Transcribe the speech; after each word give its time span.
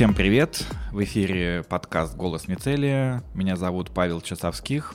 Всем 0.00 0.14
привет! 0.14 0.64
В 0.92 1.04
эфире 1.04 1.62
подкаст 1.68 2.16
«Голос 2.16 2.48
Мицелия». 2.48 3.22
Меня 3.34 3.56
зовут 3.56 3.90
Павел 3.90 4.22
Часовских. 4.22 4.94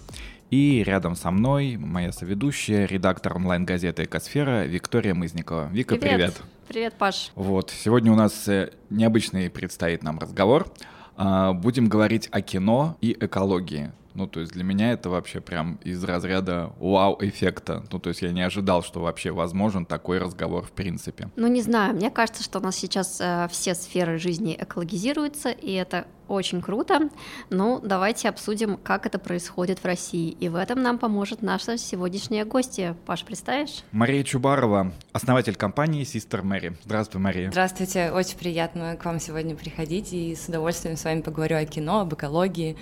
И 0.49 0.81
рядом 0.83 1.15
со 1.15 1.29
мной 1.29 1.77
моя 1.77 2.11
соведущая, 2.11 2.87
редактор 2.87 3.35
онлайн-газеты 3.35 4.05
«Экосфера» 4.05 4.65
Виктория 4.65 5.13
Мызникова. 5.13 5.69
Вика, 5.71 5.97
привет! 5.97 6.09
Привет, 6.09 6.41
привет 6.67 6.93
Паш! 6.95 7.31
Вот, 7.35 7.69
сегодня 7.69 8.11
у 8.11 8.15
нас 8.15 8.47
э, 8.47 8.71
необычный 8.89 9.51
предстоит 9.51 10.01
нам 10.01 10.17
разговор. 10.17 10.73
А, 11.15 11.53
будем 11.53 11.87
говорить 11.87 12.27
о 12.31 12.41
кино 12.41 12.97
и 12.99 13.11
экологии. 13.11 13.91
Ну, 14.15 14.27
то 14.27 14.39
есть 14.39 14.53
для 14.53 14.63
меня 14.63 14.93
это 14.93 15.09
вообще 15.09 15.41
прям 15.41 15.75
из 15.83 16.03
разряда 16.03 16.73
вау-эффекта. 16.79 17.83
Ну, 17.91 17.99
то 17.99 18.09
есть 18.09 18.21
я 18.21 18.31
не 18.31 18.41
ожидал, 18.41 18.81
что 18.81 19.01
вообще 19.01 19.31
возможен 19.31 19.85
такой 19.85 20.17
разговор 20.19 20.65
в 20.65 20.71
принципе. 20.71 21.29
Ну, 21.35 21.47
не 21.47 21.61
знаю, 21.61 21.93
мне 21.93 22.09
кажется, 22.09 22.41
что 22.41 22.59
у 22.59 22.61
нас 22.61 22.75
сейчас 22.75 23.19
э, 23.19 23.47
все 23.51 23.75
сферы 23.75 24.17
жизни 24.17 24.55
экологизируются, 24.57 25.49
и 25.49 25.73
это 25.73 26.07
очень 26.27 26.61
круто. 26.61 27.09
Ну, 27.49 27.79
давайте 27.83 28.29
обсудим, 28.29 28.77
как 28.77 29.05
это 29.05 29.19
происходит 29.19 29.79
в 29.79 29.85
России. 29.85 30.29
И 30.39 30.49
в 30.49 30.55
этом 30.55 30.81
нам 30.81 30.97
поможет 30.97 31.41
наша 31.41 31.77
сегодняшняя 31.77 32.45
гостья. 32.45 32.95
Паш, 33.05 33.23
представишь? 33.23 33.83
Мария 33.91 34.23
Чубарова, 34.23 34.91
основатель 35.11 35.55
компании 35.55 36.03
Sister 36.03 36.41
Mary. 36.41 36.75
Здравствуй, 36.83 37.21
Мария. 37.21 37.51
Здравствуйте, 37.51 38.11
очень 38.11 38.37
приятно 38.37 38.95
к 38.95 39.05
вам 39.05 39.19
сегодня 39.19 39.55
приходить 39.55 40.13
и 40.13 40.35
с 40.35 40.47
удовольствием 40.47 40.97
с 40.97 41.03
вами 41.03 41.21
поговорю 41.21 41.57
о 41.57 41.65
кино, 41.65 41.99
об 41.99 42.13
экологии. 42.13 42.77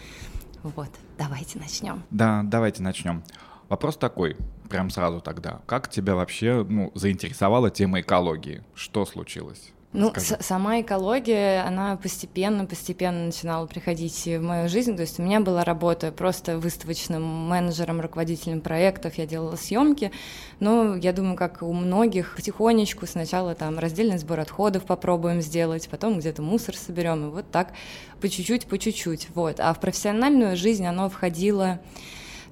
Вот, 0.64 0.90
давайте 1.18 1.60
начнем. 1.60 2.04
Да, 2.10 2.42
давайте 2.44 2.82
начнем. 2.82 3.24
Вопрос 3.68 3.98
такой, 3.98 4.38
прям 4.70 4.90
сразу 4.90 5.20
тогда. 5.20 5.62
Как 5.66 5.90
тебя 5.90 6.16
вообще 6.16 6.66
ну, 6.68 6.92
заинтересовала 6.96 7.70
тема 7.70 8.00
экологии? 8.00 8.64
Что 8.74 9.06
случилось? 9.06 9.72
Ну, 9.94 10.12
сама 10.40 10.82
экология, 10.82 11.62
она 11.62 11.98
постепенно-постепенно 11.98 13.28
начинала 13.28 13.68
приходить 13.68 14.26
в 14.26 14.42
мою 14.42 14.68
жизнь. 14.68 14.96
То 14.96 15.02
есть 15.02 15.20
у 15.20 15.24
меня 15.24 15.40
была 15.40 15.64
работа 15.64 16.12
просто 16.12 16.58
выставочным 16.58 17.24
менеджером, 17.24 18.02
руководителем 18.02 18.60
проектов, 18.60 19.20
я 19.20 19.28
делала 19.28 19.56
съемки. 19.56 20.12
Но 20.60 20.96
я 20.96 21.14
думаю, 21.14 21.38
как 21.38 21.62
у 21.62 21.72
многих, 21.74 22.36
потихонечку 22.36 23.06
сначала 23.06 23.54
там 23.54 23.78
раздельный 23.78 24.18
сбор 24.18 24.40
отходов 24.40 24.84
попробуем 24.86 25.42
сделать, 25.42 25.88
потом 25.90 26.18
где-то 26.18 26.42
мусор 26.42 26.76
соберем, 26.76 27.28
и 27.28 27.32
вот 27.32 27.52
так 27.52 27.74
по 28.20 28.28
чуть-чуть, 28.28 28.66
по 28.66 28.80
чуть-чуть. 28.80 29.28
Вот. 29.36 29.60
А 29.60 29.76
в 29.76 29.80
профессиональную 29.80 30.58
жизнь 30.58 30.88
оно 30.88 31.08
входило 31.08 31.80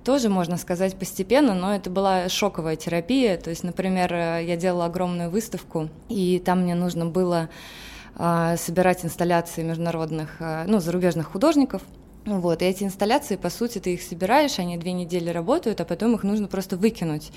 тоже, 0.03 0.29
можно 0.29 0.57
сказать, 0.57 0.97
постепенно, 0.97 1.53
но 1.53 1.75
это 1.75 1.89
была 1.89 2.29
шоковая 2.29 2.75
терапия. 2.75 3.37
То 3.37 3.49
есть, 3.49 3.63
например, 3.63 4.13
э, 4.13 4.43
я 4.43 4.57
делала 4.57 4.85
огромную 4.85 5.29
выставку, 5.29 5.89
и 6.09 6.41
там 6.43 6.61
мне 6.61 6.75
нужно 6.75 7.05
было 7.05 7.49
э, 8.17 8.55
собирать 8.57 9.05
инсталляции 9.05 9.63
международных, 9.63 10.37
э, 10.39 10.63
ну, 10.67 10.79
зарубежных 10.79 11.27
художников– 11.27 11.81
вот, 12.25 12.61
и 12.61 12.65
эти 12.65 12.83
инсталляции, 12.83 13.35
по 13.35 13.49
сути, 13.49 13.79
ты 13.79 13.95
их 13.95 14.03
собираешь, 14.03 14.59
они 14.59 14.77
две 14.77 14.93
недели 14.93 15.31
работают, 15.31 15.81
а 15.81 15.85
потом 15.85 16.13
их 16.13 16.21
нужно 16.21 16.47
просто 16.47 16.77
выкинуть. 16.77 17.31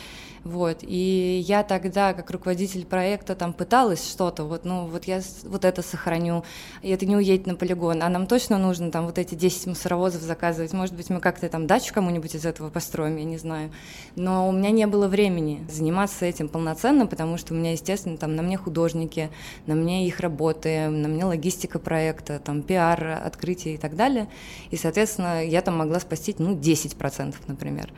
Вот, 0.45 0.81
и 0.83 1.43
я 1.47 1.63
тогда, 1.63 2.13
как 2.13 2.31
руководитель 2.31 2.85
проекта, 2.85 3.35
там 3.35 3.55
пыталась 3.55 4.07
что-то, 4.07 4.45
вот, 4.45 4.67
ну, 4.67 4.87
вот 4.87 5.05
я 5.05 5.23
вот 5.45 5.65
это 5.65 5.81
сохраню, 5.81 6.45
и 6.83 6.91
это 6.91 7.07
не 7.07 7.17
уедет 7.17 7.47
на 7.47 7.55
полигон, 7.55 8.03
а 8.03 8.11
нам 8.11 8.27
точно 8.27 8.59
нужно 8.59 8.91
там 8.91 9.07
вот 9.07 9.17
эти 9.17 9.35
10 9.35 9.69
мусоровозов 9.69 10.21
заказывать, 10.21 10.75
может 10.75 10.95
быть, 10.95 11.09
мы 11.09 11.21
как-то 11.21 11.49
там 11.49 11.67
дачу 11.67 11.95
кому-нибудь 11.95 12.35
из 12.35 12.45
этого 12.45 12.69
построим, 12.69 13.17
я 13.17 13.25
не 13.25 13.39
знаю. 13.39 13.73
Но 14.17 14.47
у 14.47 14.53
меня 14.53 14.71
не 14.71 14.87
было 14.87 15.09
времени 15.09 15.65
заниматься 15.71 16.27
этим 16.27 16.49
полноценно, 16.49 17.07
потому 17.07 17.39
что 17.39 17.55
у 17.55 17.57
меня, 17.57 17.73
естественно, 17.73 18.19
там 18.19 18.37
на 18.37 18.43
мне 18.43 18.59
художники, 18.59 19.31
на 19.67 19.75
мне 19.75 20.07
их 20.07 20.21
работы, 20.21 20.91
на 20.91 21.09
мне 21.09 21.25
логистика 21.25 21.79
проекта, 21.79 22.39
там 22.39 22.61
пиар, 22.61 23.23
открытие 23.25 23.77
и 23.77 23.79
так 23.79 23.97
далее 23.97 24.29
и, 24.75 24.77
соответственно, 24.77 25.47
я 25.47 25.63
там 25.63 25.77
могла 25.79 26.01
спасти, 26.01 26.35
ну, 26.37 26.57
10%, 26.57 27.35
например. 27.47 27.93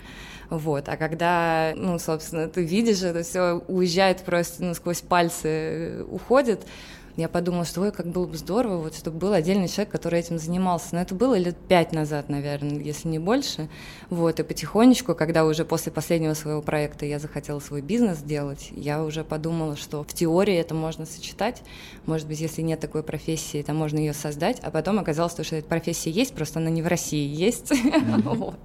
Вот. 0.50 0.90
А 0.90 0.98
когда, 0.98 1.72
ну, 1.74 1.98
собственно, 1.98 2.48
ты 2.48 2.62
видишь, 2.62 3.02
это 3.02 3.22
все 3.22 3.62
уезжает 3.66 4.20
просто 4.20 4.62
ну, 4.62 4.74
сквозь 4.74 5.00
пальцы, 5.00 5.48
э, 5.48 6.02
уходит, 6.02 6.66
я 7.16 7.28
подумала, 7.28 7.64
что 7.64 7.80
ой, 7.80 7.92
как 7.92 8.06
было 8.06 8.26
бы 8.26 8.36
здорово, 8.36 8.76
вот, 8.76 8.94
чтобы 8.94 9.18
был 9.18 9.32
отдельный 9.32 9.68
человек, 9.68 9.90
который 9.90 10.20
этим 10.20 10.38
занимался. 10.38 10.88
Но 10.92 11.00
это 11.00 11.14
было 11.14 11.36
лет 11.38 11.56
пять 11.56 11.92
назад, 11.92 12.28
наверное, 12.28 12.78
если 12.78 13.08
не 13.08 13.18
больше. 13.18 13.68
Вот, 14.10 14.38
и 14.38 14.42
потихонечку, 14.42 15.14
когда 15.14 15.46
уже 15.46 15.64
после 15.64 15.90
последнего 15.90 16.34
своего 16.34 16.60
проекта 16.60 17.06
я 17.06 17.18
захотела 17.18 17.58
свой 17.60 17.80
бизнес 17.80 18.18
делать, 18.18 18.68
я 18.72 19.02
уже 19.02 19.24
подумала, 19.24 19.76
что 19.76 20.04
в 20.04 20.12
теории 20.12 20.56
это 20.56 20.74
можно 20.74 21.06
сочетать. 21.06 21.62
Может 22.04 22.28
быть, 22.28 22.40
если 22.40 22.60
нет 22.60 22.80
такой 22.80 23.02
профессии, 23.02 23.62
то 23.62 23.72
можно 23.72 23.98
ее 23.98 24.12
создать. 24.12 24.60
А 24.60 24.70
потом 24.70 24.98
оказалось, 24.98 25.32
что 25.32 25.56
эта 25.56 25.66
профессия 25.66 26.10
есть, 26.10 26.34
просто 26.34 26.58
она 26.58 26.68
не 26.68 26.82
в 26.82 26.86
России 26.86 27.26
есть. 27.26 27.72
вот. 28.24 28.58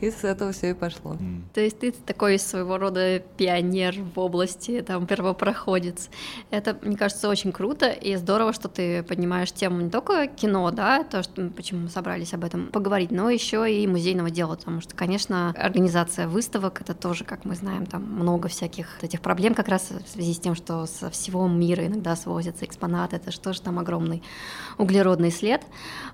И 0.00 0.10
с 0.10 0.24
этого 0.24 0.52
все 0.52 0.70
и 0.70 0.74
пошло. 0.74 1.14
Mm. 1.14 1.42
То 1.52 1.60
есть 1.60 1.78
ты 1.78 1.92
такой 1.92 2.38
своего 2.38 2.78
рода 2.78 3.20
пионер 3.36 3.96
в 4.14 4.18
области, 4.18 4.80
там, 4.82 5.06
первопроходец. 5.06 6.08
Это, 6.50 6.76
мне 6.82 6.96
кажется, 6.96 7.28
очень 7.28 7.52
круто 7.52 7.90
и 7.90 8.16
здорово, 8.16 8.52
что 8.52 8.68
ты 8.68 9.02
поднимаешь 9.02 9.52
тему 9.52 9.80
не 9.80 9.90
только 9.90 10.26
кино, 10.26 10.70
да, 10.70 11.04
то, 11.04 11.22
что, 11.22 11.48
почему 11.50 11.82
мы 11.82 11.88
собрались 11.88 12.34
об 12.34 12.44
этом 12.44 12.68
поговорить, 12.68 13.10
но 13.10 13.30
еще 13.30 13.70
и 13.72 13.86
музейного 13.86 14.30
дела, 14.30 14.56
потому 14.56 14.80
что, 14.80 14.94
конечно, 14.94 15.54
организация 15.56 16.26
выставок— 16.26 16.80
это 16.82 16.94
тоже, 16.94 17.24
как 17.24 17.44
мы 17.44 17.54
знаем, 17.54 17.86
там 17.86 18.02
много 18.02 18.48
всяких 18.48 19.02
этих 19.02 19.20
проблем 19.20 19.54
как 19.54 19.68
раз 19.68 19.90
в 19.90 20.08
связи 20.08 20.34
с 20.34 20.38
тем, 20.38 20.54
что 20.54 20.86
со 20.86 21.10
всего 21.10 21.46
мира 21.48 21.86
иногда 21.86 22.16
свозятся 22.16 22.64
экспонаты, 22.64 23.16
это 23.16 23.30
что 23.30 23.52
же 23.52 23.60
там 23.60 23.78
огромный 23.78 24.22
углеродный 24.78 25.30
след. 25.30 25.62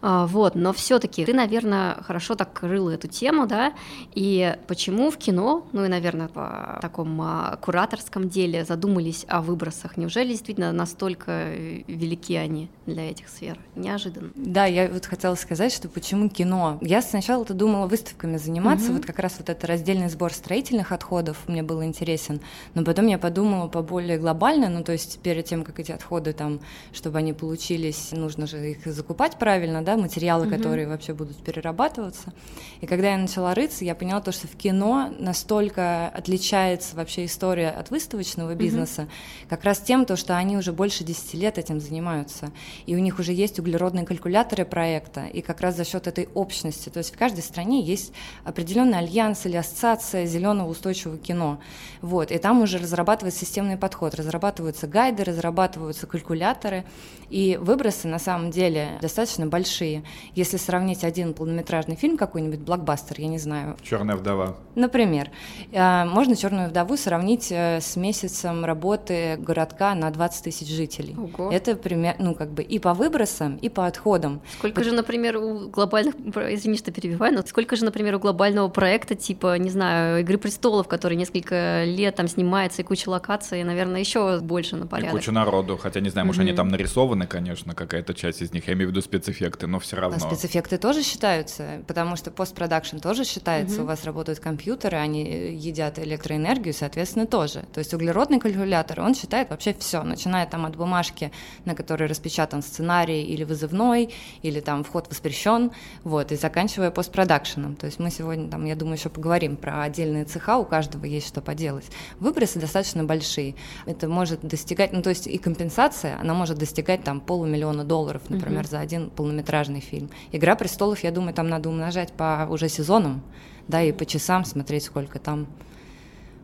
А, 0.02 0.26
вот, 0.26 0.54
но 0.54 0.72
все 0.72 0.98
таки 0.98 1.24
ты, 1.24 1.32
наверное, 1.32 2.02
хорошо 2.02 2.34
так 2.34 2.52
крыла 2.52 2.90
эту 2.90 3.08
тему, 3.08 3.27
да, 3.46 3.72
и 4.14 4.56
почему 4.66 5.10
в 5.10 5.16
кино, 5.16 5.66
ну 5.72 5.84
и, 5.84 5.88
наверное, 5.88 6.28
в 6.28 6.78
таком 6.80 7.20
а, 7.20 7.56
кураторском 7.60 8.28
деле 8.28 8.64
задумались 8.64 9.24
о 9.28 9.42
выбросах? 9.42 9.96
Неужели 9.96 10.30
действительно 10.30 10.72
настолько 10.72 11.52
велики 11.86 12.36
они 12.36 12.70
для 12.86 13.10
этих 13.10 13.28
сфер? 13.28 13.58
Неожиданно. 13.76 14.30
Да, 14.34 14.64
я 14.66 14.88
вот 14.88 15.06
хотела 15.06 15.34
сказать, 15.34 15.72
что 15.72 15.88
почему 15.88 16.28
кино? 16.28 16.78
Я 16.80 17.02
сначала-то 17.02 17.54
думала 17.54 17.86
выставками 17.86 18.36
заниматься, 18.36 18.86
угу. 18.86 18.94
вот 18.94 19.06
как 19.06 19.18
раз 19.18 19.36
вот 19.38 19.48
это 19.50 19.66
раздельный 19.66 20.08
сбор 20.08 20.32
строительных 20.32 20.92
отходов 20.92 21.36
мне 21.46 21.62
был 21.62 21.82
интересен, 21.84 22.40
но 22.74 22.84
потом 22.84 23.06
я 23.06 23.18
подумала 23.18 23.68
по 23.68 23.82
более 23.82 24.18
глобально, 24.18 24.68
ну 24.68 24.82
то 24.82 24.92
есть 24.92 25.20
перед 25.20 25.44
тем, 25.44 25.64
как 25.64 25.78
эти 25.80 25.92
отходы 25.92 26.32
там, 26.32 26.60
чтобы 26.92 27.18
они 27.18 27.32
получились, 27.32 28.12
нужно 28.12 28.46
же 28.46 28.70
их 28.70 28.86
закупать 28.86 29.38
правильно, 29.38 29.82
да, 29.82 29.96
материалы, 29.96 30.46
угу. 30.46 30.56
которые 30.56 30.88
вообще 30.88 31.12
будут 31.12 31.36
перерабатываться. 31.36 32.32
И 32.80 32.86
когда 32.86 33.10
я 33.10 33.17
начала 33.22 33.54
рыться, 33.54 33.84
я 33.84 33.94
поняла 33.94 34.20
то, 34.20 34.32
что 34.32 34.46
в 34.46 34.56
кино 34.56 35.12
настолько 35.18 36.08
отличается 36.08 36.96
вообще 36.96 37.24
история 37.24 37.70
от 37.70 37.90
выставочного 37.90 38.54
бизнеса, 38.54 39.02
mm-hmm. 39.02 39.48
как 39.48 39.64
раз 39.64 39.78
тем, 39.78 40.04
то, 40.04 40.16
что 40.16 40.36
они 40.36 40.56
уже 40.56 40.72
больше 40.72 41.04
10 41.04 41.34
лет 41.34 41.58
этим 41.58 41.80
занимаются, 41.80 42.50
и 42.86 42.94
у 42.94 42.98
них 42.98 43.18
уже 43.18 43.32
есть 43.32 43.58
углеродные 43.58 44.04
калькуляторы 44.04 44.64
проекта, 44.64 45.26
и 45.26 45.40
как 45.40 45.60
раз 45.60 45.76
за 45.76 45.84
счет 45.84 46.06
этой 46.06 46.28
общности, 46.34 46.88
то 46.88 46.98
есть 46.98 47.14
в 47.14 47.18
каждой 47.18 47.42
стране 47.42 47.82
есть 47.82 48.12
определенный 48.44 48.98
альянс 48.98 49.46
или 49.46 49.56
ассоциация 49.56 50.26
зеленого 50.26 50.68
устойчивого 50.68 51.18
кино, 51.18 51.60
вот, 52.02 52.30
и 52.30 52.38
там 52.38 52.62
уже 52.62 52.78
разрабатывается 52.78 53.40
системный 53.40 53.76
подход, 53.76 54.14
разрабатываются 54.14 54.86
гайды, 54.86 55.24
разрабатываются 55.24 56.06
калькуляторы, 56.06 56.84
и 57.30 57.58
выбросы 57.60 58.08
на 58.08 58.18
самом 58.18 58.50
деле 58.50 58.98
достаточно 59.00 59.46
большие. 59.46 60.02
Если 60.34 60.56
сравнить 60.56 61.04
один 61.04 61.34
полнометражный 61.34 61.96
фильм 61.96 62.16
какой-нибудь, 62.16 62.60
блокбастер, 62.60 63.07
я 63.18 63.28
не 63.28 63.38
знаю. 63.38 63.76
Черная 63.82 64.16
вдова. 64.16 64.56
Например. 64.74 65.30
Э, 65.72 66.04
можно 66.04 66.36
черную 66.36 66.68
вдову 66.68 66.96
сравнить 66.96 67.48
э, 67.50 67.80
с 67.80 67.96
месяцем 67.96 68.64
работы 68.64 69.36
городка 69.38 69.94
на 69.94 70.10
20 70.10 70.44
тысяч 70.44 70.68
жителей. 70.68 71.16
Ого. 71.16 71.50
Это 71.50 71.74
пример, 71.76 72.16
ну, 72.18 72.34
как 72.34 72.50
бы 72.50 72.62
и 72.62 72.78
по 72.78 72.94
выбросам, 72.94 73.56
и 73.56 73.68
по 73.68 73.86
отходам. 73.86 74.40
Сколько 74.58 74.78
вот. 74.78 74.84
же, 74.84 74.92
например, 74.92 75.36
у 75.38 75.68
глобальных, 75.68 76.14
извини, 76.16 76.76
что 76.76 76.92
перебиваю, 76.92 77.34
но 77.34 77.42
сколько 77.42 77.76
же, 77.76 77.84
например, 77.84 78.16
у 78.16 78.18
глобального 78.18 78.68
проекта, 78.68 79.14
типа, 79.14 79.56
не 79.58 79.70
знаю, 79.70 80.20
Игры 80.20 80.38
престолов, 80.38 80.88
который 80.88 81.16
несколько 81.16 81.84
лет 81.84 82.16
там 82.16 82.28
снимается, 82.28 82.82
и 82.82 82.84
куча 82.84 83.08
локаций, 83.08 83.62
наверное, 83.64 84.00
еще 84.00 84.40
больше 84.40 84.76
на 84.76 84.86
порядок. 84.86 85.14
И 85.14 85.16
куча 85.18 85.32
народу, 85.32 85.76
хотя 85.76 86.00
не 86.00 86.10
знаю, 86.10 86.26
может, 86.26 86.40
mm-hmm. 86.40 86.44
они 86.46 86.52
там 86.52 86.68
нарисованы, 86.68 87.26
конечно, 87.26 87.74
какая-то 87.74 88.14
часть 88.14 88.42
из 88.42 88.52
них, 88.52 88.68
я 88.68 88.74
имею 88.74 88.88
в 88.88 88.90
виду 88.92 89.00
спецэффекты, 89.00 89.66
но 89.66 89.78
все 89.78 89.96
равно. 89.96 90.16
А 90.16 90.20
спецэффекты 90.20 90.78
тоже 90.78 91.02
считаются, 91.02 91.82
потому 91.86 92.16
что 92.16 92.30
постпродакшн 92.30 92.97
тоже 93.00 93.24
считается, 93.24 93.76
угу. 93.76 93.84
у 93.84 93.86
вас 93.86 94.04
работают 94.04 94.40
компьютеры, 94.40 94.96
они 94.96 95.22
едят 95.22 95.98
электроэнергию, 95.98 96.74
соответственно, 96.74 97.26
тоже. 97.26 97.64
То 97.72 97.78
есть 97.78 97.92
углеродный 97.94 98.38
калькулятор, 98.40 99.00
он 99.00 99.14
считает 99.14 99.50
вообще 99.50 99.74
все, 99.78 100.02
начиная 100.02 100.46
там 100.46 100.66
от 100.66 100.76
бумажки, 100.76 101.32
на 101.64 101.74
которой 101.74 102.08
распечатан 102.08 102.62
сценарий 102.62 103.22
или 103.22 103.44
вызывной, 103.44 104.14
или 104.42 104.60
там 104.60 104.84
вход 104.84 105.08
воспрещен, 105.08 105.70
вот, 106.04 106.32
и 106.32 106.36
заканчивая 106.36 106.90
постпродакшеном. 106.90 107.76
То 107.76 107.86
есть 107.86 107.98
мы 107.98 108.10
сегодня, 108.10 108.50
там, 108.50 108.64
я 108.64 108.76
думаю, 108.76 108.96
еще 108.96 109.08
поговорим 109.08 109.56
про 109.56 109.82
отдельные 109.82 110.24
цеха, 110.24 110.58
у 110.58 110.64
каждого 110.64 111.04
есть 111.04 111.28
что 111.28 111.40
поделать. 111.40 111.86
Выбросы 112.20 112.58
достаточно 112.58 113.04
большие. 113.04 113.54
Это 113.86 114.08
может 114.08 114.40
достигать, 114.40 114.92
ну, 114.92 115.02
то 115.02 115.10
есть 115.10 115.26
и 115.26 115.38
компенсация, 115.38 116.18
она 116.20 116.34
может 116.34 116.58
достигать 116.58 117.04
там 117.04 117.20
полумиллиона 117.20 117.84
долларов, 117.84 118.22
например, 118.28 118.62
угу. 118.62 118.68
за 118.68 118.80
один 118.80 119.10
полнометражный 119.10 119.80
фильм. 119.80 120.10
«Игра 120.32 120.54
престолов», 120.56 121.02
я 121.04 121.10
думаю, 121.10 121.34
там 121.34 121.48
надо 121.48 121.68
умножать 121.68 122.12
по 122.12 122.46
уже 122.50 122.68
сезонам, 122.88 123.20
да, 123.68 123.82
и 123.82 123.92
по 123.92 124.06
часам 124.06 124.46
смотреть, 124.46 124.84
сколько 124.84 125.18
там 125.18 125.46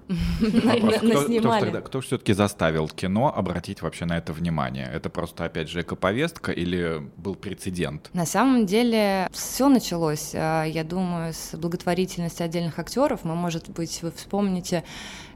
Вопрос, 0.09 1.25
кто, 1.25 1.81
кто, 1.81 2.01
все-таки 2.01 2.35
заставил 2.35 2.89
кино 2.89 3.33
обратить 3.35 3.81
вообще 3.83 4.05
на 4.05 4.19
это 4.19 4.33
внимание? 4.33 4.91
Это 4.93 5.09
просто, 5.09 5.45
опять 5.45 5.69
же, 5.69 5.81
экоповестка 5.81 6.53
или 6.53 7.03
был 7.17 7.35
прецедент? 7.35 8.11
На 8.13 8.27
самом 8.27 8.67
деле 8.67 9.29
все 9.33 9.69
началось, 9.69 10.33
а, 10.35 10.65
я 10.65 10.85
думаю, 10.85 11.33
с 11.33 11.57
благотворительности 11.57 12.43
отдельных 12.43 12.79
актеров. 12.79 13.25
Мы, 13.25 13.35
может 13.35 13.71
быть, 13.71 14.03
вы 14.03 14.13
вспомните, 14.13 14.85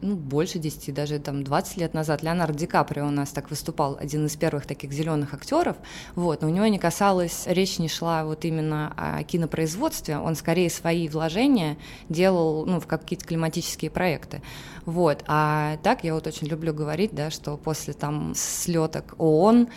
ну, 0.02 0.16
больше 0.16 0.58
10, 0.58 0.92
даже 0.92 1.18
там 1.18 1.44
20 1.44 1.76
лет 1.78 1.94
назад 1.94 2.22
Леонардо 2.22 2.58
Ди 2.58 2.66
Каприо 2.66 3.06
у 3.06 3.10
нас 3.10 3.30
так 3.30 3.50
выступал, 3.50 3.96
один 3.98 4.26
из 4.26 4.36
первых 4.36 4.66
таких 4.66 4.92
зеленых 4.92 5.32
актеров. 5.32 5.76
Вот, 6.14 6.42
но 6.42 6.48
у 6.48 6.50
него 6.50 6.66
не 6.66 6.78
касалось, 6.78 7.44
речь 7.46 7.78
не 7.78 7.88
шла 7.88 8.24
вот 8.24 8.44
именно 8.44 8.92
о 8.96 9.22
кинопроизводстве, 9.22 10.18
он 10.18 10.34
скорее 10.34 10.68
свои 10.68 11.08
вложения 11.08 11.78
делал 12.08 12.66
ну, 12.66 12.80
в 12.80 12.86
какие-то 12.86 13.24
климатические 13.24 13.90
проекты. 13.90 14.42
Вот. 14.84 15.22
А 15.26 15.76
так 15.82 16.04
я 16.04 16.14
вот 16.14 16.26
очень 16.26 16.46
люблю 16.46 16.72
говорить, 16.72 17.14
да, 17.14 17.30
что 17.30 17.56
после 17.56 17.92
там 17.92 18.32
слеток 18.34 19.14
ООН 19.18 19.68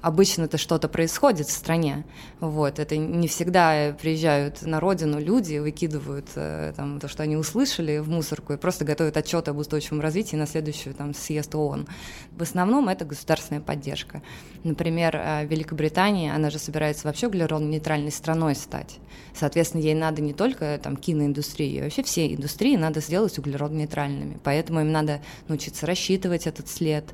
обычно 0.00 0.44
это 0.44 0.58
что-то 0.58 0.88
происходит 0.88 1.46
в 1.48 1.52
стране. 1.52 2.04
Вот. 2.40 2.78
Это 2.78 2.96
не 2.96 3.28
всегда 3.28 3.96
приезжают 4.00 4.62
на 4.62 4.80
родину 4.80 5.20
люди, 5.20 5.58
выкидывают 5.58 6.28
э, 6.34 6.72
там, 6.76 7.00
то, 7.00 7.08
что 7.08 7.22
они 7.22 7.36
услышали 7.36 7.98
в 7.98 8.08
мусорку 8.08 8.52
и 8.52 8.56
просто 8.56 8.84
готовят 8.84 9.16
отчет 9.16 9.48
об 9.48 9.58
устойчивом 9.58 10.00
развитии 10.00 10.36
на 10.36 10.46
следующую 10.46 10.94
там, 10.94 11.14
съезд 11.14 11.54
ООН. 11.54 11.86
В 12.32 12.42
основном 12.42 12.88
это 12.88 13.04
государственная 13.04 13.60
поддержка. 13.60 14.22
Например, 14.64 15.16
э, 15.16 15.46
Великобритания, 15.46 16.34
она 16.34 16.50
же 16.50 16.58
собирается 16.58 17.06
вообще 17.06 17.28
углеродно-нейтральной 17.28 18.12
страной 18.12 18.54
стать. 18.54 18.98
Соответственно, 19.34 19.82
ей 19.82 19.94
надо 19.94 20.22
не 20.22 20.32
только 20.32 20.78
там, 20.82 20.96
киноиндустрии, 20.96 21.80
а 21.80 21.84
вообще 21.84 22.02
все 22.02 22.34
индустрии 22.34 22.76
надо 22.76 23.00
сделать 23.00 23.38
углеродно-нейтральными. 23.38 24.38
Поэтому 24.42 24.80
им 24.80 24.92
надо 24.92 25.20
научиться 25.48 25.86
рассчитывать 25.86 26.46
этот 26.46 26.68
след, 26.68 27.04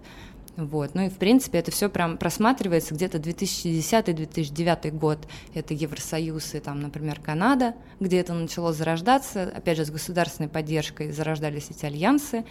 вот. 0.57 0.95
Ну 0.95 1.03
и, 1.03 1.09
в 1.11 1.17
принципе, 1.17 1.59
это 1.59 1.71
все 1.71 1.89
прям 1.89 2.17
просматривается 2.17 2.95
где-то 2.95 3.19
2010-2009 3.19 4.91
год. 4.91 5.19
Это 5.55 5.75
Евросоюз 5.75 6.55
и 6.55 6.61
там, 6.61 6.81
например, 6.81 7.21
Канада, 7.21 7.75
где 8.01 8.19
это 8.19 8.33
начало 8.33 8.73
зарождаться. 8.73 9.53
Опять 9.55 9.77
же, 9.77 9.85
с 9.85 9.91
государственной 9.91 10.49
поддержкой 10.49 11.13
зарождались 11.13 11.69
эти 11.71 11.85
альянсы. 11.85 12.45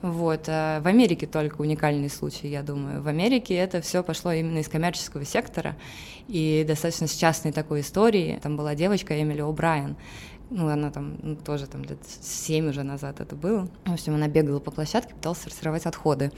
Вот. 0.00 0.44
А 0.48 0.80
в 0.80 0.86
Америке 0.86 1.26
только 1.26 1.60
уникальный 1.60 2.10
случай, 2.10 2.48
я 2.48 2.62
думаю. 2.62 3.02
В 3.02 3.08
Америке 3.08 3.54
это 3.54 3.80
все 3.80 4.02
пошло 4.02 4.32
именно 4.32 4.58
из 4.58 4.68
коммерческого 4.68 5.24
сектора 5.24 5.76
и 6.28 6.64
достаточно 6.66 7.06
с 7.06 7.14
частной 7.14 7.52
такой 7.52 7.80
истории. 7.80 8.38
Там 8.42 8.56
была 8.56 8.74
девочка 8.74 9.20
Эмили 9.20 9.42
О'Брайен, 9.42 9.96
ну, 10.54 10.68
она 10.68 10.90
там 10.90 11.16
ну, 11.20 11.34
тоже 11.34 11.66
там 11.66 11.82
лет 11.82 11.98
7 12.20 12.68
уже 12.68 12.84
назад 12.84 13.20
это 13.20 13.34
было. 13.34 13.68
В 13.84 13.92
общем, 13.92 14.14
она 14.14 14.28
бегала 14.28 14.60
по 14.60 14.70
площадке, 14.70 15.12
пыталась 15.12 15.40
сортировать 15.40 15.84
отходы. 15.84 16.30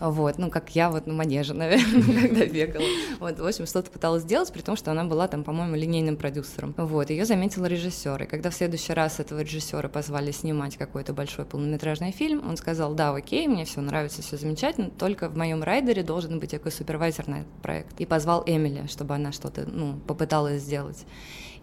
Вот, 0.00 0.38
ну, 0.38 0.48
как 0.50 0.74
я 0.74 0.90
вот 0.90 1.06
на 1.06 1.12
манеже, 1.12 1.52
наверное, 1.54 2.02
когда 2.02 2.46
бегала. 2.46 2.86
Вот, 3.20 3.38
в 3.38 3.46
общем, 3.46 3.66
что-то 3.66 3.90
пыталась 3.90 4.22
сделать, 4.22 4.50
при 4.52 4.62
том, 4.62 4.74
что 4.74 4.90
она 4.90 5.04
была 5.04 5.28
там, 5.28 5.44
по-моему, 5.44 5.76
линейным 5.76 6.16
продюсером. 6.16 6.74
Вот, 6.78 7.10
ее 7.10 7.26
заметил 7.26 7.66
режиссер. 7.66 8.22
И 8.22 8.26
когда 8.26 8.48
в 8.48 8.54
следующий 8.54 8.94
раз 8.94 9.20
этого 9.20 9.40
режиссера 9.40 9.88
позвали 9.90 10.30
снимать 10.30 10.78
какой-то 10.78 11.12
большой 11.12 11.44
полнометражный 11.44 12.12
фильм, 12.12 12.48
он 12.48 12.56
сказал, 12.56 12.94
да, 12.94 13.14
окей, 13.14 13.48
мне 13.48 13.66
все 13.66 13.82
нравится, 13.82 14.22
все 14.22 14.38
замечательно, 14.38 14.88
только 14.88 15.28
в 15.28 15.36
моем 15.36 15.62
райдере 15.62 16.02
должен 16.02 16.38
быть 16.38 16.52
такой 16.52 16.72
супервайзер 16.72 17.28
на 17.28 17.40
этот 17.40 17.52
проект. 17.60 18.00
И 18.00 18.06
позвал 18.06 18.42
Эмили, 18.46 18.86
чтобы 18.86 19.14
она 19.14 19.30
что-то, 19.30 19.66
ну, 19.70 19.98
попыталась 20.06 20.62
сделать. 20.62 21.04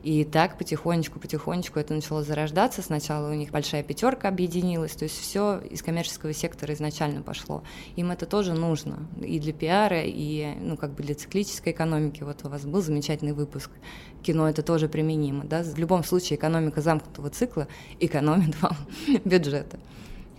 И 0.06 0.24
так 0.24 0.60
потихонечку, 0.60 1.19
потихонечку 1.19 1.80
это 1.80 1.96
начало 1.96 2.22
зарождаться. 2.22 2.84
Сначала 2.84 3.31
у 3.31 3.34
них 3.34 3.50
большая 3.50 3.81
пятерка 3.81 4.28
объединилась, 4.28 4.92
то 4.92 5.06
есть 5.06 5.19
все 5.19 5.57
из 5.57 5.81
коммерческого 5.81 6.31
сектора 6.31 6.75
изначально 6.75 7.24
пошло. 7.24 7.63
Им 7.96 8.12
это 8.12 8.28
тоже 8.28 8.54
нужно 8.54 9.00
и 9.19 9.40
для 9.40 9.52
пиара, 9.52 10.04
и 10.04 10.54
ну, 10.62 10.78
как 10.78 10.94
бы 10.94 11.02
для 11.02 11.16
циклической 11.16 11.74
экономики. 11.74 12.22
Вот 12.22 12.46
у 12.46 12.50
вас 12.50 12.66
был 12.66 12.84
замечательный 12.84 13.34
выпуск. 13.34 13.72
Кино 14.22 14.48
это 14.48 14.62
тоже 14.62 14.88
применимо. 14.90 15.44
Да? 15.44 15.63
В 15.63 15.80
любом 15.80 16.04
случае 16.04 16.38
экономика 16.38 16.81
замкнутого 16.81 17.31
цикла 17.31 17.68
экономит 18.00 18.62
вам 18.62 18.78
бюджета. 19.25 19.80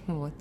Вот. 0.06 0.32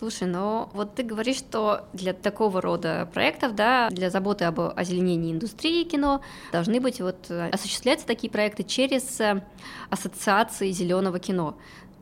Слушай, 0.00 0.28
но 0.28 0.70
вот 0.72 0.94
ты 0.94 1.02
говоришь, 1.02 1.36
что 1.36 1.84
для 1.92 2.14
такого 2.14 2.62
рода 2.62 3.06
проектов, 3.12 3.54
да, 3.54 3.90
для 3.90 4.08
заботы 4.08 4.46
об 4.46 4.58
озеленении 4.58 5.30
индустрии 5.30 5.84
кино 5.84 6.22
должны 6.52 6.80
быть 6.80 7.02
вот 7.02 7.26
э, 7.28 7.50
осуществляться 7.50 8.06
такие 8.06 8.30
проекты 8.30 8.62
через 8.62 9.20
э, 9.20 9.42
ассоциации 9.90 10.70
зеленого 10.70 11.18
кино. 11.18 11.58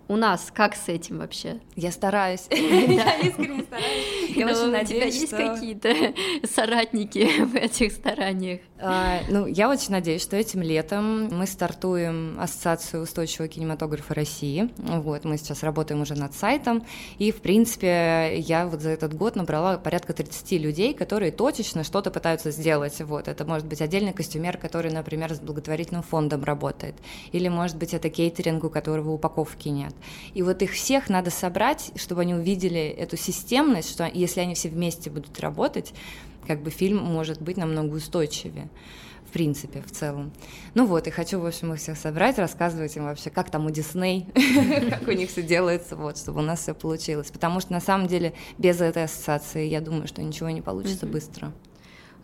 У 0.08 0.16
нас 0.16 0.50
как 0.54 0.74
с 0.74 0.88
этим 0.88 1.18
вообще? 1.18 1.60
Я 1.76 1.92
стараюсь. 1.92 2.46
Я 2.50 3.18
искренне 3.18 3.62
стараюсь. 3.62 4.18
Я 4.34 4.46
очень 4.46 4.70
надеюсь, 4.70 5.24
У 5.24 5.26
тебя 5.26 5.42
есть 5.44 5.54
какие-то 5.54 5.94
соратники 6.46 7.42
в 7.44 7.54
этих 7.54 7.92
стараниях? 7.92 8.60
А, 8.80 9.20
ну, 9.28 9.46
я 9.46 9.68
очень 9.68 9.90
надеюсь, 9.90 10.22
что 10.22 10.36
этим 10.36 10.62
летом 10.62 11.28
мы 11.28 11.46
стартуем 11.46 12.38
Ассоциацию 12.40 13.02
устойчивого 13.02 13.48
кинематографа 13.48 14.14
России. 14.14 14.70
Вот, 14.78 15.24
мы 15.24 15.36
сейчас 15.36 15.62
работаем 15.62 16.00
уже 16.00 16.14
над 16.14 16.32
сайтом. 16.34 16.86
И, 17.18 17.30
в 17.30 17.42
принципе, 17.42 18.38
я 18.38 18.66
вот 18.66 18.80
за 18.80 18.90
этот 18.90 19.14
год 19.14 19.36
набрала 19.36 19.76
порядка 19.76 20.14
30 20.14 20.52
людей, 20.52 20.94
которые 20.94 21.32
точечно 21.32 21.84
что-то 21.84 22.10
пытаются 22.10 22.50
сделать. 22.50 22.98
Вот, 23.00 23.28
это 23.28 23.44
может 23.44 23.66
быть 23.66 23.82
отдельный 23.82 24.12
костюмер, 24.12 24.56
который, 24.56 24.90
например, 24.90 25.34
с 25.34 25.40
благотворительным 25.40 26.02
фондом 26.02 26.44
работает. 26.44 26.94
Или, 27.32 27.48
может 27.48 27.76
быть, 27.76 27.92
это 27.92 28.08
кейтеринг, 28.08 28.64
у 28.64 28.70
которого 28.70 29.10
упаковки 29.10 29.68
нет. 29.68 29.94
И 30.34 30.42
вот 30.42 30.62
их 30.62 30.72
всех 30.72 31.08
надо 31.08 31.30
собрать, 31.30 31.90
чтобы 31.96 32.22
они 32.22 32.34
увидели 32.34 32.80
эту 32.80 33.16
системность, 33.16 33.90
что 33.90 34.10
если 34.12 34.40
они 34.40 34.54
все 34.54 34.68
вместе 34.68 35.10
будут 35.10 35.38
работать, 35.40 35.92
как 36.46 36.62
бы 36.62 36.70
фильм 36.70 36.98
может 36.98 37.40
быть 37.42 37.56
намного 37.56 37.94
устойчивее 37.94 38.68
в 39.28 39.30
принципе, 39.30 39.82
в 39.82 39.90
целом. 39.90 40.32
Ну 40.72 40.86
вот, 40.86 41.06
и 41.06 41.10
хочу, 41.10 41.38
в 41.38 41.44
общем, 41.44 41.74
их 41.74 41.80
всех 41.80 41.98
собрать, 41.98 42.38
рассказывать 42.38 42.96
им 42.96 43.04
вообще, 43.04 43.28
как 43.28 43.50
там 43.50 43.66
у 43.66 43.70
Дисней, 43.70 44.26
как 44.90 45.06
у 45.06 45.12
них 45.12 45.28
все 45.28 45.42
делается, 45.42 45.96
вот, 45.96 46.16
чтобы 46.16 46.40
у 46.40 46.42
нас 46.42 46.60
все 46.60 46.72
получилось. 46.72 47.30
Потому 47.30 47.60
что, 47.60 47.72
на 47.72 47.80
самом 47.80 48.06
деле, 48.06 48.32
без 48.56 48.80
этой 48.80 49.04
ассоциации, 49.04 49.66
я 49.66 49.82
думаю, 49.82 50.08
что 50.08 50.22
ничего 50.22 50.48
не 50.48 50.62
получится 50.62 51.04
быстро. 51.04 51.52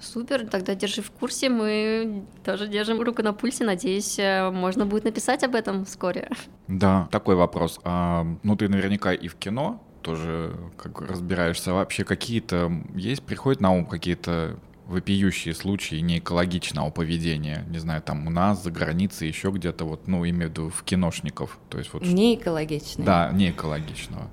Супер, 0.05 0.47
тогда 0.47 0.75
держи 0.75 1.03
в 1.03 1.11
курсе, 1.11 1.49
мы 1.49 2.25
тоже 2.45 2.69
держим 2.69 3.01
руку 3.01 3.23
на 3.23 3.33
пульсе, 3.33 3.65
надеюсь, 3.65 4.19
э, 4.19 4.51
можно 4.51 4.87
будет 4.87 5.05
написать 5.05 5.43
об 5.45 5.55
этом 5.55 5.85
вскоре. 5.85 6.31
Да, 6.69 7.09
такой 7.11 7.35
вопрос. 7.35 7.81
А, 7.85 8.27
ну, 8.43 8.57
ты 8.57 8.69
наверняка 8.69 9.13
и 9.13 9.29
в 9.29 9.35
кино 9.35 9.83
тоже 10.03 10.55
как 10.77 11.01
разбираешься. 11.01 11.73
Вообще 11.73 12.05
какие-то 12.05 12.71
есть, 12.95 13.23
приходят 13.23 13.61
на 13.61 13.73
ум 13.73 13.87
какие-то 13.87 14.59
вопиющие 14.87 15.55
случаи 15.55 15.97
неэкологичного 15.97 16.91
поведения, 16.91 17.65
не 17.69 17.79
знаю, 17.79 18.03
там 18.03 18.27
у 18.27 18.31
нас, 18.31 18.63
за 18.63 18.71
границей, 18.71 19.29
еще 19.29 19.51
где-то, 19.51 19.87
вот, 19.87 20.07
ну, 20.07 20.19
имею 20.29 20.49
в 20.49 20.51
виду 20.51 20.69
в 20.69 20.83
киношников. 20.83 21.59
То 21.71 21.79
есть 21.79 21.93
вот... 21.95 22.03
Неэкологичного. 22.03 23.07
Да, 23.07 23.31
неэкологичного. 23.33 24.29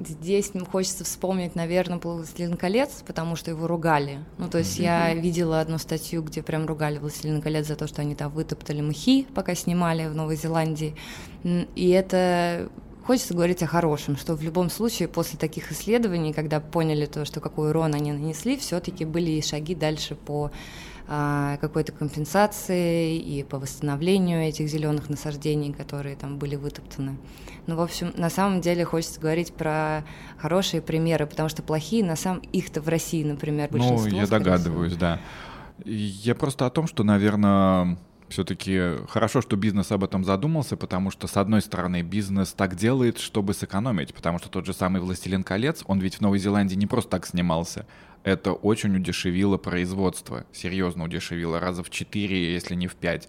Здесь 0.00 0.52
хочется 0.70 1.04
вспомнить, 1.04 1.54
наверное, 1.54 1.98
«Властелин 1.98 2.56
колец», 2.56 3.02
потому 3.06 3.34
что 3.36 3.50
его 3.50 3.66
ругали. 3.66 4.20
Ну, 4.38 4.48
то 4.48 4.58
есть 4.58 4.78
mm-hmm. 4.78 4.82
я 4.82 5.14
видела 5.14 5.60
одну 5.60 5.78
статью, 5.78 6.22
где 6.22 6.42
прям 6.42 6.66
ругали 6.66 6.98
«Властелин 6.98 7.42
колец» 7.42 7.66
за 7.66 7.76
то, 7.76 7.86
что 7.86 8.02
они 8.02 8.14
там 8.14 8.30
вытоптали 8.30 8.80
мхи, 8.80 9.26
пока 9.34 9.54
снимали 9.54 10.06
в 10.06 10.14
Новой 10.14 10.36
Зеландии. 10.36 10.94
И 11.42 11.88
это 11.90 12.70
хочется 13.08 13.32
говорить 13.32 13.62
о 13.62 13.66
хорошем, 13.66 14.18
что 14.18 14.34
в 14.34 14.42
любом 14.42 14.68
случае 14.68 15.08
после 15.08 15.38
таких 15.38 15.72
исследований, 15.72 16.34
когда 16.34 16.60
поняли 16.60 17.06
то, 17.06 17.24
что 17.24 17.40
какой 17.40 17.70
урон 17.70 17.94
они 17.94 18.12
нанесли, 18.12 18.58
все-таки 18.58 19.06
были 19.06 19.30
и 19.30 19.40
шаги 19.40 19.74
дальше 19.74 20.14
по 20.14 20.50
а, 21.06 21.56
какой-то 21.56 21.92
компенсации 21.92 23.16
и 23.16 23.44
по 23.44 23.58
восстановлению 23.58 24.42
этих 24.42 24.68
зеленых 24.68 25.08
насаждений, 25.08 25.72
которые 25.72 26.16
там 26.16 26.36
были 26.36 26.56
вытоптаны. 26.56 27.16
Ну, 27.66 27.76
в 27.76 27.80
общем, 27.80 28.12
на 28.14 28.28
самом 28.28 28.60
деле 28.60 28.84
хочется 28.84 29.18
говорить 29.18 29.54
про 29.54 30.04
хорошие 30.36 30.82
примеры, 30.82 31.26
потому 31.26 31.48
что 31.48 31.62
плохие, 31.62 32.04
на 32.04 32.14
самом 32.14 32.40
их-то 32.40 32.82
в 32.82 32.88
России, 32.88 33.24
например, 33.24 33.70
большинство. 33.70 34.06
Ну, 34.06 34.16
я 34.16 34.26
догадываюсь, 34.26 34.96
да. 34.96 35.18
Я 35.86 36.34
просто 36.34 36.66
о 36.66 36.70
том, 36.70 36.86
что, 36.86 37.04
наверное, 37.04 37.96
Все-таки 38.28 39.06
хорошо, 39.08 39.40
что 39.40 39.56
бизнес 39.56 39.90
об 39.90 40.04
этом 40.04 40.22
задумался, 40.22 40.76
потому 40.76 41.10
что, 41.10 41.26
с 41.26 41.36
одной 41.36 41.62
стороны, 41.62 42.02
бизнес 42.02 42.52
так 42.52 42.74
делает, 42.76 43.18
чтобы 43.18 43.54
сэкономить, 43.54 44.14
потому 44.14 44.38
что 44.38 44.50
тот 44.50 44.66
же 44.66 44.74
самый 44.74 45.00
«Властелин 45.00 45.42
колец», 45.42 45.82
он 45.86 45.98
ведь 45.98 46.16
в 46.16 46.20
Новой 46.20 46.38
Зеландии 46.38 46.74
не 46.74 46.86
просто 46.86 47.10
так 47.10 47.26
снимался. 47.26 47.86
Это 48.24 48.52
очень 48.52 48.94
удешевило 48.94 49.56
производство, 49.56 50.44
серьезно 50.52 51.04
удешевило, 51.04 51.58
раза 51.58 51.82
в 51.82 51.88
4, 51.88 52.52
если 52.52 52.74
не 52.74 52.86
в 52.86 52.96
5. 52.96 53.28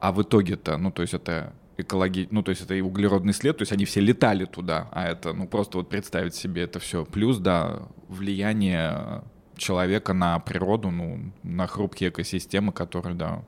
А 0.00 0.12
в 0.12 0.20
итоге-то, 0.22 0.76
ну, 0.76 0.90
то 0.90 1.00
есть 1.00 1.14
это 1.14 1.54
экологи... 1.78 2.28
ну, 2.30 2.42
то 2.42 2.50
есть 2.50 2.60
это 2.60 2.74
и 2.74 2.82
углеродный 2.82 3.32
след, 3.32 3.56
то 3.56 3.62
есть 3.62 3.72
они 3.72 3.86
все 3.86 4.00
летали 4.00 4.44
туда, 4.44 4.88
а 4.92 5.08
это, 5.08 5.32
ну, 5.32 5.46
просто 5.46 5.78
вот 5.78 5.88
представить 5.88 6.34
себе 6.34 6.62
это 6.62 6.78
все. 6.78 7.06
Плюс, 7.06 7.38
да, 7.38 7.84
влияние 8.08 9.22
человека 9.56 10.12
на 10.12 10.38
природу, 10.40 10.90
ну, 10.90 11.32
на 11.42 11.66
хрупкие 11.66 12.10
экосистемы, 12.10 12.72
которые, 12.72 13.14
да, 13.14 13.42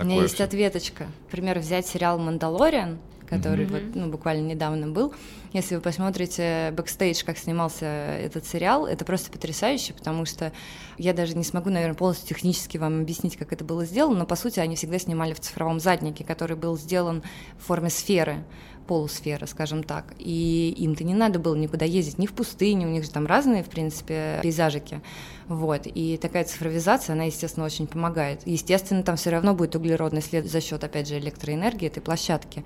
у 0.00 0.04
меня 0.04 0.22
есть 0.22 0.34
все. 0.34 0.44
ответочка. 0.44 1.06
Например, 1.26 1.58
взять 1.58 1.86
сериал 1.86 2.18
«Мандалориан», 2.18 2.98
который 3.28 3.66
mm-hmm. 3.66 3.86
вот, 3.86 3.94
ну, 3.94 4.10
буквально 4.10 4.46
недавно 4.46 4.88
был. 4.88 5.12
Если 5.52 5.74
вы 5.74 5.80
посмотрите 5.80 6.72
бэкстейдж, 6.76 7.24
как 7.24 7.38
снимался 7.38 7.86
этот 7.86 8.46
сериал, 8.46 8.86
это 8.86 9.04
просто 9.04 9.30
потрясающе, 9.30 9.92
потому 9.92 10.24
что 10.24 10.52
я 10.96 11.12
даже 11.12 11.36
не 11.36 11.44
смогу, 11.44 11.70
наверное, 11.70 11.94
полностью 11.94 12.28
технически 12.28 12.78
вам 12.78 13.00
объяснить, 13.00 13.36
как 13.36 13.52
это 13.52 13.64
было 13.64 13.84
сделано, 13.84 14.20
но 14.20 14.26
по 14.26 14.36
сути 14.36 14.60
они 14.60 14.76
всегда 14.76 14.98
снимали 14.98 15.34
в 15.34 15.40
цифровом 15.40 15.80
заднике, 15.80 16.24
который 16.24 16.56
был 16.56 16.76
сделан 16.76 17.22
в 17.58 17.64
форме 17.66 17.90
сферы 17.90 18.44
полусфера, 18.86 19.46
скажем 19.46 19.84
так. 19.84 20.14
И 20.18 20.74
им-то 20.78 21.04
не 21.04 21.14
надо 21.14 21.38
было 21.38 21.54
никуда 21.54 21.84
ездить, 21.84 22.18
ни 22.18 22.26
в 22.26 22.32
пустыню, 22.32 22.88
у 22.88 22.90
них 22.90 23.04
же 23.04 23.10
там 23.10 23.26
разные, 23.26 23.62
в 23.62 23.68
принципе, 23.68 24.40
пейзажики. 24.42 25.02
Вот. 25.48 25.86
И 25.86 26.16
такая 26.18 26.44
цифровизация, 26.44 27.14
она, 27.14 27.24
естественно, 27.24 27.66
очень 27.66 27.86
помогает. 27.86 28.42
Естественно, 28.46 29.02
там 29.02 29.16
все 29.16 29.30
равно 29.30 29.54
будет 29.54 29.74
углеродный 29.76 30.22
след 30.22 30.50
за 30.50 30.60
счет, 30.60 30.84
опять 30.84 31.08
же, 31.08 31.18
электроэнергии 31.18 31.88
этой 31.88 32.00
площадки 32.00 32.64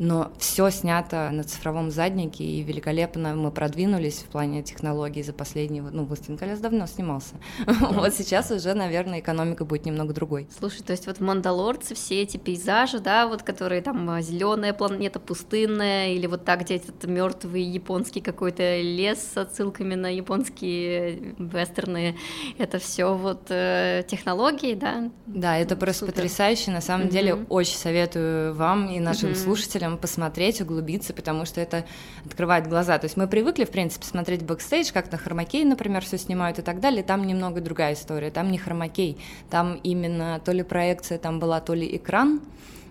но 0.00 0.32
все 0.38 0.70
снято 0.70 1.28
на 1.30 1.44
цифровом 1.44 1.90
заднике, 1.90 2.42
и 2.42 2.62
великолепно 2.62 3.34
мы 3.34 3.50
продвинулись 3.50 4.20
в 4.20 4.28
плане 4.28 4.62
технологий 4.62 5.22
за 5.22 5.34
последнего, 5.34 5.90
ну, 5.90 6.06
«Властелин 6.06 6.38
колец» 6.38 6.58
давно 6.58 6.86
снимался. 6.86 7.34
Да. 7.66 7.74
вот 7.92 8.14
сейчас 8.14 8.50
уже, 8.50 8.72
наверное, 8.72 9.20
экономика 9.20 9.66
будет 9.66 9.84
немного 9.84 10.14
другой. 10.14 10.48
Слушай, 10.58 10.82
то 10.84 10.92
есть 10.92 11.06
вот 11.06 11.18
в 11.18 11.20
«Мандалорце» 11.20 11.94
все 11.94 12.22
эти 12.22 12.38
пейзажи, 12.38 12.98
да, 12.98 13.26
вот 13.26 13.42
которые 13.42 13.82
там 13.82 14.08
а, 14.08 14.22
зеленая 14.22 14.72
планета, 14.72 15.20
пустынная, 15.20 16.14
или 16.14 16.26
вот 16.26 16.46
так, 16.46 16.62
где 16.62 16.76
этот 16.76 17.04
мертвый 17.04 17.62
японский 17.62 18.22
какой-то 18.22 18.80
лес 18.80 19.18
с 19.34 19.36
отсылками 19.36 19.96
на 19.96 20.08
японские 20.08 21.34
вестерны, 21.38 22.16
это 22.58 22.78
все 22.78 23.14
вот 23.14 23.46
э, 23.48 24.04
технологии, 24.06 24.74
да? 24.74 25.10
Да, 25.26 25.58
это 25.58 25.76
просто 25.76 26.06
Супер. 26.06 26.14
потрясающе, 26.14 26.70
на 26.70 26.80
самом 26.80 27.06
mm-hmm. 27.06 27.10
деле 27.10 27.34
очень 27.48 27.76
советую 27.76 28.54
вам 28.54 28.88
и 28.88 29.00
нашим 29.00 29.30
mm-hmm. 29.30 29.42
слушателям 29.44 29.98
посмотреть, 29.98 30.60
углубиться, 30.60 31.12
потому 31.12 31.44
что 31.44 31.60
это 31.60 31.84
открывает 32.24 32.68
глаза. 32.68 32.98
То 32.98 33.06
есть 33.06 33.16
мы 33.16 33.28
привыкли, 33.28 33.64
в 33.64 33.70
принципе, 33.70 34.06
смотреть 34.06 34.42
бэкстейдж, 34.42 34.92
как 34.92 35.10
на 35.12 35.18
хромакей, 35.18 35.64
например, 35.64 36.04
все 36.04 36.18
снимают 36.18 36.58
и 36.58 36.62
так 36.62 36.80
далее. 36.80 37.02
Там 37.02 37.26
немного 37.26 37.60
другая 37.60 37.94
история. 37.94 38.30
Там 38.30 38.50
не 38.50 38.58
хромакей, 38.58 39.18
там 39.50 39.80
именно 39.82 40.40
то 40.44 40.52
ли 40.52 40.62
проекция 40.62 41.18
там 41.18 41.40
была, 41.40 41.60
то 41.60 41.74
ли 41.74 41.96
экран, 41.96 42.40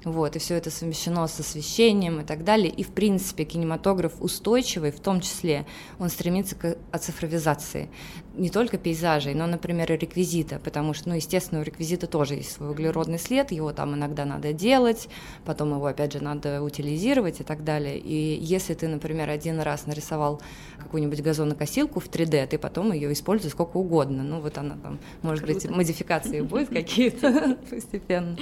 вот, 0.06 0.36
и 0.36 0.40
все 0.40 0.56
это 0.56 0.72
совмещено 0.72 1.28
с 1.28 1.40
освещением 1.40 2.22
и 2.22 2.24
так 2.24 2.44
далее. 2.44 2.70
И, 2.70 2.84
в 2.84 2.90
принципе, 2.90 3.44
кинематограф 3.44 4.14
устойчивый, 4.22 4.92
в 4.92 5.00
том 5.00 5.20
числе, 5.20 5.66
он 6.00 6.10
стремится 6.10 6.56
к 6.56 6.78
оцифровизации 6.92 7.90
не 8.36 8.50
только 8.50 8.78
пейзажей, 8.78 9.34
но, 9.34 9.48
например, 9.48 9.92
и 9.92 9.98
реквизита, 9.98 10.60
потому 10.60 10.94
что, 10.94 11.10
ну, 11.10 11.16
естественно, 11.16 11.62
у 11.62 11.64
реквизита 11.64 12.08
тоже 12.08 12.36
есть 12.36 12.52
свой 12.52 12.72
углеродный 12.72 13.20
след, 13.20 13.52
его 13.52 13.72
там 13.74 13.96
иногда 13.96 14.26
надо 14.26 14.54
делать, 14.54 15.10
потом 15.46 15.74
его, 15.74 15.86
опять 15.86 16.14
же, 16.14 16.24
надо 16.24 16.62
утилизировать 16.62 17.40
и 17.42 17.44
так 17.44 17.64
далее. 17.64 17.98
И 17.98 18.40
если 18.42 18.74
ты, 18.74 18.88
например, 18.88 19.30
один 19.30 19.60
раз 19.60 19.88
нарисовал 19.88 20.42
какую-нибудь 20.78 21.22
газонокосилку 21.22 22.00
в 22.00 22.10
3D, 22.10 22.48
ты 22.48 22.58
потом 22.58 22.92
ее 22.92 23.12
используешь 23.14 23.54
сколько 23.54 23.78
угодно. 23.78 24.24
Ну, 24.24 24.40
вот 24.40 24.58
она 24.58 24.78
там, 24.82 25.00
может 25.22 25.44
Круто. 25.44 25.68
быть, 25.68 25.70
модификации 25.70 26.42
будет 26.42 26.70
какие-то 26.70 27.58
постепенно. 27.70 28.38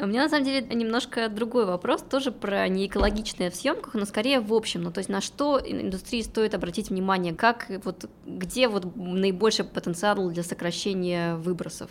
У 0.00 0.06
меня 0.06 0.24
на 0.24 0.28
самом 0.28 0.44
деле 0.44 0.66
немножко 0.74 1.28
другой 1.28 1.66
вопрос, 1.66 2.02
тоже 2.02 2.32
про 2.32 2.66
неэкологичное 2.68 3.50
в 3.50 3.54
съемках, 3.54 3.94
но 3.94 4.04
скорее 4.04 4.40
в 4.40 4.52
общем. 4.52 4.82
Ну, 4.82 4.90
то 4.90 4.98
есть 4.98 5.08
на 5.08 5.20
что 5.20 5.60
индустрии 5.64 6.22
стоит 6.22 6.54
обратить 6.54 6.90
внимание, 6.90 7.32
как 7.32 7.70
вот 7.84 8.10
где 8.26 8.68
вот 8.68 8.83
наибольший 8.94 9.64
потенциал 9.64 10.30
для 10.30 10.42
сокращения 10.42 11.36
выбросов? 11.36 11.90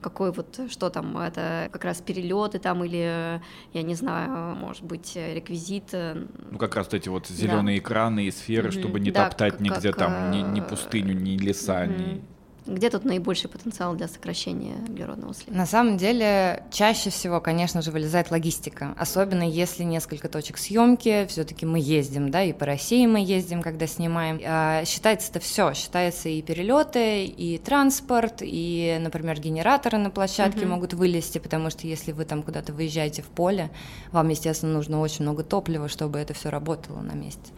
Какой 0.00 0.30
вот, 0.30 0.60
что 0.70 0.90
там, 0.90 1.18
это 1.18 1.68
как 1.72 1.84
раз 1.84 2.00
перелеты 2.00 2.60
там 2.60 2.84
или, 2.84 3.42
я 3.72 3.82
не 3.82 3.94
знаю, 3.94 4.54
может 4.54 4.84
быть, 4.84 5.16
реквизит? 5.16 5.92
Ну, 5.92 6.58
как 6.58 6.76
раз 6.76 6.88
эти 6.92 7.08
вот 7.08 7.26
зеленые 7.26 7.80
да. 7.80 7.82
экраны 7.82 8.26
и 8.26 8.30
сферы, 8.30 8.68
mm-hmm. 8.68 8.80
чтобы 8.80 9.00
не 9.00 9.10
да, 9.10 9.28
топтать 9.28 9.54
как, 9.54 9.60
нигде 9.60 9.92
как, 9.92 9.98
там 9.98 10.30
ни, 10.30 10.42
ни 10.42 10.60
пустыню, 10.60 11.14
ни 11.14 11.36
леса, 11.36 11.84
mm-hmm. 11.84 11.98
ни 11.98 12.37
где 12.68 12.90
тут 12.90 13.04
наибольший 13.04 13.48
потенциал 13.48 13.94
для 13.94 14.08
сокращения 14.08 14.74
углеродного 14.88 15.34
следа? 15.34 15.56
На 15.56 15.66
самом 15.66 15.96
деле, 15.96 16.64
чаще 16.70 17.10
всего, 17.10 17.40
конечно 17.40 17.82
же, 17.82 17.90
вылезает 17.90 18.30
логистика, 18.30 18.94
особенно 18.98 19.42
если 19.42 19.82
несколько 19.84 20.28
точек 20.28 20.58
съемки, 20.58 21.26
все-таки 21.28 21.64
мы 21.66 21.80
ездим, 21.80 22.30
да, 22.30 22.42
и 22.42 22.52
по 22.52 22.66
России 22.66 23.06
мы 23.06 23.20
ездим, 23.24 23.62
когда 23.62 23.86
снимаем. 23.86 24.40
А 24.44 24.84
считается 24.84 25.30
это 25.30 25.40
все, 25.40 25.72
считается 25.72 26.28
и 26.28 26.42
перелеты, 26.42 27.24
и 27.24 27.58
транспорт, 27.58 28.36
и, 28.40 28.98
например, 29.00 29.40
генераторы 29.40 29.98
на 29.98 30.10
площадке 30.10 30.60
угу. 30.60 30.74
могут 30.74 30.94
вылезти, 30.94 31.38
потому 31.38 31.70
что 31.70 31.86
если 31.86 32.12
вы 32.12 32.24
там 32.24 32.42
куда-то 32.42 32.72
выезжаете 32.72 33.22
в 33.22 33.26
поле, 33.26 33.70
вам, 34.12 34.28
естественно, 34.28 34.74
нужно 34.74 35.00
очень 35.00 35.22
много 35.22 35.42
топлива, 35.42 35.88
чтобы 35.88 36.18
это 36.18 36.34
все 36.34 36.50
работало 36.50 37.00
на 37.00 37.12
месте. 37.12 37.50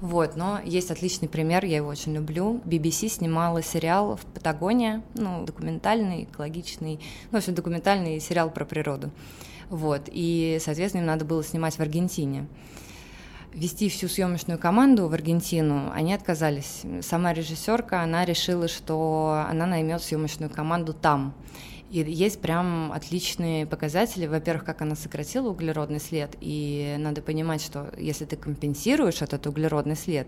Вот, 0.00 0.36
но 0.36 0.60
есть 0.64 0.90
отличный 0.90 1.28
пример, 1.28 1.64
я 1.64 1.76
его 1.76 1.88
очень 1.88 2.14
люблю. 2.14 2.60
BBC 2.64 3.08
снимала 3.08 3.62
сериал 3.62 4.16
в 4.16 4.26
Патагония, 4.26 5.02
ну, 5.14 5.44
документальный, 5.44 6.24
экологичный, 6.24 7.00
ну, 7.30 7.38
в 7.38 7.40
общем, 7.40 7.54
документальный 7.54 8.20
сериал 8.20 8.50
про 8.50 8.64
природу. 8.64 9.10
Вот, 9.70 10.02
и, 10.06 10.58
соответственно, 10.60 11.02
им 11.02 11.06
надо 11.06 11.24
было 11.24 11.42
снимать 11.42 11.76
в 11.76 11.80
Аргентине 11.80 12.46
вести 13.56 13.88
всю 13.88 14.06
съемочную 14.06 14.58
команду 14.58 15.08
в 15.08 15.14
Аргентину, 15.14 15.90
они 15.92 16.12
отказались. 16.12 16.82
Сама 17.00 17.32
режиссерка, 17.32 18.02
она 18.02 18.24
решила, 18.24 18.68
что 18.68 19.44
она 19.48 19.64
наймет 19.66 20.02
съемочную 20.02 20.50
команду 20.50 20.92
там. 20.92 21.34
И 21.90 22.00
есть 22.00 22.40
прям 22.40 22.92
отличные 22.92 23.66
показатели. 23.66 24.26
Во-первых, 24.26 24.64
как 24.64 24.82
она 24.82 24.96
сократила 24.96 25.50
углеродный 25.50 26.00
след, 26.00 26.36
и 26.40 26.96
надо 26.98 27.22
понимать, 27.22 27.62
что 27.62 27.92
если 27.96 28.24
ты 28.24 28.36
компенсируешь 28.36 29.22
этот 29.22 29.46
углеродный 29.46 29.96
след, 29.96 30.26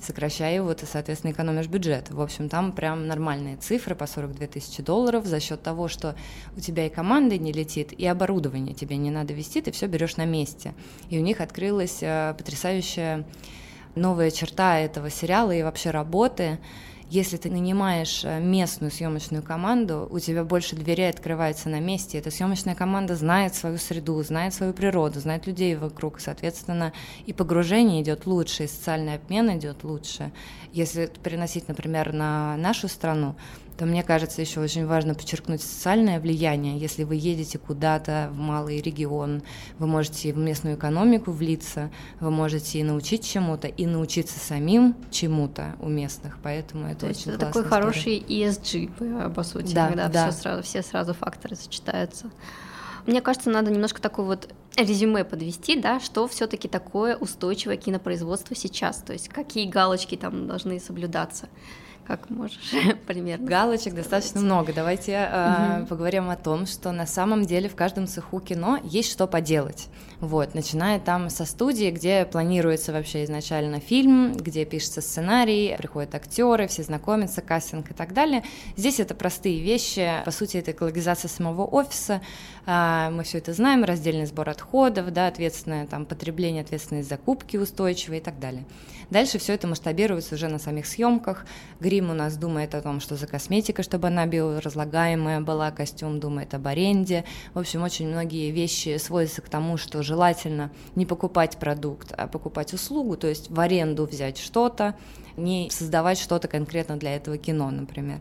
сокращая 0.00 0.56
его, 0.56 0.74
ты, 0.74 0.84
соответственно, 0.84 1.30
экономишь 1.30 1.68
бюджет. 1.68 2.10
В 2.10 2.20
общем, 2.20 2.48
там 2.48 2.72
прям 2.72 3.06
нормальные 3.06 3.56
цифры 3.56 3.94
по 3.94 4.06
42 4.06 4.46
тысячи 4.48 4.82
долларов 4.82 5.24
за 5.24 5.40
счет 5.40 5.62
того, 5.62 5.88
что 5.88 6.14
у 6.56 6.60
тебя 6.60 6.86
и 6.86 6.90
команда 6.90 7.38
не 7.38 7.52
летит, 7.52 7.92
и 7.92 8.04
оборудование 8.06 8.74
тебе 8.74 8.96
не 8.96 9.10
надо 9.10 9.32
вести, 9.32 9.62
ты 9.62 9.70
все 9.70 9.86
берешь 9.86 10.16
на 10.16 10.26
месте. 10.26 10.74
И 11.08 11.18
у 11.18 11.22
них 11.22 11.40
открылась 11.40 11.98
э, 12.02 12.34
потрясающая 12.36 13.24
новая 13.94 14.30
черта 14.30 14.78
этого 14.80 15.08
сериала 15.08 15.52
и 15.52 15.62
вообще 15.62 15.90
работы– 15.90 16.58
если 17.12 17.36
ты 17.36 17.50
нанимаешь 17.50 18.24
э, 18.24 18.40
местную 18.40 18.90
съемочную 18.90 19.42
команду, 19.42 20.08
у 20.10 20.18
тебя 20.18 20.44
больше 20.44 20.76
дверей 20.76 21.10
открывается 21.10 21.68
на 21.68 21.78
месте. 21.78 22.16
Эта 22.16 22.30
съемочная 22.30 22.74
команда 22.74 23.16
знает 23.16 23.54
свою 23.54 23.76
среду, 23.76 24.22
знает 24.22 24.54
свою 24.54 24.72
природу, 24.72 25.20
знает 25.20 25.46
людей 25.46 25.76
вокруг. 25.76 26.20
Соответственно, 26.20 26.94
и 27.26 27.34
погружение 27.34 28.00
идет 28.00 28.24
лучше, 28.24 28.64
и 28.64 28.66
социальный 28.66 29.16
обмен 29.16 29.58
идет 29.58 29.84
лучше. 29.84 30.32
Если 30.72 31.10
переносить, 31.22 31.68
например, 31.68 32.14
на 32.14 32.56
нашу 32.56 32.88
страну, 32.88 33.36
то 33.76 33.86
мне 33.86 34.02
кажется, 34.02 34.40
еще 34.40 34.60
очень 34.60 34.86
важно 34.86 35.14
подчеркнуть 35.14 35.62
социальное 35.62 36.20
влияние. 36.20 36.78
Если 36.78 37.04
вы 37.04 37.16
едете 37.16 37.58
куда-то 37.58 38.30
в 38.32 38.38
малый 38.38 38.80
регион, 38.80 39.42
вы 39.78 39.86
можете 39.86 40.32
в 40.32 40.38
местную 40.38 40.76
экономику 40.76 41.32
влиться, 41.32 41.90
вы 42.20 42.30
можете 42.30 42.78
и 42.78 42.82
научить 42.82 43.26
чему-то, 43.26 43.68
и 43.68 43.86
научиться 43.86 44.38
самим 44.38 44.94
чему-то 45.10 45.74
у 45.80 45.88
местных. 45.88 46.38
Поэтому 46.42 46.86
это 46.86 47.00
то 47.00 47.06
очень 47.06 47.30
это 47.30 47.46
такой 47.46 47.62
история. 47.62 47.82
хороший 47.82 48.18
ESG, 48.18 49.34
по 49.34 49.42
сути, 49.42 49.74
да, 49.74 49.88
когда 49.88 50.08
да. 50.08 50.30
Все, 50.30 50.40
сразу, 50.40 50.62
все 50.62 50.82
сразу 50.82 51.14
факторы 51.14 51.56
сочетаются. 51.56 52.30
Мне 53.06 53.20
кажется, 53.20 53.50
надо 53.50 53.70
немножко 53.70 54.00
такой 54.00 54.24
вот 54.24 54.48
резюме 54.76 55.24
подвести, 55.24 55.80
да, 55.80 55.98
что 55.98 56.28
все-таки 56.28 56.68
такое 56.68 57.16
устойчивое 57.16 57.76
кинопроизводство 57.76 58.54
сейчас, 58.54 58.98
то 58.98 59.12
есть 59.12 59.28
какие 59.28 59.68
галочки 59.68 60.16
там 60.16 60.46
должны 60.46 60.78
соблюдаться 60.78 61.48
как 62.16 62.28
можешь 62.28 62.58
примерно. 63.06 63.46
Галочек 63.46 63.94
достаточно 63.94 64.40
много. 64.40 64.74
Давайте 64.74 65.12
э, 65.12 65.86
поговорим 65.88 66.28
о 66.28 66.36
том, 66.36 66.66
что 66.66 66.92
на 66.92 67.06
самом 67.06 67.46
деле 67.46 67.70
в 67.70 67.74
каждом 67.74 68.06
цеху 68.06 68.38
кино 68.40 68.78
есть 68.84 69.10
что 69.10 69.26
поделать. 69.26 69.88
Вот, 70.22 70.54
начиная 70.54 71.00
там 71.00 71.30
со 71.30 71.44
студии, 71.44 71.90
где 71.90 72.24
планируется 72.24 72.92
вообще 72.92 73.24
изначально 73.24 73.80
фильм, 73.80 74.34
где 74.34 74.64
пишется 74.64 75.00
сценарий, 75.00 75.74
приходят 75.76 76.14
актеры, 76.14 76.68
все 76.68 76.84
знакомятся, 76.84 77.42
кастинг 77.42 77.90
и 77.90 77.94
так 77.94 78.14
далее. 78.14 78.44
Здесь 78.76 79.00
это 79.00 79.16
простые 79.16 79.60
вещи, 79.60 80.08
по 80.24 80.30
сути, 80.30 80.58
это 80.58 80.70
экологизация 80.70 81.28
самого 81.28 81.64
офиса. 81.64 82.20
Э, 82.66 83.10
мы 83.10 83.24
все 83.24 83.38
это 83.38 83.52
знаем, 83.52 83.82
раздельный 83.82 84.26
сбор 84.26 84.48
отходов, 84.48 85.12
да, 85.12 85.26
ответственное 85.26 85.88
там 85.88 86.06
потребление, 86.06 86.62
ответственные 86.62 87.02
закупки 87.02 87.56
устойчивые 87.56 88.20
и 88.20 88.22
так 88.22 88.38
далее. 88.38 88.62
Дальше 89.12 89.38
все 89.38 89.52
это 89.52 89.66
масштабируется 89.66 90.36
уже 90.36 90.48
на 90.48 90.58
самих 90.58 90.86
съемках. 90.86 91.44
Грим 91.80 92.08
у 92.08 92.14
нас 92.14 92.38
думает 92.38 92.74
о 92.74 92.80
том, 92.80 92.98
что 92.98 93.14
за 93.14 93.26
косметика, 93.26 93.82
чтобы 93.82 94.08
она 94.08 94.24
биоразлагаемая 94.24 95.42
была, 95.42 95.70
костюм 95.70 96.18
думает 96.18 96.54
об 96.54 96.66
аренде. 96.66 97.24
В 97.52 97.58
общем, 97.58 97.82
очень 97.82 98.08
многие 98.08 98.50
вещи 98.52 98.96
сводятся 98.96 99.42
к 99.42 99.50
тому, 99.50 99.76
что 99.76 100.02
желательно 100.12 100.70
не 100.94 101.06
покупать 101.06 101.56
продукт, 101.56 102.12
а 102.12 102.26
покупать 102.26 102.74
услугу, 102.74 103.16
то 103.16 103.28
есть 103.28 103.50
в 103.50 103.58
аренду 103.58 104.04
взять 104.04 104.36
что-то, 104.36 104.94
не 105.38 105.70
создавать 105.70 106.18
что-то 106.18 106.48
конкретно 106.48 106.98
для 106.98 107.16
этого 107.16 107.38
кино, 107.38 107.70
например. 107.70 108.20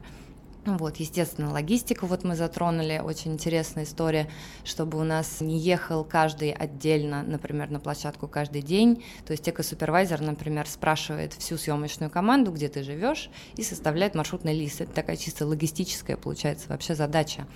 Вот, 0.64 0.98
естественно, 0.98 1.52
логистику 1.52 2.06
вот 2.06 2.24
мы 2.24 2.36
затронули, 2.36 3.02
очень 3.04 3.34
интересная 3.34 3.84
история, 3.84 4.30
чтобы 4.64 5.00
у 5.00 5.04
нас 5.04 5.42
не 5.42 5.58
ехал 5.58 6.04
каждый 6.04 6.52
отдельно, 6.52 7.24
например, 7.24 7.72
на 7.72 7.80
площадку 7.80 8.28
каждый 8.28 8.62
день. 8.62 9.04
То 9.26 9.32
есть 9.32 9.50
эко-супервайзер, 9.50 10.22
например, 10.22 10.68
спрашивает 10.68 11.34
всю 11.34 11.58
съемочную 11.58 12.12
команду, 12.12 12.52
где 12.52 12.70
ты 12.70 12.84
живешь, 12.84 13.32
и 13.56 13.64
составляет 13.64 14.14
маршрутный 14.14 14.54
лист. 14.54 14.82
Это 14.82 14.94
такая 14.94 15.18
чисто 15.18 15.48
логистическая, 15.48 16.16
получается, 16.16 16.68
вообще 16.70 16.94
задача. 16.94 17.48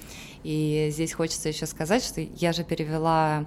И 0.44 0.90
здесь 0.92 1.14
хочется 1.14 1.48
еще 1.48 1.68
сказать, 1.68 2.04
что 2.04 2.22
я 2.22 2.54
же 2.54 2.64
перевела 2.64 3.46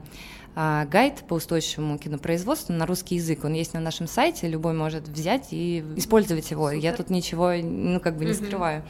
гайд 0.58 1.24
по 1.28 1.34
устойчивому 1.34 1.98
кинопроизводству 1.98 2.74
на 2.74 2.84
русский 2.84 3.14
язык. 3.14 3.44
Он 3.44 3.52
есть 3.52 3.74
на 3.74 3.80
нашем 3.80 4.08
сайте, 4.08 4.48
любой 4.48 4.72
может 4.72 5.06
взять 5.06 5.48
и 5.52 5.84
использовать 5.94 6.50
его. 6.50 6.70
Супер. 6.70 6.82
Я 6.82 6.92
тут 6.94 7.10
ничего, 7.10 7.52
ну, 7.62 8.00
как 8.00 8.16
бы 8.16 8.24
не 8.24 8.34
скрываю. 8.34 8.82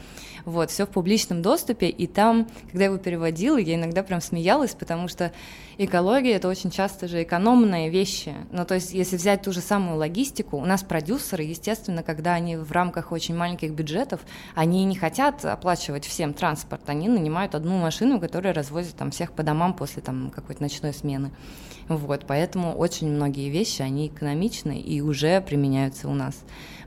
Вот, 0.45 0.71
все 0.71 0.87
в 0.87 0.89
публичном 0.89 1.43
доступе, 1.43 1.87
и 1.89 2.07
там, 2.07 2.47
когда 2.71 2.85
я 2.85 2.85
его 2.85 2.97
переводила, 2.97 3.57
я 3.57 3.75
иногда 3.75 4.01
прям 4.01 4.19
смеялась, 4.19 4.71
потому 4.71 5.07
что 5.07 5.31
экология— 5.85 6.31
это 6.35 6.47
очень 6.47 6.69
часто 6.69 7.07
же 7.07 7.23
экономные 7.23 7.89
вещи. 7.89 8.35
Ну, 8.51 8.65
то 8.65 8.75
есть, 8.75 8.93
если 8.93 9.15
взять 9.15 9.41
ту 9.41 9.51
же 9.51 9.61
самую 9.61 9.97
логистику, 9.97 10.57
у 10.57 10.65
нас 10.65 10.83
продюсеры, 10.83 11.43
естественно, 11.43 12.03
когда 12.03 12.33
они 12.33 12.57
в 12.57 12.71
рамках 12.71 13.11
очень 13.11 13.35
маленьких 13.35 13.71
бюджетов, 13.71 14.19
они 14.55 14.83
не 14.83 14.95
хотят 14.95 15.43
оплачивать 15.45 16.05
всем 16.05 16.33
транспорт, 16.33 16.81
они 16.87 17.07
нанимают 17.07 17.55
одну 17.55 17.77
машину, 17.77 18.19
которая 18.19 18.53
развозит 18.53 18.95
там 18.95 19.11
всех 19.11 19.31
по 19.31 19.41
домам 19.41 19.73
после 19.73 20.01
там 20.01 20.31
какой-то 20.35 20.61
ночной 20.61 20.93
смены. 20.93 21.31
Вот, 21.89 22.25
поэтому 22.27 22.75
очень 22.75 23.09
многие 23.09 23.49
вещи, 23.49 23.81
они 23.81 24.07
экономичны 24.07 24.79
и 24.79 25.01
уже 25.01 25.41
применяются 25.41 26.07
у 26.07 26.13
нас. 26.13 26.35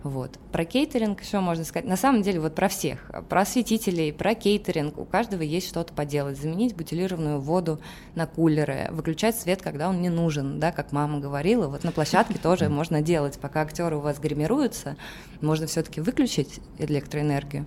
Вот. 0.04 0.38
Про 0.52 0.64
кейтеринг 0.64 1.20
еще 1.20 1.40
можно 1.40 1.64
сказать. 1.64 1.88
На 1.88 1.96
самом 1.96 2.22
деле, 2.22 2.38
вот 2.38 2.54
про 2.54 2.68
всех. 2.68 3.10
Про 3.28 3.40
осветителей, 3.40 4.12
про 4.12 4.34
кейтеринг. 4.34 4.98
У 4.98 5.04
каждого 5.04 5.42
есть 5.42 5.68
что-то 5.68 5.92
поделать. 5.92 6.38
Заменить 6.38 6.76
бутилированную 6.76 7.40
воду 7.40 7.80
на 8.14 8.26
кулеры, 8.26 8.88
выключать 8.92 9.36
свет, 9.36 9.60
когда 9.60 9.88
он 9.88 10.00
не 10.00 10.08
нужен, 10.08 10.60
да, 10.60 10.70
как 10.70 10.92
мама 10.92 11.18
говорила. 11.18 11.66
Вот 11.66 11.82
на 11.82 11.90
площадке 11.90 12.38
тоже 12.42 12.68
можно 12.68 13.02
делать. 13.02 13.38
Пока 13.40 13.62
актеры 13.62 13.96
у 13.96 14.00
вас 14.00 14.20
гримируются, 14.20 14.96
можно 15.40 15.66
все-таки 15.66 16.00
выключить 16.00 16.60
электроэнергию. 16.78 17.66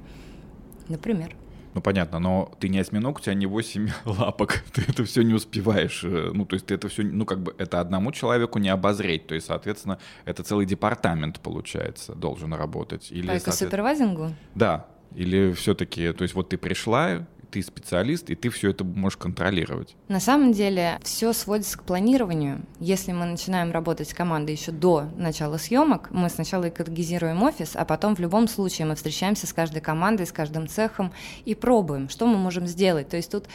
Например. 0.88 1.36
Ну, 1.76 1.82
понятно, 1.82 2.20
но 2.20 2.54
ты 2.58 2.70
не 2.70 2.80
осьминог, 2.80 3.18
у 3.18 3.22
тебя 3.22 3.34
не 3.34 3.48
8 3.48 3.90
лапок, 4.06 4.64
ты 4.74 4.82
это 4.88 5.04
все 5.04 5.24
не 5.24 5.34
успеваешь. 5.34 6.06
Э, 6.06 6.32
ну, 6.34 6.46
то 6.46 6.54
есть 6.54 6.68
ты 6.68 6.74
это 6.74 6.88
все, 6.88 7.04
ну, 7.04 7.26
как 7.26 7.44
бы 7.44 7.54
это 7.58 7.82
одному 7.82 8.14
человеку 8.14 8.60
не 8.60 8.70
обозреть. 8.70 9.28
То 9.28 9.36
есть, 9.36 9.48
соответственно, 9.48 10.00
это 10.24 10.42
целый 10.44 10.66
департамент, 10.66 11.42
получается, 11.42 12.16
должен 12.16 12.54
работать. 12.54 13.12
Или, 13.12 13.28
По 13.40 13.52
супервайзингу? 13.52 14.34
Да. 14.56 14.86
Или 15.14 15.52
все-таки, 15.52 16.14
то 16.14 16.24
есть 16.24 16.34
вот 16.34 16.48
ты 16.48 16.58
пришла, 16.58 17.28
ты 17.56 17.62
специалист, 17.62 18.30
и 18.30 18.36
ты 18.36 18.50
все 18.50 18.72
это 18.72 18.84
можешь 18.84 19.16
контролировать. 19.16 19.96
На 20.10 20.20
самом 20.20 20.52
деле 20.52 21.00
все 21.04 21.32
сводится 21.32 21.78
к 21.78 21.84
планированию. 21.84 22.66
Если 22.82 23.14
мы 23.14 23.26
начинаем 23.26 23.72
работать 23.72 24.10
с 24.10 24.14
командой 24.14 24.52
еще 24.52 24.74
до 24.74 25.06
начала 25.16 25.56
съемок, 25.56 26.12
мы 26.12 26.30
сначала 26.30 26.68
экологизируем 26.68 27.42
офис, 27.44 27.78
а 27.78 27.86
потом 27.86 28.14
в 28.14 28.20
любом 28.20 28.50
случае 28.50 28.88
мы 28.88 28.96
встречаемся 28.96 29.48
с 29.48 29.54
каждой 29.54 29.80
командой, 29.80 30.26
с 30.26 30.34
каждым 30.34 30.68
цехом 30.68 31.14
и 31.46 31.56
пробуем, 31.56 32.10
что 32.10 32.28
мы 32.28 32.36
можем 32.36 32.68
сделать. 32.68 33.08
То 33.08 33.16
есть 33.16 33.32
тут 33.32 33.46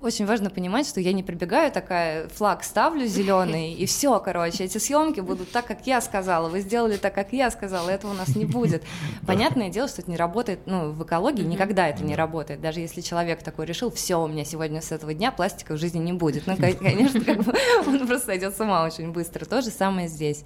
очень 0.00 0.24
важно 0.24 0.50
понимать, 0.50 0.86
что 0.86 1.00
я 1.00 1.12
не 1.12 1.22
прибегаю 1.22 1.70
такая, 1.70 2.28
флаг 2.28 2.64
ставлю 2.64 3.06
зеленый, 3.06 3.74
и 3.74 3.86
все, 3.86 4.18
короче, 4.20 4.64
эти 4.64 4.78
съемки 4.78 5.20
будут 5.20 5.50
так, 5.50 5.66
как 5.66 5.86
я 5.86 6.00
сказала, 6.00 6.48
вы 6.48 6.60
сделали 6.60 6.96
так, 6.96 7.14
как 7.14 7.32
я 7.32 7.50
сказала, 7.50 7.90
этого 7.90 8.12
у 8.12 8.14
нас 8.14 8.34
не 8.34 8.46
будет. 8.46 8.82
Понятное 9.26 9.68
дело, 9.68 9.88
что 9.88 10.02
это 10.02 10.10
не 10.10 10.16
работает, 10.16 10.60
ну, 10.66 10.90
в 10.92 11.02
экологии 11.04 11.42
никогда 11.42 11.88
это 11.88 12.02
не 12.02 12.16
работает. 12.16 12.60
Даже 12.60 12.80
если 12.80 13.02
человек 13.02 13.42
такой 13.42 13.66
решил, 13.66 13.90
все, 13.90 14.16
у 14.16 14.26
меня 14.26 14.44
сегодня 14.44 14.80
с 14.80 14.90
этого 14.90 15.12
дня 15.12 15.32
пластика 15.32 15.74
в 15.74 15.76
жизни 15.76 15.98
не 15.98 16.12
будет. 16.12 16.46
Ну, 16.46 16.56
конечно, 16.80 17.20
как 17.22 17.42
бы 17.42 17.52
он 17.86 18.06
просто 18.06 18.26
сойдет 18.26 18.56
с 18.56 18.60
ума 18.60 18.84
очень 18.84 19.12
быстро. 19.12 19.44
То 19.44 19.60
же 19.60 19.70
самое 19.70 20.08
здесь. 20.08 20.44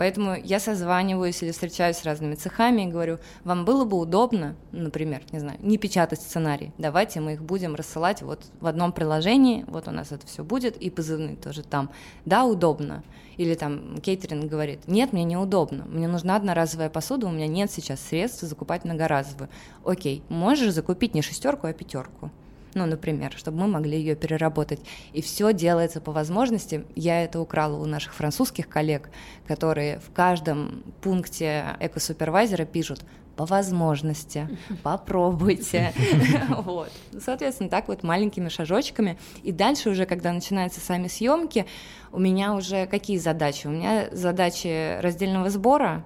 Поэтому 0.00 0.34
я 0.34 0.60
созваниваюсь 0.60 1.42
или 1.42 1.50
встречаюсь 1.50 1.98
с 1.98 2.04
разными 2.04 2.34
цехами 2.34 2.86
и 2.86 2.86
говорю, 2.86 3.18
вам 3.44 3.66
было 3.66 3.84
бы 3.84 3.98
удобно, 3.98 4.56
например, 4.72 5.20
не 5.30 5.40
знаю, 5.40 5.58
не 5.60 5.76
печатать 5.76 6.22
сценарий, 6.22 6.72
давайте 6.78 7.20
мы 7.20 7.34
их 7.34 7.42
будем 7.42 7.74
рассылать 7.74 8.22
вот 8.22 8.46
в 8.62 8.66
одном 8.66 8.92
приложении, 8.92 9.66
вот 9.68 9.88
у 9.88 9.90
нас 9.90 10.10
это 10.10 10.26
все 10.26 10.42
будет, 10.42 10.78
и 10.78 10.88
позывные 10.88 11.36
тоже 11.36 11.62
там. 11.62 11.90
Да, 12.24 12.46
удобно. 12.46 13.04
Или 13.36 13.54
там 13.54 14.00
кейтеринг 14.00 14.46
говорит, 14.46 14.88
нет, 14.88 15.12
мне 15.12 15.24
неудобно, 15.24 15.84
мне 15.84 16.08
нужна 16.08 16.36
одноразовая 16.36 16.88
посуда, 16.88 17.26
у 17.26 17.30
меня 17.30 17.46
нет 17.46 17.70
сейчас 17.70 18.00
средств 18.00 18.40
закупать 18.40 18.86
многоразовую. 18.86 19.50
Окей, 19.84 20.22
можешь 20.30 20.72
закупить 20.72 21.12
не 21.12 21.20
шестерку, 21.20 21.66
а 21.66 21.74
пятерку 21.74 22.30
ну, 22.74 22.86
например, 22.86 23.32
чтобы 23.36 23.58
мы 23.58 23.68
могли 23.68 23.98
ее 23.98 24.14
переработать. 24.14 24.80
И 25.12 25.22
все 25.22 25.52
делается 25.52 26.00
по 26.00 26.12
возможности. 26.12 26.84
Я 26.94 27.24
это 27.24 27.40
украла 27.40 27.76
у 27.76 27.86
наших 27.86 28.14
французских 28.14 28.68
коллег, 28.68 29.10
которые 29.46 29.98
в 30.00 30.12
каждом 30.12 30.82
пункте 31.00 31.76
эко-супервайзера 31.80 32.64
пишут 32.64 33.00
по 33.36 33.46
возможности, 33.46 34.48
попробуйте. 34.82 35.94
вот. 36.48 36.92
Соответственно, 37.18 37.70
так 37.70 37.88
вот 37.88 38.02
маленькими 38.02 38.50
шажочками. 38.50 39.18
И 39.42 39.50
дальше 39.50 39.90
уже, 39.90 40.04
когда 40.04 40.32
начинаются 40.32 40.80
сами 40.80 41.08
съемки, 41.08 41.64
у 42.12 42.20
меня 42.20 42.54
уже 42.54 42.86
какие 42.86 43.16
задачи? 43.16 43.66
У 43.66 43.70
меня 43.70 44.08
задачи 44.12 45.00
раздельного 45.00 45.48
сбора, 45.48 46.04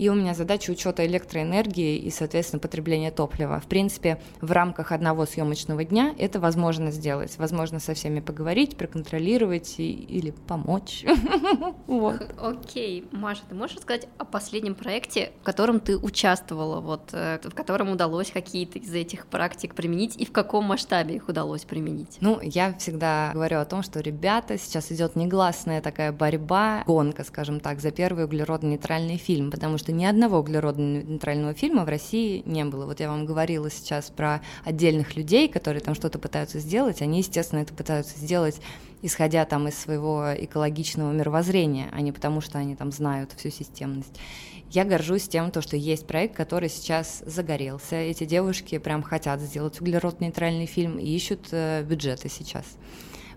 и 0.00 0.08
у 0.08 0.14
меня 0.14 0.32
задача 0.32 0.70
учета 0.70 1.04
электроэнергии 1.04 1.98
и, 1.98 2.10
соответственно, 2.10 2.58
потребления 2.58 3.10
топлива. 3.10 3.60
В 3.60 3.66
принципе, 3.66 4.18
в 4.40 4.50
рамках 4.50 4.92
одного 4.92 5.26
съемочного 5.26 5.84
дня 5.84 6.14
это 6.18 6.40
возможно 6.40 6.90
сделать. 6.90 7.36
Возможно 7.36 7.80
со 7.80 7.92
всеми 7.92 8.20
поговорить, 8.20 8.78
проконтролировать 8.78 9.74
и, 9.76 9.92
или 9.92 10.30
помочь. 10.30 11.04
Окей, 12.38 13.06
Маша, 13.12 13.42
ты 13.46 13.54
можешь 13.54 13.76
рассказать 13.76 14.08
о 14.16 14.24
последнем 14.24 14.74
проекте, 14.74 15.32
в 15.42 15.44
котором 15.44 15.80
ты 15.80 15.98
участвовала, 15.98 16.80
вот, 16.80 17.10
э, 17.12 17.38
в 17.44 17.54
котором 17.54 17.90
удалось 17.90 18.30
какие-то 18.30 18.78
из 18.78 18.94
этих 18.94 19.26
практик 19.26 19.74
применить 19.74 20.16
и 20.16 20.24
в 20.24 20.32
каком 20.32 20.64
масштабе 20.64 21.16
их 21.16 21.28
удалось 21.28 21.64
применить? 21.64 22.16
Ну, 22.22 22.40
я 22.40 22.72
всегда 22.78 23.32
говорю 23.34 23.58
о 23.58 23.66
том, 23.66 23.82
что, 23.82 24.00
ребята, 24.00 24.56
сейчас 24.56 24.90
идет 24.90 25.14
негласная 25.14 25.82
такая 25.82 26.10
борьба, 26.10 26.84
гонка, 26.86 27.22
скажем 27.22 27.60
так, 27.60 27.80
за 27.80 27.90
первый 27.90 28.24
углеродно-нейтральный 28.24 29.18
фильм, 29.18 29.50
потому 29.50 29.76
что 29.76 29.89
что 29.90 29.96
ни 29.96 30.04
одного 30.04 30.38
углеродно-нейтрального 30.38 31.52
фильма 31.52 31.84
в 31.84 31.88
России 31.88 32.44
не 32.46 32.64
было. 32.64 32.86
Вот 32.86 33.00
я 33.00 33.08
вам 33.08 33.26
говорила 33.26 33.68
сейчас 33.70 34.08
про 34.08 34.40
отдельных 34.64 35.16
людей, 35.16 35.48
которые 35.48 35.80
там 35.80 35.96
что-то 35.96 36.20
пытаются 36.20 36.60
сделать. 36.60 37.02
Они, 37.02 37.18
естественно, 37.18 37.60
это 37.60 37.74
пытаются 37.74 38.16
сделать, 38.16 38.60
исходя 39.02 39.44
там 39.46 39.66
из 39.66 39.76
своего 39.76 40.32
экологичного 40.38 41.10
мировоззрения, 41.12 41.88
а 41.92 42.02
не 42.02 42.12
потому, 42.12 42.40
что 42.40 42.58
они 42.58 42.76
там 42.76 42.92
знают 42.92 43.32
всю 43.36 43.50
системность. 43.50 44.16
Я 44.70 44.84
горжусь 44.84 45.26
тем, 45.26 45.50
то, 45.50 45.60
что 45.60 45.76
есть 45.76 46.06
проект, 46.06 46.36
который 46.36 46.68
сейчас 46.68 47.24
загорелся. 47.26 47.96
Эти 47.96 48.24
девушки 48.24 48.78
прям 48.78 49.02
хотят 49.02 49.40
сделать 49.40 49.80
углеродно-нейтральный 49.80 50.66
фильм 50.66 51.00
и 51.00 51.06
ищут 51.06 51.48
э, 51.50 51.82
бюджеты 51.82 52.28
сейчас. 52.28 52.64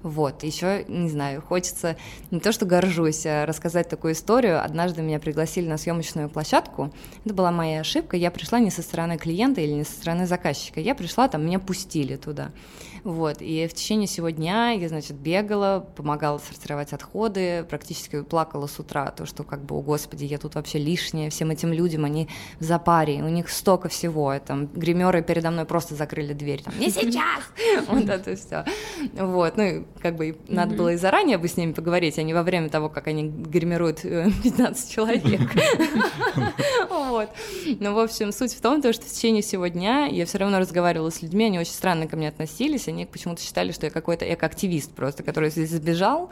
Вот, 0.03 0.43
еще, 0.43 0.83
не 0.89 1.09
знаю, 1.09 1.41
хочется 1.41 1.95
не 2.29 2.41
то, 2.41 2.51
что 2.51 2.65
горжусь, 2.65 3.25
а 3.25 3.45
рассказать 3.45 3.87
такую 3.87 4.13
историю. 4.13 4.63
Однажды 4.63 5.01
меня 5.01 5.17
пригласили 5.17 5.67
на 5.67 5.77
съемочную 5.77 6.29
площадку. 6.29 6.91
Это 7.23 7.33
была 7.33 7.51
моя 7.51 7.79
ошибка. 7.79 8.17
Я 8.17 8.29
пришла 8.29 8.59
не 8.59 8.69
со 8.69 8.81
стороны 8.81 9.17
клиента 9.17 9.61
или 9.61 9.71
не 9.71 9.85
со 9.85 9.93
стороны 9.93 10.27
заказчика. 10.27 10.81
Я 10.81 10.93
пришла, 10.93 11.29
там 11.29 11.45
меня 11.45 11.57
пустили 11.57 12.17
туда. 12.17 12.51
Вот, 13.03 13.41
и 13.41 13.67
в 13.67 13.73
течение 13.73 14.07
всего 14.07 14.29
дня 14.29 14.71
я, 14.71 14.87
значит, 14.87 15.17
бегала, 15.17 15.85
помогала 15.95 16.37
сортировать 16.37 16.93
отходы, 16.93 17.65
практически 17.69 18.21
плакала 18.21 18.67
с 18.67 18.79
утра, 18.79 19.11
то, 19.11 19.25
что 19.25 19.43
как 19.43 19.63
бы, 19.63 19.75
о 19.75 19.81
господи, 19.81 20.23
я 20.23 20.37
тут 20.37 20.55
вообще 20.55 20.79
лишняя, 20.79 21.29
всем 21.29 21.51
этим 21.51 21.73
людям, 21.73 22.05
они 22.05 22.29
в 22.59 22.63
запаре, 22.63 23.21
у 23.21 23.27
них 23.27 23.49
столько 23.49 23.89
всего, 23.89 24.33
там, 24.39 24.67
гримеры 24.67 25.21
передо 25.21 25.51
мной 25.51 25.65
просто 25.65 25.95
закрыли 25.95 26.33
дверь, 26.33 26.63
там, 26.63 26.73
не 26.79 26.89
сейчас, 26.89 27.43
вот 27.87 28.07
это 28.07 28.35
все. 28.37 28.63
Вот, 29.13 29.57
ну, 29.57 29.85
как 30.01 30.15
бы 30.15 30.37
надо 30.47 30.75
было 30.75 30.93
и 30.93 30.95
заранее 30.95 31.37
бы 31.37 31.49
с 31.49 31.57
ними 31.57 31.73
поговорить, 31.73 32.17
а 32.19 32.23
не 32.23 32.33
во 32.33 32.43
время 32.43 32.69
того, 32.69 32.87
как 32.87 33.07
они 33.07 33.27
гримируют 33.27 34.01
15 34.01 34.89
э, 34.89 34.91
человек. 34.93 35.41
Вот. 36.89 37.29
Ну, 37.79 37.93
в 37.93 37.99
общем, 37.99 38.31
суть 38.31 38.53
в 38.53 38.61
том, 38.61 38.79
что 38.79 38.91
в 38.93 39.05
течение 39.05 39.41
всего 39.41 39.67
дня 39.67 40.05
я 40.05 40.25
все 40.25 40.39
равно 40.39 40.59
разговаривала 40.59 41.09
с 41.09 41.21
людьми, 41.21 41.45
они 41.45 41.59
очень 41.59 41.73
странно 41.73 42.07
ко 42.07 42.17
мне 42.17 42.27
относились, 42.27 42.87
они 42.93 43.05
почему-то 43.05 43.41
считали, 43.41 43.71
что 43.71 43.85
я 43.85 43.91
какой-то 43.91 44.31
экоактивист 44.31 44.93
просто, 44.93 45.23
который 45.23 45.49
здесь 45.49 45.71
сбежал. 45.71 46.29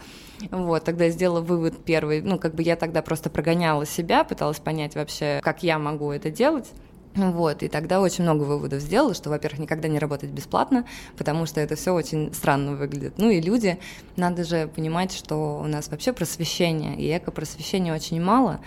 Вот, 0.51 0.83
тогда 0.83 1.05
я 1.05 1.11
сделала 1.11 1.41
вывод 1.41 1.83
первый, 1.83 2.21
ну, 2.21 2.39
как 2.39 2.55
бы 2.55 2.63
я 2.63 2.75
тогда 2.75 3.01
просто 3.01 3.29
прогоняла 3.29 3.85
себя, 3.85 4.23
пыталась 4.23 4.59
понять 4.59 4.95
вообще, 4.95 5.39
как 5.43 5.63
я 5.63 5.79
могу 5.79 6.11
это 6.11 6.29
делать. 6.29 6.69
Вот, 7.13 7.61
и 7.61 7.67
тогда 7.67 7.99
очень 7.99 8.23
много 8.23 8.43
выводов 8.43 8.81
сделала, 8.81 9.13
что, 9.13 9.29
во-первых, 9.29 9.59
никогда 9.59 9.89
не 9.89 9.99
работать 9.99 10.29
бесплатно, 10.29 10.85
потому 11.17 11.45
что 11.45 11.59
это 11.59 11.75
все 11.75 11.93
очень 11.93 12.33
странно 12.33 12.75
выглядит. 12.75 13.15
Ну 13.17 13.29
и 13.29 13.41
люди, 13.41 13.79
надо 14.15 14.45
же 14.45 14.69
понимать, 14.73 15.11
что 15.11 15.59
у 15.59 15.67
нас 15.67 15.89
вообще 15.89 16.13
просвещение, 16.13 16.95
и 16.95 17.17
эко-просвещения 17.17 17.93
очень 17.93 18.21
мало, 18.21 18.61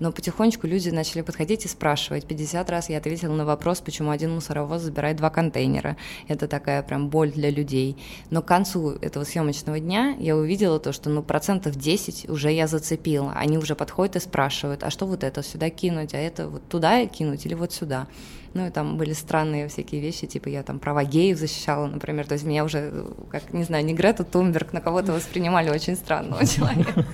но 0.00 0.12
потихонечку 0.12 0.66
люди 0.66 0.90
начали 0.90 1.22
подходить 1.22 1.64
и 1.64 1.68
спрашивать. 1.68 2.26
50 2.26 2.70
раз 2.70 2.88
я 2.88 2.98
ответила 2.98 3.34
на 3.34 3.44
вопрос, 3.44 3.80
почему 3.80 4.10
один 4.10 4.34
мусоровоз 4.34 4.82
забирает 4.82 5.16
два 5.16 5.30
контейнера. 5.30 5.96
Это 6.28 6.48
такая 6.48 6.82
прям 6.82 7.08
боль 7.08 7.30
для 7.30 7.50
людей. 7.50 7.96
Но 8.30 8.42
к 8.42 8.46
концу 8.46 8.90
этого 8.90 9.24
съемочного 9.24 9.80
дня 9.80 10.16
я 10.18 10.36
увидела 10.36 10.78
то, 10.78 10.92
что 10.92 11.10
ну 11.10 11.22
процентов 11.22 11.76
10 11.76 12.28
уже 12.28 12.52
я 12.52 12.66
зацепила. 12.66 13.32
Они 13.32 13.58
уже 13.58 13.74
подходят 13.74 14.16
и 14.16 14.20
спрашивают, 14.20 14.82
а 14.82 14.90
что 14.90 15.06
вот 15.06 15.24
это 15.24 15.42
сюда 15.42 15.70
кинуть, 15.70 16.14
а 16.14 16.18
это 16.18 16.48
вот 16.48 16.68
туда 16.68 17.06
кинуть 17.06 17.46
или 17.46 17.54
вот 17.54 17.72
сюда. 17.72 18.08
Ну, 18.54 18.66
и 18.66 18.70
там 18.70 18.98
были 18.98 19.14
странные 19.14 19.68
всякие 19.68 20.00
вещи, 20.00 20.26
типа 20.26 20.48
я 20.48 20.62
там 20.62 20.78
права 20.78 21.04
геев 21.04 21.38
защищала, 21.38 21.86
например. 21.86 22.26
То 22.26 22.34
есть 22.34 22.44
меня 22.44 22.64
уже, 22.64 23.06
как, 23.30 23.52
не 23.54 23.64
знаю, 23.64 23.84
не 23.84 23.94
Грета 23.94 24.24
Тумберг, 24.24 24.72
на 24.72 24.80
кого-то 24.80 25.12
воспринимали 25.12 25.70
очень 25.70 25.96
странного 25.96 26.46
человека. 26.46 27.06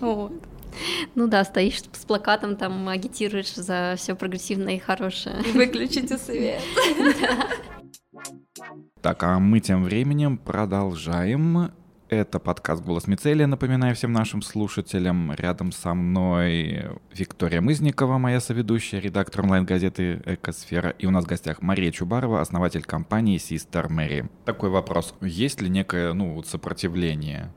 Ну 1.14 1.26
да, 1.26 1.44
стоишь 1.44 1.82
с 1.92 2.04
плакатом, 2.04 2.56
там 2.56 2.88
агитируешь 2.88 3.54
за 3.54 3.94
все 3.96 4.14
прогрессивное 4.14 4.76
и 4.76 4.78
хорошее. 4.78 5.36
Выключите 5.52 6.18
свет. 6.18 6.62
Так, 9.02 9.22
а 9.22 9.38
мы 9.38 9.60
тем 9.60 9.84
временем 9.84 10.38
продолжаем. 10.38 11.72
Это 12.08 12.38
подкаст 12.38 12.82
«Голос 12.82 13.06
Мицелия». 13.06 13.46
Напоминаю 13.46 13.94
всем 13.94 14.12
нашим 14.12 14.40
слушателям. 14.40 15.32
Рядом 15.32 15.72
со 15.72 15.92
мной 15.92 16.86
Виктория 17.12 17.60
Мызникова, 17.60 18.16
моя 18.16 18.40
соведущая, 18.40 19.00
редактор 19.00 19.42
онлайн-газеты 19.42 20.22
«Экосфера». 20.24 20.90
И 20.90 21.06
у 21.06 21.10
нас 21.10 21.24
в 21.24 21.28
гостях 21.28 21.60
Мария 21.60 21.90
Чубарова, 21.90 22.40
основатель 22.40 22.82
компании 22.84 23.38
Sister 23.38 23.88
Mary. 23.88 24.30
Такой 24.46 24.70
вопрос. 24.70 25.14
Есть 25.20 25.60
ли 25.60 25.68
некое 25.68 26.14
ну, 26.14 26.42
сопротивление 26.42 27.52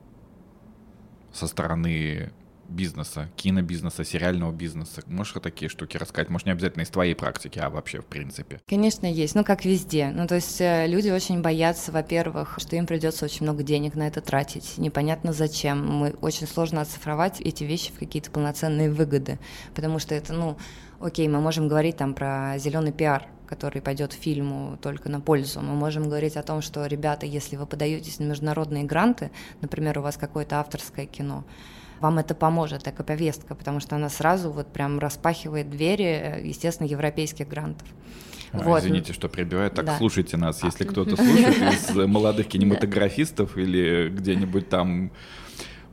со 1.31 1.47
стороны 1.47 2.31
бизнеса, 2.69 3.29
кинобизнеса, 3.35 4.03
сериального 4.03 4.51
бизнеса? 4.51 5.01
Можешь 5.07 5.33
такие 5.41 5.69
штуки 5.69 5.97
рассказать? 5.97 6.29
Может, 6.29 6.47
не 6.47 6.51
обязательно 6.51 6.83
из 6.83 6.89
твоей 6.89 7.15
практики, 7.15 7.59
а 7.59 7.69
вообще 7.69 8.01
в 8.01 8.05
принципе? 8.05 8.61
Конечно, 8.67 9.05
есть. 9.05 9.35
Ну, 9.35 9.43
как 9.43 9.65
везде. 9.65 10.11
Ну, 10.13 10.27
то 10.27 10.35
есть 10.35 10.59
э, 10.61 10.87
люди 10.87 11.09
очень 11.09 11.41
боятся, 11.41 11.91
во-первых, 11.91 12.57
что 12.59 12.75
им 12.75 12.85
придется 12.85 13.25
очень 13.25 13.43
много 13.43 13.63
денег 13.63 13.95
на 13.95 14.07
это 14.07 14.21
тратить. 14.21 14.77
Непонятно 14.77 15.33
зачем. 15.33 15.85
Мы 15.85 16.09
очень 16.21 16.47
сложно 16.47 16.81
оцифровать 16.81 17.41
эти 17.41 17.63
вещи 17.63 17.91
в 17.91 17.99
какие-то 17.99 18.31
полноценные 18.31 18.91
выгоды, 18.91 19.39
потому 19.75 19.99
что 19.99 20.15
это, 20.15 20.33
ну, 20.33 20.57
окей, 20.99 21.27
мы 21.27 21.39
можем 21.41 21.67
говорить 21.67 21.97
там 21.97 22.13
про 22.13 22.57
зеленый 22.57 22.91
пиар, 22.91 23.27
который 23.47 23.81
пойдет 23.81 24.13
фильму 24.13 24.77
только 24.81 25.09
на 25.09 25.21
пользу. 25.21 25.61
Мы 25.61 25.73
можем 25.73 26.03
говорить 26.03 26.37
о 26.37 26.43
том, 26.43 26.61
что, 26.61 26.85
ребята, 26.85 27.25
если 27.25 27.55
вы 27.55 27.65
подаетесь 27.65 28.19
на 28.19 28.25
международные 28.25 28.83
гранты, 28.83 29.31
например, 29.61 29.99
у 29.99 30.01
вас 30.01 30.17
какое-то 30.17 30.59
авторское 30.59 31.05
кино, 31.05 31.45
вам 31.99 32.19
это 32.19 32.35
поможет, 32.35 32.87
эко-повестка, 32.87 33.55
потому 33.55 33.79
что 33.79 33.95
она 33.95 34.09
сразу 34.09 34.51
вот 34.51 34.67
прям 34.67 34.99
распахивает 34.99 35.69
двери, 35.69 36.41
естественно, 36.43 36.87
европейских 36.87 37.47
грантов. 37.47 37.87
А, 38.51 38.59
вот. 38.59 38.83
Извините, 38.83 39.13
что 39.13 39.29
прибиваю. 39.29 39.71
Так, 39.71 39.85
да. 39.85 39.97
слушайте 39.97 40.37
нас, 40.37 40.63
если 40.63 40.85
а. 40.85 40.87
кто-то 40.87 41.15
слушает 41.15 41.73
из 41.73 41.95
молодых 41.95 42.47
кинематографистов 42.47 43.57
или 43.57 44.09
где-нибудь 44.09 44.69
там 44.69 45.11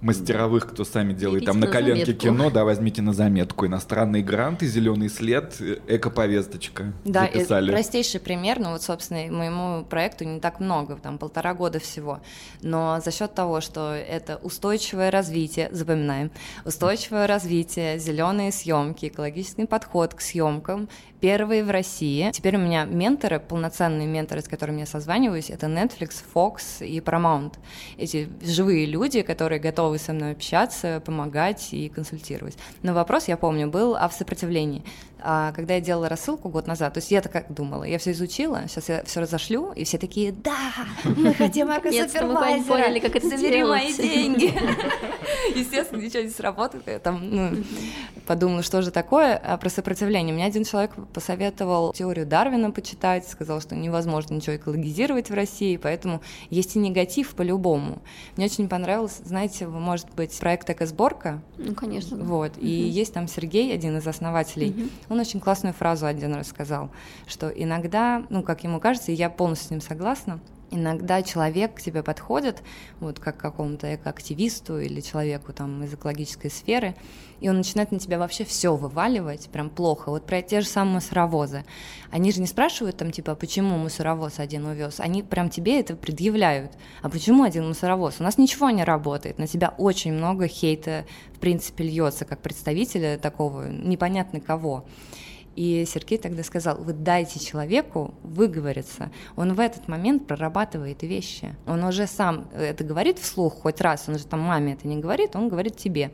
мастеровых, 0.05 0.69
кто 0.71 0.85
сами 0.85 1.13
делает 1.13 1.47
там 1.47 1.59
на, 1.59 1.67
на 1.67 1.73
коленке 1.73 2.07
заметку. 2.07 2.27
кино, 2.27 2.51
да, 2.51 2.65
возьмите 2.65 3.03
на 3.03 3.13
заметку. 3.13 3.67
Иностранные 3.67 4.23
гранты, 4.23 4.67
зеленый 4.67 5.09
след, 5.09 5.61
эко-повесточка. 5.89 6.93
Да, 7.05 7.23
записали. 7.23 7.71
простейший 7.71 8.21
пример, 8.21 8.61
ну 8.61 8.73
вот, 8.73 8.83
собственно, 8.83 9.33
моему 9.33 9.85
проекту 9.85 10.25
не 10.25 10.41
так 10.41 10.61
много, 10.61 10.97
там 10.97 11.19
полтора 11.19 11.55
года 11.55 11.79
всего. 11.79 12.21
Но 12.61 13.01
за 13.03 13.11
счет 13.11 13.35
того, 13.35 13.61
что 13.61 13.95
это 13.95 14.37
устойчивое 14.43 15.11
развитие, 15.11 15.69
запоминаем, 15.73 16.31
устойчивое 16.65 17.27
развитие, 17.27 17.99
зеленые 17.99 18.53
съемки, 18.53 19.07
экологический 19.07 19.67
подход 19.67 20.15
к 20.15 20.21
съемкам, 20.21 20.89
первые 21.21 21.65
в 21.65 21.71
России. 21.71 22.31
Теперь 22.33 22.57
у 22.57 22.59
меня 22.59 22.85
менторы, 22.85 23.41
полноценные 23.41 24.07
менторы, 24.07 24.43
с 24.43 24.49
которыми 24.49 24.81
я 24.81 24.87
созваниваюсь, 24.87 25.49
это 25.49 25.69
Netflix, 25.69 26.17
Fox 26.35 26.85
и 26.87 27.01
Paramount. 27.01 27.55
Эти 27.97 28.29
живые 28.43 28.85
люди, 28.85 29.23
которые 29.23 29.59
готовы 29.59 29.94
со 29.99 30.13
мной 30.13 30.33
общаться, 30.33 31.03
помогать 31.05 31.73
и 31.73 31.89
консультировать. 31.89 32.57
Но 32.83 32.95
вопрос, 32.95 33.29
я 33.29 33.37
помню, 33.37 33.69
был 33.69 33.97
о 33.97 34.09
сопротивлении 34.11 34.83
а, 35.27 35.53
когда 35.53 35.75
я 35.75 35.81
делала 35.81 36.11
рассылку 36.11 36.51
год 36.51 36.67
назад, 36.67 36.93
то 36.93 36.99
есть 36.99 37.11
я 37.11 37.23
так 37.23 37.33
как 37.33 37.53
думала, 37.53 37.85
я 37.85 37.99
все 37.99 38.13
изучила, 38.13 38.65
сейчас 38.69 38.91
я 38.91 39.05
все 39.05 39.21
разошлю, 39.21 39.73
и 39.73 39.85
все 39.85 39.97
такие, 39.97 40.33
да, 40.33 40.73
мы 41.05 41.33
хотим 41.39 41.69
эко-супервайзера, 41.69 43.01
как 43.01 43.17
это 43.17 43.29
забери 43.31 43.65
мои 43.65 43.93
деньги. 43.95 44.53
Естественно, 45.59 46.03
ничего 46.03 46.23
не 46.23 46.29
сработает, 46.29 46.87
я 46.87 46.99
там 46.99 47.31
ну, 47.31 47.65
подумала, 48.27 48.63
что 48.63 48.83
же 48.83 48.91
такое, 48.91 49.37
а 49.37 49.57
про 49.57 49.71
сопротивление. 49.71 50.35
Мне 50.35 50.45
один 50.45 50.65
человек 50.65 50.93
посоветовал 51.15 51.95
теорию 51.95 52.27
Дарвина 52.27 52.71
почитать, 52.71 53.27
сказал, 53.27 53.63
что 53.63 53.75
невозможно 53.75 54.35
ничего 54.35 54.57
экологизировать 54.57 55.31
в 55.31 55.35
России, 55.35 55.79
поэтому 55.79 56.21
есть 56.51 56.77
и 56.77 56.79
негатив 56.79 57.35
по-любому. 57.35 58.03
Мне 58.37 58.45
очень 58.47 58.69
понравилось, 58.69 59.21
знаете, 59.25 59.67
может 59.85 60.13
быть, 60.15 60.37
проект 60.39 60.69
«Экосборка». 60.71 61.43
Ну, 61.59 61.75
конечно. 61.75 62.17
Вот, 62.17 62.53
и 62.59 62.69
есть 62.69 63.15
там 63.15 63.29
Сергей, 63.29 63.73
один 63.73 63.99
из 63.99 64.07
основателей, 64.07 64.91
он 65.09 65.21
очень 65.21 65.41
классную 65.41 65.75
фразу 65.75 66.07
один 66.07 66.35
раз 66.35 66.49
сказал, 66.49 66.91
что 67.27 67.49
иногда, 67.49 68.25
ну, 68.31 68.43
как 68.43 68.65
ему 68.65 68.81
кажется, 68.81 69.13
и 69.13 69.15
я 69.15 69.31
полностью 69.31 69.69
с 69.69 69.71
ним 69.71 69.81
согласна, 69.81 70.41
иногда 70.75 71.23
человек 71.23 71.75
к 71.75 71.81
тебе 71.81 72.03
подходит, 72.03 72.63
вот 73.01 73.19
как 73.19 73.37
к 73.37 73.41
какому-то 73.41 73.95
экоактивисту 73.95 74.79
или 74.79 75.01
человеку 75.01 75.53
там 75.53 75.83
из 75.85 75.95
экологической 75.95 76.51
сферы, 76.51 76.95
и 77.41 77.49
он 77.49 77.59
начинает 77.59 77.93
на 77.93 77.99
тебя 77.99 78.19
вообще 78.19 78.45
все 78.45 78.75
вываливать, 78.75 79.49
прям 79.51 79.71
плохо. 79.71 80.11
Вот 80.11 80.27
про 80.27 80.43
те 80.43 80.61
же 80.61 80.67
самые 80.67 80.95
мусоровозы. 80.95 81.65
Они 82.11 82.33
же 82.33 82.41
не 82.41 82.47
спрашивают 82.47 82.97
там, 82.97 83.11
типа, 83.11 83.35
почему 83.35 83.77
мусоровоз 83.77 84.39
один 84.39 84.67
увез, 84.67 85.01
они 85.01 85.23
прям 85.23 85.51
тебе 85.51 85.81
это 85.81 85.95
предъявляют. 85.97 86.73
А 87.03 87.09
почему 87.09 87.43
один 87.43 87.69
мусоровоз? 87.69 88.17
У 88.21 88.23
нас 88.23 88.39
ничего 88.39 88.71
не 88.71 88.85
работает, 88.85 89.39
на 89.39 89.47
тебя 89.47 89.75
очень 89.79 90.13
много 90.13 90.49
хейта, 90.49 91.05
в 91.35 91.39
принципе, 91.39 91.85
льется, 91.85 92.25
как 92.25 92.41
представителя 92.41 93.19
такого 93.19 93.69
непонятно 93.69 94.41
кого. 94.41 94.85
И 95.57 95.85
Сергей 95.87 96.19
тогда 96.19 96.43
сказал, 96.43 96.79
вы 96.79 96.93
дайте 96.93 97.39
человеку 97.39 98.15
выговориться. 98.23 99.11
Он 99.37 99.55
в 99.55 99.61
этот 99.61 99.89
момент 99.89 100.27
прорабатывает 100.27 101.03
вещи. 101.03 101.55
Он 101.67 101.85
уже 101.85 102.07
сам 102.07 102.49
это 102.55 102.85
говорит 102.85 103.19
вслух 103.19 103.55
хоть 103.63 103.81
раз, 103.81 104.05
он 104.09 104.19
же 104.19 104.27
там 104.27 104.41
маме 104.41 104.75
это 104.75 104.89
не 104.89 104.97
говорит, 104.97 105.37
он 105.37 105.49
говорит 105.49 105.77
тебе. 105.77 106.11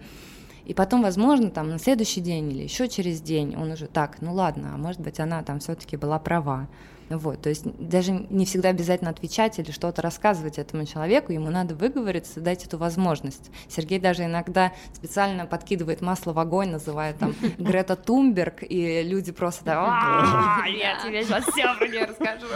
И 0.66 0.74
потом, 0.74 1.02
возможно, 1.02 1.50
там 1.50 1.68
на 1.70 1.78
следующий 1.78 2.20
день 2.20 2.52
или 2.52 2.62
еще 2.62 2.88
через 2.88 3.20
день 3.20 3.56
он 3.56 3.72
уже 3.72 3.86
так, 3.86 4.20
ну 4.20 4.32
ладно, 4.34 4.72
а 4.74 4.76
может 4.76 5.00
быть 5.00 5.18
она 5.18 5.42
там 5.42 5.58
все-таки 5.58 5.96
была 5.96 6.18
права. 6.18 6.68
Вот, 7.10 7.42
то 7.42 7.48
есть 7.48 7.64
даже 7.64 8.12
не 8.12 8.46
всегда 8.46 8.68
обязательно 8.68 9.10
отвечать 9.10 9.58
или 9.58 9.72
что-то 9.72 10.00
рассказывать 10.00 10.58
этому 10.58 10.86
человеку, 10.86 11.32
ему 11.32 11.50
надо 11.50 11.74
выговориться, 11.74 12.40
дать 12.40 12.64
эту 12.64 12.78
возможность. 12.78 13.50
Сергей 13.68 13.98
даже 13.98 14.24
иногда 14.24 14.72
специально 14.94 15.44
подкидывает 15.44 16.02
масло 16.02 16.32
в 16.32 16.38
огонь, 16.38 16.70
называя 16.70 17.12
там 17.14 17.34
Грета 17.58 17.96
Тумберг, 17.96 18.62
и 18.62 19.02
люди 19.02 19.32
просто 19.32 19.64
так, 19.64 20.66
я 20.66 21.02
тебе 21.02 21.24
сейчас 21.24 21.44
все 21.46 21.74
про 21.76 21.88
нее 21.88 22.04
расскажу. 22.04 22.46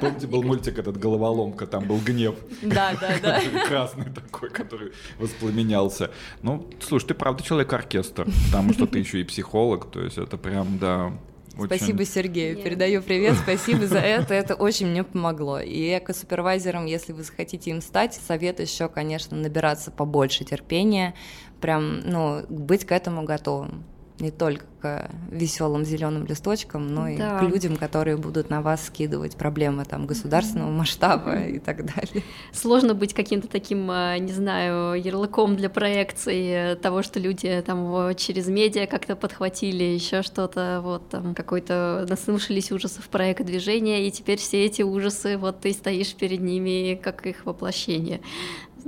Помните, 0.00 0.26
был 0.26 0.42
мультик 0.42 0.78
этот 0.78 0.96
«Головоломка», 0.96 1.66
там 1.66 1.84
был 1.84 1.98
гнев. 1.98 2.34
Да, 2.62 2.92
да, 2.98 3.10
да. 3.22 3.40
Красный 3.68 4.06
такой, 4.06 4.48
который 4.48 4.92
воспламенялся. 5.18 6.10
Ну, 6.40 6.66
слушай, 6.80 7.08
ты 7.08 7.14
правда 7.14 7.42
человек-оркестр, 7.42 8.26
потому 8.46 8.72
что 8.72 8.86
ты 8.86 8.98
еще 9.00 9.20
и 9.20 9.24
психолог, 9.24 9.90
то 9.90 10.00
есть 10.00 10.16
это 10.16 10.38
прям, 10.38 10.78
да, 10.78 11.12
очень... 11.58 11.76
Спасибо 11.76 12.04
Сергею, 12.04 12.56
Нет. 12.56 12.64
передаю 12.64 13.02
привет, 13.02 13.36
спасибо 13.42 13.86
за 13.86 13.98
это, 13.98 14.34
это 14.34 14.54
очень 14.54 14.86
мне 14.86 15.04
помогло. 15.04 15.60
И 15.60 15.98
эко-супервайзером, 15.98 16.86
если 16.86 17.12
вы 17.12 17.22
захотите 17.22 17.70
им 17.70 17.80
стать, 17.80 18.14
совет 18.14 18.60
еще, 18.60 18.88
конечно, 18.88 19.36
набираться 19.36 19.90
побольше 19.90 20.44
терпения, 20.44 21.14
прям, 21.60 22.00
ну, 22.00 22.44
быть 22.48 22.84
к 22.84 22.92
этому 22.92 23.24
готовым 23.24 23.84
не 24.20 24.30
только 24.30 24.64
к 24.80 25.10
веселым 25.30 25.84
зеленым 25.84 26.24
листочкам, 26.26 26.86
но 26.86 27.04
да. 27.04 27.08
и 27.08 27.16
к 27.40 27.42
людям, 27.42 27.76
которые 27.76 28.16
будут 28.16 28.48
на 28.48 28.62
вас 28.62 28.86
скидывать 28.86 29.36
проблемы 29.36 29.84
там 29.84 30.06
государственного 30.06 30.70
масштаба 30.70 31.40
и 31.40 31.58
так 31.58 31.84
далее. 31.84 32.22
Сложно 32.52 32.94
быть 32.94 33.12
каким-то 33.12 33.48
таким, 33.48 33.90
а, 33.90 34.16
не 34.18 34.32
знаю, 34.32 35.00
ярлыком 35.00 35.56
для 35.56 35.68
проекции 35.68 36.74
того, 36.76 37.02
что 37.02 37.18
люди 37.18 37.62
там 37.66 38.14
через 38.14 38.46
медиа 38.46 38.86
как-то 38.86 39.16
подхватили, 39.16 39.84
еще 39.84 40.22
что-то, 40.22 40.80
вот 40.82 41.08
там 41.08 41.34
какой-то 41.34 42.06
наслушались 42.08 42.70
ужасов 42.70 43.08
проекта 43.08 43.44
движения, 43.44 44.06
и 44.06 44.10
теперь 44.10 44.38
все 44.38 44.64
эти 44.64 44.82
ужасы, 44.82 45.36
вот 45.36 45.60
ты 45.60 45.72
стоишь 45.72 46.14
перед 46.14 46.40
ними, 46.40 46.94
как 47.02 47.26
их 47.26 47.46
воплощение 47.46 48.20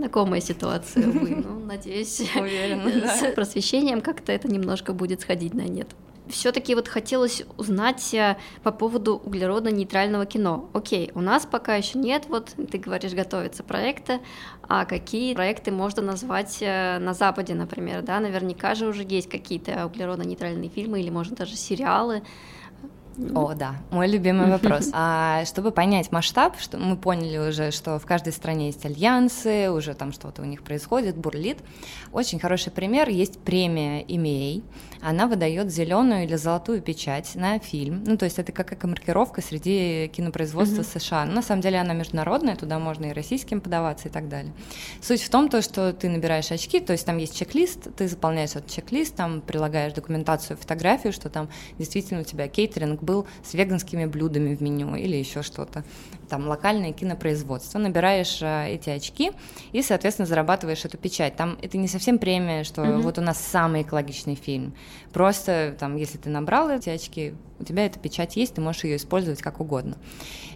знакомая 0.00 0.40
ситуация, 0.40 1.06
увы. 1.08 1.36
Ну, 1.36 1.60
надеюсь, 1.60 2.20
с 2.20 3.32
просвещением 3.34 4.00
как-то 4.00 4.32
это 4.32 4.48
немножко 4.48 4.92
будет 4.92 5.20
сходить 5.20 5.54
на 5.54 5.62
нет. 5.62 5.88
Все-таки 6.28 6.74
вот 6.76 6.86
хотелось 6.86 7.42
узнать 7.56 8.14
э, 8.14 8.36
по 8.62 8.70
поводу 8.70 9.20
углеродно-нейтрального 9.24 10.26
кино. 10.26 10.70
Окей, 10.72 11.10
у 11.14 11.20
нас 11.20 11.44
пока 11.44 11.74
еще 11.74 11.98
нет, 11.98 12.26
вот 12.28 12.54
ты 12.70 12.78
говоришь, 12.78 13.12
готовятся 13.12 13.64
проекты, 13.64 14.20
а 14.62 14.84
какие 14.84 15.34
проекты 15.34 15.72
можно 15.72 16.02
назвать 16.02 16.58
э, 16.60 16.98
на 17.00 17.14
Западе, 17.14 17.54
например, 17.54 18.02
да? 18.02 18.20
Наверняка 18.20 18.74
же 18.76 18.86
уже 18.86 19.02
есть 19.02 19.28
какие-то 19.28 19.86
углеродно-нейтральные 19.86 20.70
фильмы 20.70 21.00
или, 21.00 21.10
может, 21.10 21.34
даже 21.34 21.56
сериалы. 21.56 22.22
О, 23.34 23.54
да, 23.54 23.76
мой 23.90 24.08
любимый 24.08 24.50
вопрос. 24.50 24.90
А 24.92 25.44
чтобы 25.44 25.70
понять 25.70 26.10
масштаб, 26.12 26.58
что 26.58 26.78
мы 26.78 26.96
поняли 26.96 27.38
уже, 27.38 27.70
что 27.70 27.98
в 27.98 28.06
каждой 28.06 28.32
стране 28.32 28.66
есть 28.66 28.84
альянсы, 28.84 29.70
уже 29.70 29.94
там 29.94 30.12
что-то 30.12 30.42
у 30.42 30.44
них 30.44 30.62
происходит, 30.62 31.16
бурлит. 31.16 31.58
Очень 32.12 32.38
хороший 32.38 32.72
пример 32.72 33.08
есть 33.08 33.38
премия 33.38 34.02
EMEA. 34.02 34.62
Она 35.02 35.26
выдает 35.26 35.70
зеленую 35.70 36.24
или 36.24 36.36
золотую 36.36 36.82
печать 36.82 37.34
на 37.34 37.58
фильм. 37.58 38.04
Ну, 38.04 38.16
то 38.16 38.24
есть 38.24 38.38
это 38.38 38.52
как 38.52 38.82
маркировка 38.84 39.40
среди 39.40 40.08
кинопроизводства 40.08 40.82
mm-hmm. 40.82 40.98
США. 40.98 41.24
Но 41.24 41.32
на 41.32 41.42
самом 41.42 41.62
деле 41.62 41.78
она 41.78 41.94
международная, 41.94 42.56
туда 42.56 42.78
можно 42.78 43.06
и 43.06 43.12
российским 43.12 43.60
подаваться 43.60 44.08
и 44.08 44.10
так 44.10 44.28
далее. 44.28 44.52
Суть 45.00 45.22
в 45.22 45.30
том, 45.30 45.48
то, 45.48 45.62
что 45.62 45.92
ты 45.92 46.08
набираешь 46.08 46.50
очки, 46.50 46.80
то 46.80 46.92
есть 46.92 47.06
там 47.06 47.18
есть 47.18 47.36
чек-лист, 47.36 47.94
ты 47.96 48.08
заполняешь 48.08 48.50
этот 48.50 48.68
чек-лист, 48.68 49.14
там 49.14 49.40
прилагаешь 49.40 49.92
документацию, 49.92 50.56
фотографию, 50.56 51.12
что 51.12 51.30
там 51.30 51.48
действительно 51.78 52.20
у 52.20 52.24
тебя 52.24 52.48
кейтеринг 52.48 53.02
был 53.02 53.26
с 53.44 53.54
веганскими 53.54 54.04
блюдами 54.06 54.54
в 54.54 54.60
меню 54.60 54.94
или 54.96 55.16
еще 55.16 55.42
что-то. 55.42 55.84
Там 56.30 56.48
локальное 56.48 56.92
кинопроизводство. 56.92 57.78
Набираешь 57.78 58.40
э, 58.40 58.74
эти 58.74 58.88
очки 58.88 59.32
и, 59.72 59.82
соответственно, 59.82 60.26
зарабатываешь 60.26 60.84
эту 60.84 60.96
печать. 60.96 61.36
Там 61.36 61.58
это 61.60 61.76
не 61.76 61.88
совсем 61.88 62.18
премия, 62.18 62.64
что 62.64 62.82
mm-hmm. 62.82 63.00
вот 63.02 63.18
у 63.18 63.20
нас 63.20 63.38
самый 63.38 63.82
экологичный 63.82 64.36
фильм. 64.36 64.74
Просто 65.12 65.76
там, 65.78 65.96
если 65.96 66.18
ты 66.18 66.30
набрал 66.30 66.70
эти 66.70 66.88
очки, 66.88 67.34
у 67.58 67.64
тебя 67.64 67.84
эта 67.84 67.98
печать 67.98 68.36
есть, 68.36 68.54
ты 68.54 68.60
можешь 68.60 68.84
ее 68.84 68.96
использовать 68.96 69.42
как 69.42 69.60
угодно. 69.60 69.96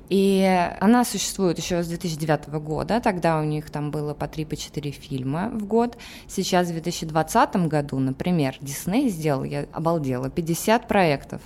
И 0.09 0.45
она 0.81 1.05
существует 1.05 1.59
еще 1.59 1.83
с 1.83 1.89
2009 1.89 2.49
года, 2.61 3.01
тогда 3.01 3.41
у 3.41 3.45
них 3.45 3.71
там 3.71 3.91
было 3.91 4.15
по 4.15 4.25
3-4 4.25 4.91
по 4.91 5.01
фильма 5.01 5.51
в 5.53 5.67
год. 5.67 5.97
Сейчас 6.29 6.69
в 6.69 6.73
2020 6.73 7.57
году, 7.69 7.99
например, 7.99 8.57
Дисней 8.61 9.09
сделал, 9.09 9.45
я 9.45 9.67
обалдела, 9.73 10.31
50 10.31 10.87
проектов 10.87 11.41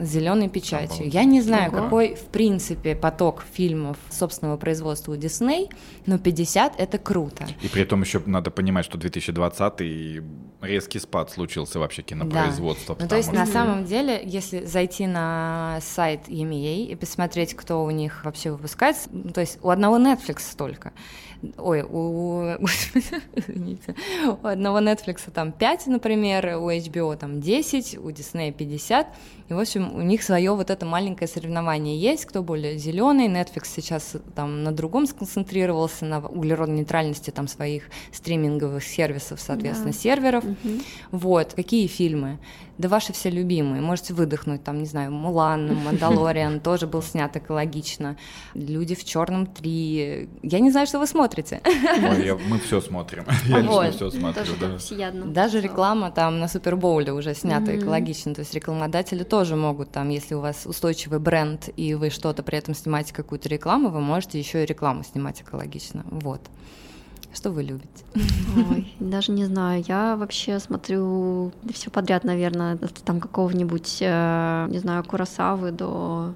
зеленой 0.00 0.48
печатью. 0.48 1.08
Я 1.08 1.24
не 1.24 1.40
знаю, 1.40 1.70
Ого. 1.70 1.82
какой 1.82 2.14
в 2.14 2.24
принципе 2.26 2.94
поток 2.94 3.44
фильмов 3.52 3.96
собственного 4.10 4.56
производства 4.56 5.12
у 5.12 5.16
Дисней, 5.16 5.68
но 6.06 6.18
50 6.18 6.78
это 6.78 6.98
круто. 6.98 7.46
И 7.62 7.68
при 7.68 7.82
этом 7.82 8.02
еще 8.02 8.22
надо 8.26 8.50
понимать, 8.50 8.84
что 8.84 8.98
2020 8.98 10.22
резкий 10.62 10.98
спад 10.98 11.30
случился 11.30 11.78
вообще 11.78 12.02
кинопроизводства. 12.02 12.94
Да. 12.96 13.04
Ну, 13.04 13.08
то 13.08 13.16
есть 13.16 13.28
что... 13.28 13.38
на 13.38 13.46
самом 13.46 13.84
деле, 13.84 14.20
если 14.24 14.64
зайти 14.64 15.06
на 15.06 15.78
сайт 15.80 16.28
EMEA 16.28 16.86
и 16.86 16.94
посмотреть, 16.96 17.54
кто 17.54 17.84
у 17.84 17.90
них 17.90 18.24
вообще 18.24 18.50
выпускается, 18.50 19.08
ну, 19.12 19.30
то 19.30 19.40
есть 19.40 19.58
у 19.62 19.70
одного 19.70 19.98
Netflix 19.98 20.40
столько. 20.40 20.92
Ой, 21.56 21.82
у, 21.82 22.42
извините, 23.34 23.94
у 24.42 24.46
одного 24.46 24.80
Netflix 24.80 25.30
там 25.32 25.52
5, 25.52 25.86
например, 25.86 26.58
у 26.58 26.70
HBO 26.70 27.16
там 27.16 27.40
10, 27.40 27.98
у 27.98 28.10
Disney 28.10 28.52
50. 28.52 29.06
И, 29.50 29.52
в 29.52 29.58
общем, 29.58 29.92
у 29.96 30.02
них 30.02 30.22
свое 30.22 30.54
вот 30.54 30.70
это 30.70 30.86
маленькое 30.86 31.26
соревнование 31.26 31.98
есть, 31.98 32.24
кто 32.24 32.40
более 32.40 32.78
зеленый. 32.78 33.26
Netflix 33.26 33.64
сейчас 33.74 34.16
там 34.36 34.62
на 34.62 34.70
другом 34.70 35.06
сконцентрировался, 35.06 36.04
на 36.04 36.20
углеродной 36.20 36.78
нейтральности 36.78 37.30
там 37.30 37.48
своих 37.48 37.84
стриминговых 38.12 38.84
сервисов, 38.84 39.40
соответственно, 39.40 39.92
да. 39.92 39.98
серверов. 39.98 40.44
Угу. 40.44 40.80
Вот, 41.10 41.54
какие 41.54 41.88
фильмы? 41.88 42.38
Да 42.80 42.88
ваши 42.88 43.12
все 43.12 43.28
любимые. 43.28 43.82
Можете 43.82 44.14
выдохнуть, 44.14 44.64
там, 44.64 44.78
не 44.78 44.86
знаю, 44.86 45.12
Мулан, 45.12 45.74
Мандалориан 45.84 46.60
тоже 46.64 46.86
был 46.86 47.02
снят 47.02 47.36
экологично. 47.36 48.16
Люди 48.54 48.94
в 48.94 49.04
черном 49.04 49.46
3. 49.46 50.28
Я 50.42 50.60
не 50.60 50.70
знаю, 50.70 50.86
что 50.86 50.98
вы 50.98 51.06
смотрите. 51.06 51.60
Ой, 51.66 52.24
я, 52.24 52.36
мы 52.36 52.58
все 52.58 52.80
смотрим. 52.80 53.26
Я 53.46 53.60
вот. 53.60 53.94
все 53.94 54.10
смотрю, 54.10 54.54
да. 54.58 55.10
Даже 55.26 55.60
реклама 55.60 56.10
там 56.10 56.40
на 56.40 56.48
Супербоуле 56.48 57.12
уже 57.12 57.34
снята 57.34 57.70
mm-hmm. 57.70 57.80
экологично. 57.80 58.34
То 58.34 58.40
есть 58.40 58.54
рекламодатели 58.54 59.24
тоже 59.24 59.39
могут 59.56 59.90
там, 59.90 60.08
если 60.08 60.34
у 60.34 60.40
вас 60.40 60.66
устойчивый 60.66 61.18
бренд 61.18 61.68
и 61.76 61.94
вы 61.94 62.10
что-то 62.10 62.42
при 62.42 62.58
этом 62.58 62.74
снимаете 62.74 63.14
какую-то 63.14 63.48
рекламу, 63.48 63.90
вы 63.90 64.00
можете 64.00 64.38
еще 64.38 64.62
и 64.62 64.66
рекламу 64.66 65.02
снимать 65.04 65.42
экологично. 65.42 66.04
Вот. 66.10 66.40
Что 67.32 67.50
вы 67.50 67.62
любите? 67.62 68.04
Ой, 68.70 68.92
даже 68.98 69.30
не 69.30 69.44
знаю. 69.44 69.84
Я 69.86 70.16
вообще 70.16 70.58
смотрю 70.58 71.52
все 71.72 71.90
подряд, 71.90 72.24
наверное, 72.24 72.76
там 73.04 73.20
какого-нибудь, 73.20 73.98
э, 74.00 74.66
не 74.68 74.78
знаю, 74.78 75.04
Курасавы 75.04 75.70
до 75.70 76.34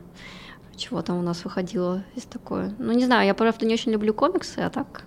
чего 0.76 1.02
там 1.02 1.18
у 1.18 1.22
нас 1.22 1.44
выходило 1.44 2.04
из 2.14 2.24
такое. 2.24 2.74
Ну, 2.78 2.92
не 2.92 3.04
знаю, 3.04 3.26
я, 3.26 3.34
правда, 3.34 3.66
не 3.66 3.74
очень 3.74 3.92
люблю 3.92 4.14
комиксы, 4.14 4.58
а 4.60 4.70
так, 4.70 5.04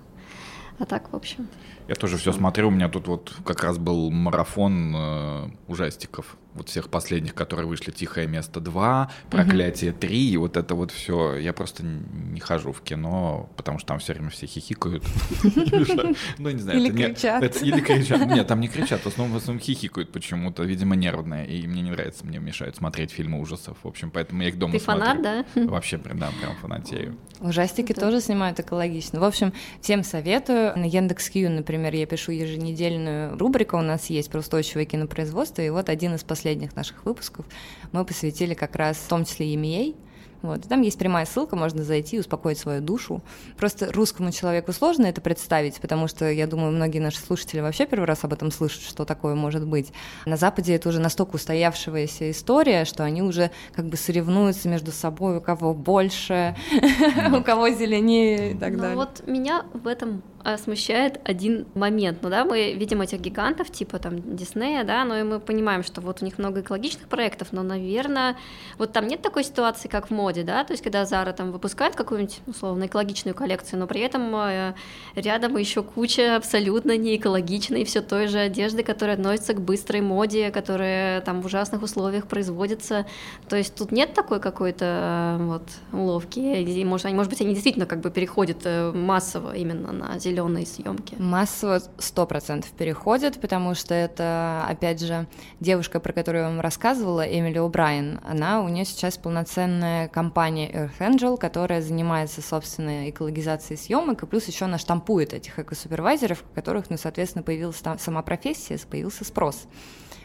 а 0.80 0.86
так, 0.86 1.12
в 1.12 1.16
общем. 1.16 1.48
Я 1.88 1.96
тоже 1.96 2.18
все 2.18 2.34
смотрю, 2.34 2.68
у 2.68 2.72
меня 2.72 2.90
тут 2.90 3.08
вот 3.08 3.34
как 3.46 3.64
раз 3.64 3.78
был 3.78 4.12
марафон 4.12 4.94
э, 4.96 5.50
ужастиков 5.68 6.38
вот 6.58 6.70
всех 6.70 6.90
последних, 6.90 7.34
которые 7.34 7.68
вышли 7.68 7.92
«Тихое 7.92 8.28
место 8.28 8.60
2», 8.60 9.10
«Проклятие 9.30 9.92
3», 9.92 10.10
и 10.10 10.38
вот 10.38 10.58
это 10.58 10.76
вот 10.76 10.92
все. 10.92 11.36
Я 11.36 11.54
просто 11.54 11.84
не 11.84 12.40
хожу 12.40 12.72
в 12.72 12.82
кино, 12.82 13.50
потому 13.56 13.80
что 13.80 13.90
там 13.90 14.00
все 14.00 14.14
время 14.14 14.30
все 14.30 14.46
хихикают. 14.48 15.04
Ну, 16.38 16.50
не 16.50 16.60
знаю. 16.60 16.80
Или 16.80 16.92
кричат. 16.92 17.62
Или 17.62 17.80
кричат. 17.80 18.28
Нет, 18.28 18.48
там 18.48 18.60
не 18.60 18.68
кричат, 18.68 19.02
в 19.02 19.08
основном, 19.08 19.38
в 19.38 19.42
основном 19.42 19.62
хихикают 19.62 20.12
почему-то, 20.12 20.64
видимо, 20.64 20.96
нервные, 20.96 21.48
и 21.48 21.68
мне 21.68 21.82
не 21.82 21.92
нравится, 21.92 22.26
мне 22.26 22.40
мешают 22.40 22.76
смотреть 22.76 23.12
фильмы 23.12 23.40
ужасов. 23.40 23.78
В 23.84 23.88
общем, 23.88 24.12
поэтому 24.12 24.42
я 24.44 24.50
их 24.50 24.58
дома. 24.58 24.74
Ты 24.74 24.80
фанат, 24.80 25.22
да? 25.22 25.46
Вообще, 25.56 25.98
да, 25.98 26.10
прям 26.12 26.56
фанатею. 26.62 27.18
Ужастики 27.40 27.94
тоже 27.94 28.20
снимают 28.22 28.60
экологично. 28.60 29.20
В 29.20 29.24
общем, 29.24 29.54
всем 29.82 30.04
советую. 30.04 30.78
На 30.78 30.86
Яндекс.Кью, 30.86 31.50
например, 31.50 31.94
я 31.94 32.06
пишу 32.06 32.32
еженедельную 32.32 33.38
рубрику, 33.38 33.78
у 33.78 33.82
нас 33.82 34.10
есть 34.10 34.32
про 34.32 34.40
устойчивое 34.40 34.86
кинопроизводство, 34.86 35.62
и 35.62 35.70
вот 35.70 35.90
один 35.90 36.16
из 36.16 36.24
последних 36.24 36.47
последних 36.48 36.78
наших 36.78 37.04
выпусков 37.04 37.46
мы 37.92 38.06
посвятили 38.06 38.54
как 38.54 38.78
раз 38.78 38.96
в 38.96 39.08
том 39.10 39.26
числе 39.26 39.54
EMEA, 39.54 39.96
вот. 40.42 40.66
И 40.66 40.70
там 40.70 40.82
есть 40.82 40.98
прямая 41.00 41.26
ссылка, 41.26 41.56
можно 41.56 41.84
зайти 41.84 42.18
и 42.18 42.20
успокоить 42.20 42.60
свою 42.60 42.82
душу. 42.82 43.22
Просто 43.58 43.92
русскому 43.92 44.32
человеку 44.32 44.72
сложно 44.72 45.08
это 45.08 45.20
представить, 45.20 45.80
потому 45.82 46.08
что, 46.08 46.30
я 46.30 46.48
думаю, 46.48 46.72
многие 46.72 47.00
наши 47.00 47.20
слушатели 47.20 47.60
вообще 47.60 47.86
первый 47.86 48.06
раз 48.06 48.24
об 48.24 48.34
этом 48.34 48.52
слышат, 48.52 48.84
что 48.84 49.04
такое 49.04 49.36
может 49.36 49.66
быть. 49.66 49.92
На 50.26 50.38
Западе 50.38 50.76
это 50.76 50.90
уже 50.90 51.00
настолько 51.00 51.36
устоявшаяся 51.36 52.30
история, 52.32 52.86
что 52.86 53.04
они 53.04 53.24
уже 53.24 53.52
как 53.74 53.88
бы 53.88 53.98
соревнуются 53.98 54.70
между 54.70 54.92
собой, 54.92 55.38
у 55.38 55.42
кого 55.42 55.74
больше, 55.74 56.56
у 57.36 57.42
кого 57.42 57.70
зеленее 57.70 58.52
и 58.52 58.58
так 58.58 58.78
далее. 58.78 58.96
Вот 58.96 59.24
меня 59.26 59.66
в 59.74 59.88
этом 59.88 60.22
а, 60.37 60.37
смущает 60.56 61.20
один 61.26 61.66
момент. 61.74 62.20
Ну 62.22 62.30
да, 62.30 62.46
мы 62.46 62.74
видим 62.74 63.02
этих 63.02 63.20
гигантов, 63.20 63.70
типа 63.70 64.00
там 64.00 64.36
Диснея, 64.36 64.86
да, 64.86 65.04
но 65.04 65.18
и 65.18 65.24
мы 65.24 65.40
понимаем, 65.42 65.84
что 65.84 66.00
вот 66.00 66.22
у 66.22 66.26
них 66.26 66.38
много 66.38 66.62
экологичных 66.62 67.10
проектов, 67.10 67.50
но, 67.52 67.64
наверное, 67.64 68.38
вот 68.78 68.94
там 68.94 69.08
нет 69.08 69.22
такой 69.22 69.44
ситуации, 69.44 69.90
как 69.90 70.10
в 70.10 70.12
моде, 70.12 70.44
да, 70.44 70.64
то 70.64 70.72
есть 70.72 70.84
когда 70.84 71.04
Zara 71.04 71.34
там 71.34 71.52
выпускает 71.52 71.96
какую-нибудь, 71.96 72.40
условно, 72.48 72.86
экологичную 72.86 73.36
коллекцию, 73.36 73.80
но 73.80 73.88
при 73.88 74.02
этом 74.02 74.34
э, 74.36 74.74
рядом 75.16 75.58
еще 75.58 75.84
куча 75.84 76.36
абсолютно 76.38 76.96
не 76.96 77.18
экологичной, 77.18 77.84
все 77.84 78.02
той 78.02 78.28
же 78.28 78.40
одежды, 78.40 78.84
которая 78.84 79.18
относится 79.18 79.54
к 79.54 79.62
быстрой 79.62 80.02
моде, 80.02 80.52
которая 80.52 81.22
там 81.22 81.42
в 81.42 81.46
ужасных 81.46 81.82
условиях 81.82 82.28
производится. 82.28 83.06
То 83.50 83.58
есть 83.58 83.76
тут 83.76 83.92
нет 83.92 84.14
такой 84.14 84.40
какой-то 84.40 85.38
э, 85.40 85.44
вот 85.44 85.64
уловки. 85.92 86.84
Может, 86.84 87.08
они, 87.08 87.16
может 87.16 87.32
быть, 87.32 87.42
они 87.42 87.54
действительно 87.54 87.86
как 87.86 88.02
бы 88.02 88.12
переходят 88.12 88.60
э, 88.66 88.92
массово 88.92 89.56
именно 89.56 89.92
на 89.92 90.20
зеленые 90.38 90.66
съемки. 90.66 91.16
Массово 91.18 91.82
сто 91.98 92.26
процентов 92.28 92.70
переходят, 92.72 93.40
потому 93.42 93.74
что 93.74 93.94
это, 93.94 94.66
опять 94.68 95.02
же, 95.02 95.28
девушка, 95.60 96.00
про 96.00 96.14
которую 96.14 96.44
я 96.44 96.50
вам 96.50 96.62
рассказывала, 96.62 97.22
Эмили 97.22 97.60
О'Брайен, 97.60 98.20
она 98.28 98.62
у 98.62 98.70
нее 98.70 98.86
сейчас 98.86 99.18
полноценная 99.18 100.08
компания 100.08 100.70
Earth 100.72 101.00
Angel, 101.00 101.38
которая 101.38 101.82
занимается, 101.82 102.42
собственно, 102.42 103.10
экологизацией 103.10 103.78
съемок, 103.78 104.24
и 104.24 104.26
плюс 104.26 104.46
еще 104.46 104.66
она 104.66 104.78
штампует 104.78 105.34
этих 105.34 105.58
экосупервайзеров, 105.58 106.44
у 106.52 106.56
которых, 106.56 106.90
ну, 106.90 106.98
соответственно, 106.98 107.44
появилась 107.44 107.82
сама 108.00 108.22
профессия, 108.22 108.78
появился 108.90 109.26
спрос. 109.26 109.66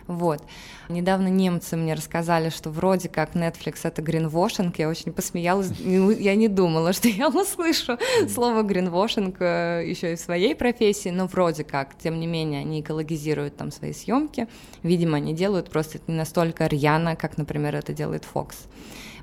Вот. 0.07 0.43
Недавно 0.89 1.29
немцы 1.29 1.77
мне 1.77 1.95
рассказали, 1.95 2.51
что 2.51 2.71
вроде 2.71 3.09
как 3.09 3.35
Netflix 3.35 3.81
это 3.85 4.03
гринвошинг. 4.03 4.79
Я 4.79 4.89
очень 4.89 5.13
посмеялась. 5.13 5.71
Я 5.81 6.35
не 6.35 6.49
думала, 6.49 6.93
что 6.93 7.09
я 7.09 7.29
услышу 7.29 7.99
слово 8.29 8.63
гринвошинг 8.63 9.37
э, 9.41 9.85
еще 9.87 10.13
и 10.13 10.17
в 10.17 10.21
своей 10.21 10.55
профессии, 10.55 11.11
но 11.11 11.27
вроде 11.27 11.65
как. 11.65 11.97
Тем 11.99 12.21
не 12.21 12.27
менее, 12.27 12.61
они 12.61 12.81
экологизируют 12.81 13.57
там 13.57 13.71
свои 13.71 13.93
съемки. 13.93 14.49
Видимо, 14.83 15.17
они 15.17 15.35
делают 15.35 15.71
просто 15.71 15.99
не 16.07 16.15
настолько 16.15 16.67
рьяно, 16.67 17.17
как, 17.17 17.39
например, 17.39 17.77
это 17.77 17.93
делает 17.93 18.27
Fox. 18.33 18.55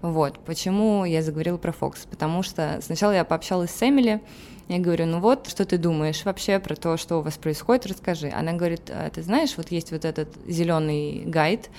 Вот. 0.02 0.40
Почему 0.46 1.06
я 1.06 1.22
заговорила 1.22 1.58
про 1.58 1.72
Fox? 1.72 2.08
Потому 2.10 2.42
что 2.44 2.80
сначала 2.82 3.12
я 3.12 3.26
пообщалась 3.26 3.72
с 3.72 3.84
Эмили, 3.84 4.22
я 4.70 4.78
говорю, 4.78 5.08
ну 5.08 5.20
вот, 5.20 5.48
что 5.50 5.66
ты 5.66 5.80
думаешь 5.80 6.24
вообще 6.26 6.60
про 6.60 6.76
то, 6.76 6.96
что 6.96 7.18
у 7.18 7.22
вас 7.22 7.38
происходит, 7.38 7.88
расскажи. 7.88 8.30
Она 8.30 8.54
говорит, 8.54 8.90
а 8.90 9.10
ты 9.10 9.24
знаешь, 9.24 9.58
вот 9.58 9.72
есть 9.72 9.92
вот 9.92 10.06
этот 10.06 10.30
зеленый 10.48 11.24
гайд, 11.26 11.70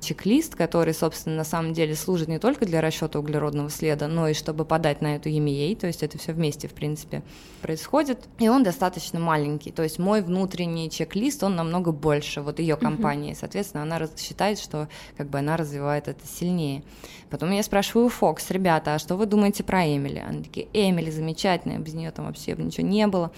чек-лист, 0.00 0.54
который, 0.56 0.94
собственно, 0.94 1.36
на 1.36 1.44
самом 1.44 1.72
деле 1.72 1.94
служит 1.94 2.28
не 2.28 2.38
только 2.38 2.66
для 2.66 2.80
расчета 2.80 3.18
углеродного 3.18 3.70
следа, 3.70 4.08
но 4.08 4.28
и 4.28 4.34
чтобы 4.34 4.64
подать 4.64 5.00
на 5.00 5.16
эту 5.16 5.28
EMEA, 5.28 5.76
то 5.76 5.86
есть 5.86 6.02
это 6.02 6.18
все 6.18 6.32
вместе, 6.32 6.68
в 6.68 6.72
принципе, 6.72 7.22
происходит. 7.62 8.18
И 8.38 8.48
он 8.48 8.62
достаточно 8.62 9.20
маленький, 9.20 9.70
то 9.70 9.82
есть 9.82 9.98
мой 9.98 10.22
внутренний 10.22 10.90
чек-лист, 10.90 11.42
он 11.44 11.56
намного 11.56 11.92
больше 11.92 12.40
вот 12.40 12.58
ее 12.58 12.76
компании, 12.76 13.34
соответственно, 13.34 13.82
она 13.82 14.08
считает, 14.18 14.58
что 14.58 14.88
как 15.16 15.28
бы 15.28 15.38
она 15.38 15.56
развивает 15.56 16.08
это 16.08 16.26
сильнее. 16.26 16.82
Потом 17.28 17.52
я 17.52 17.62
спрашиваю 17.62 18.08
Фокс, 18.08 18.50
ребята, 18.50 18.94
а 18.94 18.98
что 18.98 19.16
вы 19.16 19.26
думаете 19.26 19.62
про 19.62 19.84
Эмили? 19.84 20.18
Они 20.18 20.42
такие, 20.42 20.66
Эмили 20.72 21.10
замечательная, 21.10 21.78
без 21.78 21.94
нее 21.94 22.10
там 22.10 22.26
вообще 22.26 22.56
ничего 22.56 22.86
не 22.86 23.06
было. 23.06 23.30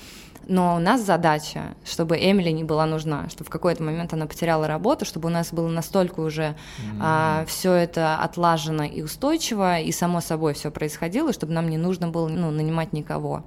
Но 0.47 0.77
у 0.77 0.79
нас 0.79 1.03
задача, 1.03 1.75
чтобы 1.85 2.17
Эмили 2.17 2.51
не 2.51 2.65
была 2.65 2.87
нужна, 2.87 3.29
чтобы 3.29 3.49
в 3.49 3.51
какой-то 3.51 3.83
момент 3.83 4.13
она 4.13 4.27
потеряла 4.27 4.67
работу, 4.67 5.05
чтобы 5.05 5.29
у 5.29 5.31
нас 5.31 5.53
было 5.53 5.69
настолько 5.69 6.21
уже 6.21 6.43
mm-hmm. 6.43 6.99
а, 7.01 7.45
все 7.47 7.73
это 7.73 8.17
отлажено 8.17 8.85
и 8.85 9.03
устойчиво, 9.03 9.79
и 9.81 9.93
само 9.93 10.21
собой 10.21 10.55
все 10.55 10.71
происходило, 10.71 11.33
чтобы 11.33 11.53
нам 11.53 11.69
не 11.69 11.79
нужно 11.79 12.09
было 12.09 12.29
ну, 12.29 12.51
нанимать 12.51 12.93
никого. 12.93 13.45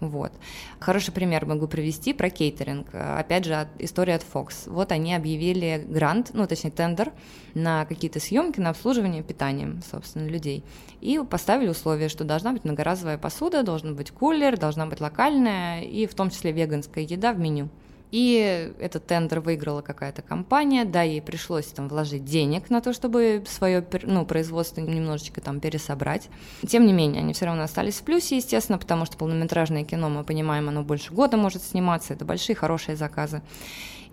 Вот. 0.00 0.32
Хороший 0.78 1.12
пример 1.12 1.44
могу 1.44 1.68
привести 1.68 2.12
про 2.14 2.30
кейтеринг. 2.30 2.88
Опять 2.92 3.44
же, 3.44 3.68
история 3.78 4.14
от 4.14 4.24
Fox. 4.24 4.70
Вот 4.70 4.92
они 4.92 5.14
объявили 5.14 5.84
грант, 5.86 6.30
ну, 6.32 6.46
точнее, 6.46 6.70
тендер 6.70 7.12
на 7.54 7.84
какие-то 7.84 8.18
съемки, 8.18 8.60
на 8.60 8.70
обслуживание 8.70 9.22
питанием, 9.22 9.80
собственно, 9.90 10.26
людей. 10.26 10.64
И 11.00 11.20
поставили 11.28 11.68
условие, 11.68 12.08
что 12.08 12.24
должна 12.24 12.52
быть 12.52 12.64
многоразовая 12.64 13.18
посуда, 13.18 13.62
должен 13.62 13.94
быть 13.94 14.10
кулер, 14.10 14.58
должна 14.58 14.86
быть 14.86 15.00
локальная 15.00 15.82
и 15.82 16.06
в 16.06 16.14
том 16.14 16.30
числе 16.30 16.52
веганская 16.52 17.04
еда 17.04 17.32
в 17.32 17.38
меню. 17.38 17.68
И 18.10 18.72
этот 18.80 19.06
тендер 19.06 19.40
выиграла 19.40 19.82
какая-то 19.82 20.22
компания, 20.22 20.84
да, 20.84 21.02
ей 21.02 21.22
пришлось 21.22 21.66
там 21.66 21.88
вложить 21.88 22.24
денег 22.24 22.68
на 22.68 22.80
то, 22.80 22.92
чтобы 22.92 23.44
свое 23.46 23.86
ну, 24.02 24.26
производство 24.26 24.80
немножечко 24.80 25.40
там 25.40 25.60
пересобрать. 25.60 26.28
Тем 26.66 26.86
не 26.86 26.92
менее, 26.92 27.22
они 27.22 27.32
все 27.32 27.46
равно 27.46 27.62
остались 27.62 27.96
в 27.96 28.02
плюсе, 28.02 28.36
естественно, 28.36 28.78
потому 28.78 29.04
что 29.06 29.16
полнометражное 29.16 29.84
кино, 29.84 30.08
мы 30.08 30.24
понимаем, 30.24 30.68
оно 30.68 30.82
больше 30.82 31.12
года 31.12 31.36
может 31.36 31.62
сниматься, 31.62 32.14
это 32.14 32.24
большие 32.24 32.56
хорошие 32.56 32.96
заказы. 32.96 33.42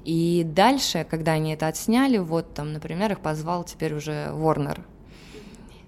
И 0.06 0.44
дальше, 0.46 1.06
когда 1.10 1.34
они 1.34 1.54
это 1.54 1.68
отсняли, 1.68 2.18
вот 2.18 2.54
там, 2.54 2.74
например, 2.74 3.12
их 3.12 3.20
позвал 3.20 3.64
теперь 3.64 3.94
уже 3.94 4.30
Warner, 4.32 4.80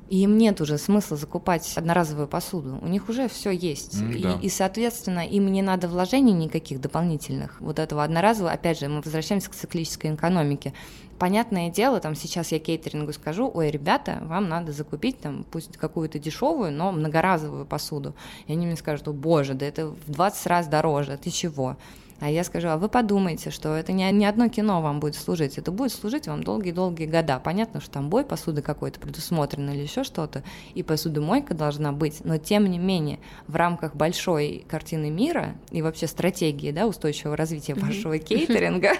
и 0.09 0.23
им 0.23 0.37
нет 0.37 0.59
уже 0.59 0.77
смысла 0.77 1.17
закупать 1.17 1.71
одноразовую 1.77 2.27
посуду. 2.27 2.79
У 2.81 2.87
них 2.87 3.09
уже 3.09 3.27
все 3.27 3.51
есть. 3.51 4.01
Mm, 4.01 4.13
и, 4.13 4.23
да. 4.23 4.39
и, 4.41 4.49
соответственно, 4.49 5.19
им 5.25 5.51
не 5.51 5.61
надо 5.61 5.87
вложений 5.87 6.33
никаких 6.33 6.81
дополнительных. 6.81 7.61
Вот 7.61 7.77
этого 7.77 8.03
одноразового, 8.03 8.51
опять 8.51 8.79
же, 8.79 8.87
мы 8.87 9.01
возвращаемся 9.01 9.51
к 9.51 9.55
циклической 9.55 10.13
экономике. 10.15 10.73
Понятное 11.19 11.69
дело, 11.69 11.99
там 11.99 12.15
сейчас 12.15 12.51
я 12.51 12.59
кейтерингу 12.59 13.13
скажу, 13.13 13.51
ой, 13.53 13.69
ребята, 13.69 14.19
вам 14.21 14.49
надо 14.49 14.71
закупить 14.71 15.19
там 15.19 15.45
пусть 15.51 15.77
какую-то 15.77 16.17
дешевую, 16.17 16.71
но 16.71 16.91
многоразовую 16.91 17.65
посуду. 17.65 18.15
И 18.47 18.53
они 18.53 18.65
мне 18.65 18.77
скажут, 18.77 19.07
о 19.09 19.13
боже, 19.13 19.53
да 19.53 19.65
это 19.65 19.87
в 19.87 20.11
20 20.11 20.47
раз 20.47 20.67
дороже, 20.67 21.17
ты 21.17 21.29
чего? 21.29 21.77
А 22.19 22.29
я 22.29 22.43
скажу, 22.43 22.67
а 22.67 22.77
вы 22.77 22.89
подумайте, 22.89 23.49
что 23.49 23.75
это 23.75 23.91
не, 23.91 24.09
не 24.11 24.25
одно 24.25 24.49
кино 24.49 24.81
вам 24.81 24.99
будет 24.99 25.15
служить, 25.15 25.57
это 25.57 25.71
будет 25.71 25.91
служить 25.91 26.27
вам 26.27 26.43
долгие-долгие 26.43 27.05
года. 27.05 27.39
Понятно, 27.39 27.79
что 27.79 27.91
там 27.91 28.09
бой 28.09 28.25
посуды 28.25 28.61
какой-то 28.61 28.99
предусмотрен 28.99 29.69
или 29.69 29.81
еще 29.81 30.03
что-то, 30.03 30.43
и 30.73 30.83
посудомойка 30.83 31.53
должна 31.53 31.91
быть, 31.91 32.23
но 32.25 32.37
тем 32.37 32.65
не 32.65 32.77
менее 32.77 33.19
в 33.47 33.55
рамках 33.55 33.95
большой 33.95 34.65
картины 34.67 35.09
мира 35.09 35.55
и 35.71 35.81
вообще 35.81 36.07
стратегии 36.07 36.71
да, 36.71 36.87
устойчивого 36.87 37.37
развития 37.37 37.75
вашего 37.75 38.17
кейтеринга 38.17 38.93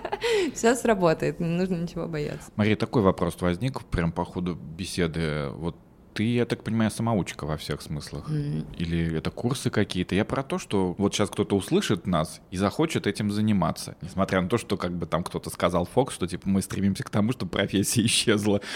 все 0.54 0.74
сработает, 0.74 1.40
не 1.40 1.48
нужно 1.48 1.76
ничего 1.76 2.06
бояться. 2.06 2.50
Мария, 2.56 2.76
такой 2.76 3.02
вопрос 3.02 3.36
возник 3.40 3.84
прям 3.84 4.12
по 4.12 4.24
ходу 4.24 4.54
беседы. 4.54 5.48
Вот 5.56 5.76
ты, 6.14 6.34
я 6.34 6.46
так 6.46 6.62
понимаю, 6.62 6.90
самоучка 6.90 7.44
во 7.44 7.56
всех 7.56 7.82
смыслах. 7.82 8.30
Mm. 8.30 8.76
Или 8.78 9.16
это 9.18 9.30
курсы 9.30 9.70
какие-то. 9.70 10.14
Я 10.14 10.24
про 10.24 10.42
то, 10.42 10.58
что 10.58 10.94
вот 10.96 11.14
сейчас 11.14 11.28
кто-то 11.28 11.56
услышит 11.56 12.06
нас 12.06 12.40
и 12.50 12.56
захочет 12.56 13.06
этим 13.06 13.30
заниматься. 13.30 13.96
Несмотря 14.00 14.40
на 14.40 14.48
то, 14.48 14.56
что 14.56 14.76
как 14.76 14.92
бы 14.96 15.06
там 15.06 15.24
кто-то 15.24 15.50
сказал 15.50 15.86
Фокс, 15.86 16.14
что 16.14 16.26
типа 16.26 16.48
мы 16.48 16.62
стремимся 16.62 17.02
к 17.02 17.10
тому, 17.10 17.32
чтобы 17.32 17.50
профессия 17.50 18.02
исчезла. 18.06 18.60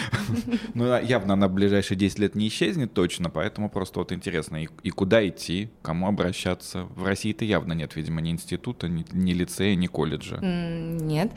А 0.89 1.01
явно 1.01 1.33
она 1.33 1.47
в 1.47 1.53
ближайшие 1.53 1.97
10 1.97 2.19
лет 2.19 2.35
не 2.35 2.47
исчезнет 2.47 2.93
точно, 2.93 3.29
поэтому 3.29 3.69
просто 3.69 3.99
вот 3.99 4.11
интересно, 4.11 4.63
и 4.63 4.89
куда 4.89 5.27
идти, 5.27 5.69
кому 5.81 6.07
обращаться. 6.07 6.87
В 6.95 7.05
России-то 7.05 7.45
явно 7.45 7.73
нет, 7.73 7.95
видимо, 7.95 8.21
ни 8.21 8.31
института, 8.31 8.87
ни 8.87 9.33
лицея, 9.33 9.75
ни 9.75 9.87
колледжа. 9.87 10.39
Нет, 10.41 11.31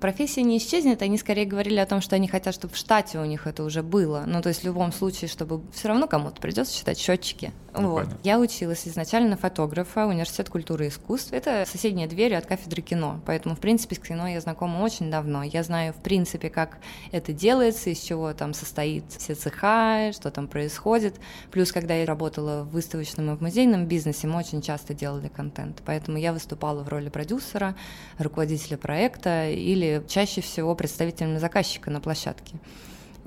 профессия 0.00 0.42
не 0.42 0.58
исчезнет. 0.58 1.02
Они 1.02 1.16
скорее 1.18 1.46
говорили 1.46 1.78
о 1.78 1.86
том, 1.86 2.00
что 2.00 2.16
они 2.16 2.28
хотят, 2.28 2.54
чтобы 2.54 2.74
в 2.74 2.76
штате 2.76 3.18
у 3.18 3.24
них 3.24 3.46
это 3.46 3.64
уже 3.64 3.82
было. 3.82 4.24
Ну, 4.26 4.42
то 4.42 4.50
есть 4.50 4.62
в 4.62 4.64
любом 4.64 4.92
случае, 4.92 5.28
чтобы 5.28 5.47
чтобы 5.48 5.62
все 5.72 5.88
равно 5.88 6.06
кому-то 6.06 6.40
придется 6.42 6.76
считать 6.76 6.98
счетчики. 6.98 7.52
Ну, 7.74 7.92
вот. 7.92 8.08
Я 8.22 8.38
училась 8.38 8.86
изначально 8.86 9.30
на 9.30 9.36
фотографа, 9.36 10.06
университет 10.06 10.50
культуры 10.50 10.86
и 10.86 10.88
искусств. 10.88 11.32
Это 11.32 11.64
соседняя 11.66 12.06
дверь 12.06 12.34
от 12.34 12.44
кафедры 12.44 12.82
кино, 12.82 13.20
поэтому, 13.24 13.54
в 13.54 13.60
принципе, 13.60 13.96
с 13.96 13.98
кино 13.98 14.28
я 14.28 14.40
знакома 14.40 14.82
очень 14.82 15.10
давно. 15.10 15.42
Я 15.42 15.62
знаю, 15.62 15.94
в 15.94 16.02
принципе, 16.02 16.50
как 16.50 16.78
это 17.12 17.32
делается, 17.32 17.88
из 17.88 18.00
чего 18.00 18.34
там 18.34 18.52
состоит 18.52 19.04
все 19.16 19.34
цеха, 19.34 20.10
что 20.12 20.30
там 20.30 20.48
происходит. 20.48 21.14
Плюс, 21.50 21.72
когда 21.72 21.94
я 21.94 22.04
работала 22.04 22.64
в 22.64 22.70
выставочном 22.70 23.32
и 23.32 23.36
в 23.36 23.40
музейном 23.40 23.86
бизнесе, 23.86 24.26
мы 24.26 24.38
очень 24.38 24.60
часто 24.60 24.92
делали 24.92 25.28
контент, 25.28 25.82
поэтому 25.86 26.18
я 26.18 26.34
выступала 26.34 26.82
в 26.82 26.88
роли 26.88 27.08
продюсера, 27.08 27.74
руководителя 28.18 28.76
проекта 28.76 29.48
или 29.48 30.02
чаще 30.08 30.42
всего 30.42 30.74
представителем 30.74 31.38
заказчика 31.38 31.90
на 31.90 32.00
площадке. 32.00 32.56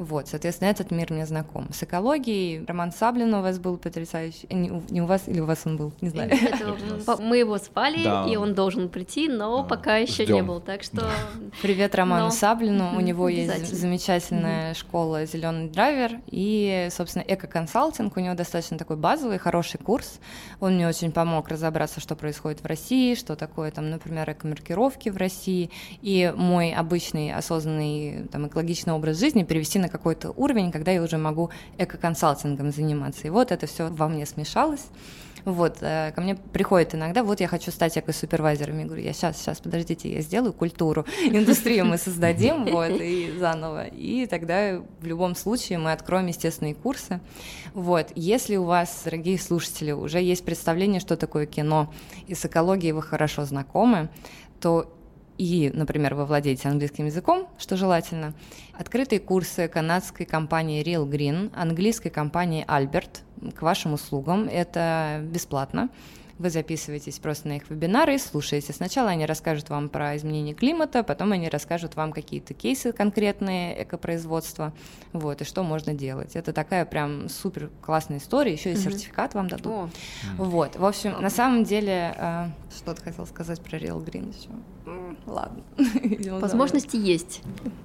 Вот, 0.02 0.28
соответственно, 0.28 0.70
этот 0.70 0.90
мир 0.90 1.14
мне 1.14 1.28
знаком. 1.28 1.68
С 1.72 1.84
экологией 1.84 2.66
Роман 2.66 2.92
Саблин 2.92 3.32
у 3.36 3.44
вас 3.44 3.60
был 3.60 3.78
потрясающий. 3.78 4.48
Не, 4.50 4.82
не 4.90 5.00
у 5.00 5.06
вас 5.06 5.28
или 5.28 5.40
у 5.40 5.46
вас 5.46 5.62
он 5.66 5.78
был, 5.78 5.94
не 6.02 6.10
знаю. 6.10 6.32
Это, 6.32 7.22
мы 7.22 7.38
его 7.38 7.60
звали, 7.60 8.04
да. 8.04 8.26
и 8.28 8.36
он 8.36 8.56
должен 8.56 8.90
прийти, 8.90 9.28
но 9.28 9.62
да. 9.62 9.64
пока 9.64 9.98
еще 9.98 10.24
Ждем. 10.24 10.36
не 10.36 10.42
был, 10.42 10.60
так 10.60 10.82
что... 10.82 11.08
Привет 11.62 11.94
Роману 11.94 12.26
но... 12.26 12.32
Саблину, 12.32 12.98
у 12.98 13.00
него 13.00 13.30
есть 13.30 13.76
замечательная 13.76 14.74
школа 14.74 15.28
«Зеленый 15.28 15.70
драйвер» 15.70 16.20
и, 16.26 16.88
собственно, 16.90 17.24
эко-консалтинг, 17.28 18.18
у 18.18 18.20
него 18.20 18.34
достаточно 18.34 18.80
такой 18.80 18.96
базовый, 18.98 19.38
хороший 19.38 19.78
курс. 19.78 20.20
Он 20.60 20.78
мне 20.78 20.88
очень 20.88 21.12
помог 21.12 21.48
разобраться, 21.48 22.00
что 22.00 22.16
происходит 22.16 22.64
в 22.64 22.66
России, 22.66 23.14
что 23.14 23.36
такое, 23.36 23.70
там, 23.70 23.92
например, 23.92 24.32
эко-маркировки 24.32 25.10
в 25.10 25.18
России, 25.18 25.70
и 26.02 26.34
мой 26.36 26.74
обычный 26.74 27.32
осознанный 27.36 28.28
там, 28.32 28.48
экологичный 28.48 28.94
образ 28.94 29.20
жизни 29.20 29.44
перевести 29.44 29.78
на 29.78 29.91
какой-то 29.92 30.32
уровень, 30.32 30.72
когда 30.72 30.92
я 30.92 31.02
уже 31.02 31.18
могу 31.18 31.50
эко-консалтингом 31.78 32.72
заниматься. 32.72 33.28
И 33.28 33.30
вот 33.30 33.52
это 33.52 33.68
все 33.68 33.90
во 33.90 34.08
мне 34.08 34.26
смешалось. 34.26 34.88
Вот, 35.46 35.78
э, 35.82 36.12
ко 36.14 36.22
мне 36.22 36.36
приходит 36.36 36.94
иногда, 36.94 37.24
вот 37.24 37.40
я 37.40 37.48
хочу 37.48 37.72
стать 37.72 37.98
эко-супервайзером. 37.98 38.80
Я 38.80 38.86
говорю, 38.86 39.02
я 39.02 39.14
сейчас, 39.14 39.38
сейчас, 39.38 39.60
подождите, 39.60 40.14
я 40.14 40.22
сделаю 40.22 40.54
культуру, 40.54 41.06
индустрию 41.24 41.86
мы 41.86 41.98
создадим, 41.98 42.66
вот, 42.66 42.92
и 43.02 43.34
заново. 43.40 43.88
И 43.88 44.28
тогда 44.28 44.82
в 45.00 45.06
любом 45.06 45.36
случае 45.36 45.80
мы 45.80 45.94
откроем 45.94 46.28
естественные 46.28 46.76
курсы. 46.76 47.20
Вот, 47.74 48.08
если 48.16 48.56
у 48.56 48.66
вас, 48.66 49.02
дорогие 49.04 49.40
слушатели, 49.40 49.92
уже 49.92 50.22
есть 50.22 50.46
представление, 50.46 51.00
что 51.00 51.18
такое 51.18 51.46
кино, 51.46 51.92
и 52.28 52.36
с 52.36 52.46
экологией 52.46 52.92
вы 52.92 53.02
хорошо 53.02 53.46
знакомы, 53.46 54.10
то 54.60 54.94
и, 55.42 55.72
например, 55.74 56.14
вы 56.14 56.26
владеете 56.26 56.70
английским 56.70 57.08
языком, 57.08 57.48
что 57.58 57.76
желательно, 57.76 58.36
открытые 58.74 59.20
курсы 59.20 59.68
канадской 59.68 60.28
компании 60.28 60.86
Real 60.86 61.10
Green, 61.10 61.52
английской 61.56 62.12
компании 62.12 62.64
Albert 62.68 63.22
к 63.56 63.64
вашим 63.64 63.94
услугам. 63.94 64.48
Это 64.48 65.20
бесплатно. 65.24 65.90
Вы 66.38 66.52
записываетесь 66.52 67.18
просто 67.18 67.48
на 67.48 67.58
их 67.58 67.70
вебинары 67.72 68.16
и 68.16 68.18
слушаете. 68.20 68.72
Сначала 68.72 69.10
они 69.10 69.26
расскажут 69.26 69.70
вам 69.70 69.90
про 69.90 70.16
изменение 70.16 70.54
климата, 70.54 71.02
потом 71.04 71.32
они 71.32 71.50
расскажут 71.50 71.96
вам 71.96 72.12
какие-то 72.12 72.54
кейсы 72.54 72.92
конкретные 72.92 73.84
экопроизводства, 73.84 74.74
вот, 75.12 75.42
и 75.42 75.44
что 75.44 75.64
можно 75.64 75.94
делать. 75.94 76.36
Это 76.36 76.54
такая 76.54 76.86
прям 76.86 77.30
супер 77.30 77.72
классная 77.82 78.20
история, 78.20 78.54
еще 78.54 78.74
и 78.74 78.76
сертификат 78.76 79.34
вам 79.34 79.48
дадут. 79.48 79.72
Oh. 79.72 79.90
Вот, 80.38 80.76
в 80.76 80.86
общем, 80.86 81.20
на 81.20 81.30
самом 81.32 81.64
деле, 81.64 82.14
э, 82.16 82.46
что 82.76 82.94
ты 82.94 83.04
хотел 83.04 83.26
сказать 83.26 83.62
про 83.62 83.78
Real 83.78 84.04
Green 84.04 84.36
еще? 84.36 84.50
Ладно. 85.26 85.64
Возможности 86.40 86.98
есть 86.98 87.42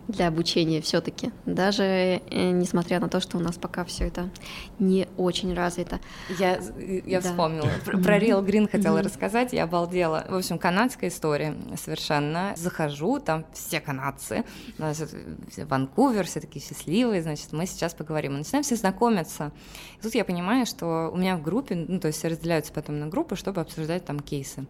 для 0.09 0.29
обучения 0.29 0.81
все-таки, 0.81 1.33
даже 1.45 1.83
э, 1.83 2.51
несмотря 2.51 3.01
на 3.01 3.09
то, 3.09 3.21
что 3.21 3.39
у 3.39 3.41
нас 3.41 3.57
пока 3.57 3.85
все 3.85 4.07
это 4.07 4.31
не 4.79 5.09
очень 5.17 5.55
развито. 5.55 6.01
Я, 6.39 6.61
я 7.05 7.21
да. 7.21 7.29
вспомнила. 7.29 7.69
Про, 7.85 7.99
про 7.99 8.19
Real 8.19 8.45
Green 8.45 8.71
хотела 8.71 9.03
рассказать, 9.03 9.53
я 9.53 9.65
обалдела. 9.65 10.25
В 10.29 10.35
общем, 10.35 10.59
канадская 10.59 11.11
история 11.11 11.55
совершенно. 11.77 12.55
Захожу, 12.57 13.19
там 13.21 13.45
все 13.53 13.81
канадцы, 13.81 14.45
значит, 14.79 15.15
все 15.51 15.65
Ванкувер, 15.65 16.27
все 16.27 16.41
такие 16.41 16.65
счастливые, 16.65 17.23
значит, 17.23 17.53
мы 17.53 17.67
сейчас 17.67 17.95
поговорим. 17.95 18.33
Мы 18.33 18.39
начинаем 18.39 18.63
все 18.63 18.77
знакомиться. 18.77 19.53
И 19.99 20.03
тут 20.03 20.15
я 20.15 20.25
понимаю, 20.25 20.67
что 20.67 21.11
у 21.13 21.17
меня 21.17 21.37
в 21.37 21.43
группе, 21.43 21.75
ну, 21.75 21.99
то 22.01 22.09
есть 22.09 22.25
разделяются 22.25 22.73
потом 22.73 22.99
на 22.99 23.07
группы, 23.09 23.37
чтобы 23.37 23.61
обсуждать 23.61 24.05
там 24.05 24.21
кейсы. 24.21 24.67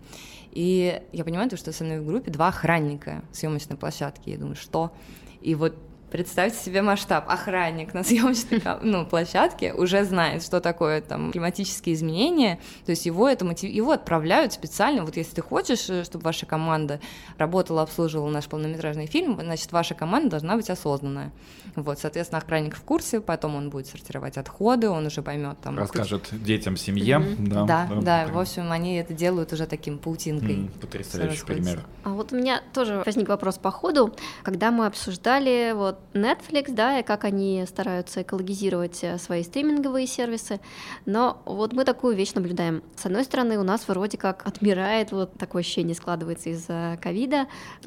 И 0.52 1.02
я 1.12 1.22
понимаю, 1.22 1.54
что 1.54 1.70
со 1.70 1.84
мной 1.84 2.00
в 2.00 2.06
группе 2.06 2.25
два 2.30 2.48
охранника 2.48 3.22
съемочной 3.32 3.76
площадки. 3.76 4.30
Я 4.30 4.38
думаю, 4.38 4.56
что? 4.56 4.92
И 5.40 5.54
вот 5.54 5.76
Представьте 6.10 6.58
себе 6.58 6.82
масштаб. 6.82 7.28
Охранник 7.28 7.92
на 7.92 8.04
съемочной 8.04 8.62
ну, 8.82 9.04
площадке 9.04 9.72
уже 9.72 10.04
знает, 10.04 10.42
что 10.42 10.60
такое 10.60 11.00
там 11.00 11.32
климатические 11.32 11.94
изменения. 11.94 12.60
То 12.84 12.90
есть 12.90 13.06
его, 13.06 13.28
это 13.28 13.44
мотив... 13.44 13.70
его 13.70 13.90
отправляют 13.92 14.52
специально. 14.52 15.04
Вот 15.04 15.16
если 15.16 15.34
ты 15.34 15.42
хочешь, 15.42 15.90
э, 15.90 16.04
чтобы 16.04 16.24
ваша 16.24 16.46
команда 16.46 17.00
работала, 17.38 17.82
обслуживала 17.82 18.30
наш 18.30 18.46
полнометражный 18.46 19.06
фильм, 19.06 19.38
значит, 19.40 19.72
ваша 19.72 19.94
команда 19.94 20.30
должна 20.30 20.56
быть 20.56 20.70
осознанная. 20.70 21.32
Вот, 21.74 21.98
соответственно, 21.98 22.38
охранник 22.38 22.76
в 22.76 22.82
курсе, 22.82 23.20
потом 23.20 23.56
он 23.56 23.70
будет 23.70 23.88
сортировать 23.88 24.36
отходы, 24.36 24.88
он 24.88 25.06
уже 25.06 25.22
поймет 25.22 25.58
там... 25.60 25.76
Расскажет 25.76 26.28
кучу... 26.28 26.42
детям, 26.42 26.76
семье. 26.76 27.16
Mm-hmm. 27.16 27.48
Да, 27.48 27.64
да, 27.64 27.88
да, 27.88 28.00
да 28.00 28.32
в 28.32 28.38
общем, 28.38 28.70
они 28.70 28.96
это 28.96 29.12
делают 29.12 29.52
уже 29.52 29.66
таким 29.66 29.98
паутинкой. 29.98 30.56
Mm, 30.56 30.78
потрясающий 30.80 31.44
пример. 31.44 31.84
А 32.04 32.10
вот 32.10 32.32
у 32.32 32.36
меня 32.36 32.62
тоже 32.72 33.02
возник 33.04 33.28
вопрос 33.28 33.58
по 33.58 33.70
ходу, 33.70 34.14
когда 34.44 34.70
мы 34.70 34.86
обсуждали 34.86 35.72
вот 35.74 35.95
Netflix, 36.12 36.72
да, 36.72 36.98
и 36.98 37.02
как 37.02 37.24
они 37.24 37.64
стараются 37.66 38.22
экологизировать 38.22 39.02
э, 39.02 39.18
свои 39.18 39.42
стриминговые 39.42 40.06
сервисы. 40.06 40.60
Но 41.04 41.42
вот 41.44 41.72
мы 41.72 41.84
такую 41.84 42.16
вещь 42.16 42.32
наблюдаем. 42.34 42.82
С 42.96 43.06
одной 43.06 43.24
стороны, 43.24 43.58
у 43.58 43.62
нас 43.62 43.86
вроде 43.88 44.16
как 44.18 44.46
отмирает, 44.46 45.12
вот 45.12 45.34
такое 45.38 45.60
ощущение 45.60 45.94
складывается 45.94 46.50
из-за 46.50 46.98
ковида, 47.02 47.46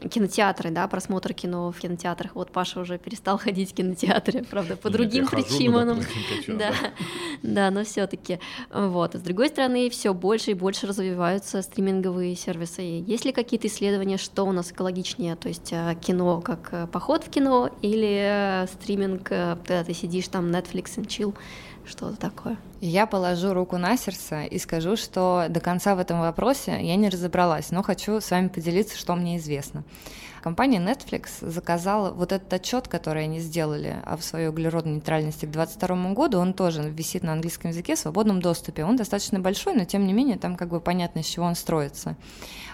кинотеатры, 0.09 0.71
да, 0.71 0.87
просмотр 0.87 1.33
кино 1.33 1.71
в 1.71 1.79
кинотеатрах. 1.79 2.35
Вот 2.35 2.51
Паша 2.51 2.79
уже 2.79 2.97
перестал 2.97 3.37
ходить 3.39 3.71
в 3.71 3.75
кинотеатры, 3.75 4.43
правда, 4.43 4.75
по 4.75 4.87
Нет, 4.87 4.97
другим 4.97 5.27
причинам. 5.27 6.01
Да, 6.47 6.71
да, 7.43 7.71
но 7.71 7.83
все-таки. 7.83 8.39
Вот. 8.71 9.15
А 9.15 9.17
с 9.17 9.21
другой 9.21 9.49
стороны, 9.49 9.89
все 9.89 10.13
больше 10.13 10.51
и 10.51 10.53
больше 10.53 10.87
развиваются 10.87 11.61
стриминговые 11.61 12.35
сервисы. 12.35 12.81
Есть 12.81 13.25
ли 13.25 13.31
какие-то 13.31 13.67
исследования, 13.67 14.17
что 14.17 14.43
у 14.45 14.51
нас 14.51 14.71
экологичнее, 14.71 15.35
то 15.35 15.47
есть 15.47 15.69
э, 15.71 15.95
кино 16.01 16.41
как 16.41 16.69
э, 16.71 16.87
поход 16.87 17.23
в 17.23 17.29
кино 17.29 17.69
или 17.81 17.98
или 17.99 18.65
стриминг, 18.67 19.31
э, 19.31 19.55
когда 19.57 19.83
ты 19.83 19.93
сидишь 19.93 20.27
там 20.27 20.49
Netflix 20.49 20.95
and 20.97 21.07
chill, 21.07 21.35
что-то 21.85 22.17
такое. 22.17 22.57
Я 22.81 23.05
положу 23.05 23.53
руку 23.53 23.77
на 23.77 23.97
сердце 23.97 24.43
и 24.43 24.59
скажу, 24.59 24.95
что 24.95 25.47
до 25.49 25.59
конца 25.59 25.95
в 25.95 25.99
этом 25.99 26.19
вопросе 26.19 26.79
я 26.81 26.95
не 26.95 27.09
разобралась, 27.09 27.71
но 27.71 27.83
хочу 27.83 28.21
с 28.21 28.31
вами 28.31 28.47
поделиться, 28.47 28.97
что 28.97 29.15
мне 29.15 29.37
известно. 29.37 29.83
Компания 30.41 30.79
Netflix 30.79 31.29
заказала 31.41 32.11
вот 32.11 32.31
этот 32.31 32.51
отчет, 32.53 32.87
который 32.87 33.23
они 33.23 33.39
сделали 33.39 33.97
о 34.05 34.17
своей 34.17 34.47
углеродной 34.47 34.95
нейтральности 34.95 35.45
к 35.45 35.51
2022 35.51 36.13
году, 36.13 36.39
он 36.39 36.53
тоже 36.53 36.81
висит 36.81 37.23
на 37.23 37.33
английском 37.33 37.71
языке 37.71 37.95
в 37.95 37.99
свободном 37.99 38.41
доступе. 38.41 38.85
Он 38.85 38.95
достаточно 38.95 39.39
большой, 39.39 39.75
но 39.75 39.85
тем 39.85 40.05
не 40.05 40.13
менее 40.13 40.37
там 40.37 40.55
как 40.55 40.69
бы 40.69 40.79
понятно, 40.79 41.23
с 41.23 41.25
чего 41.25 41.45
он 41.45 41.55
строится. 41.55 42.15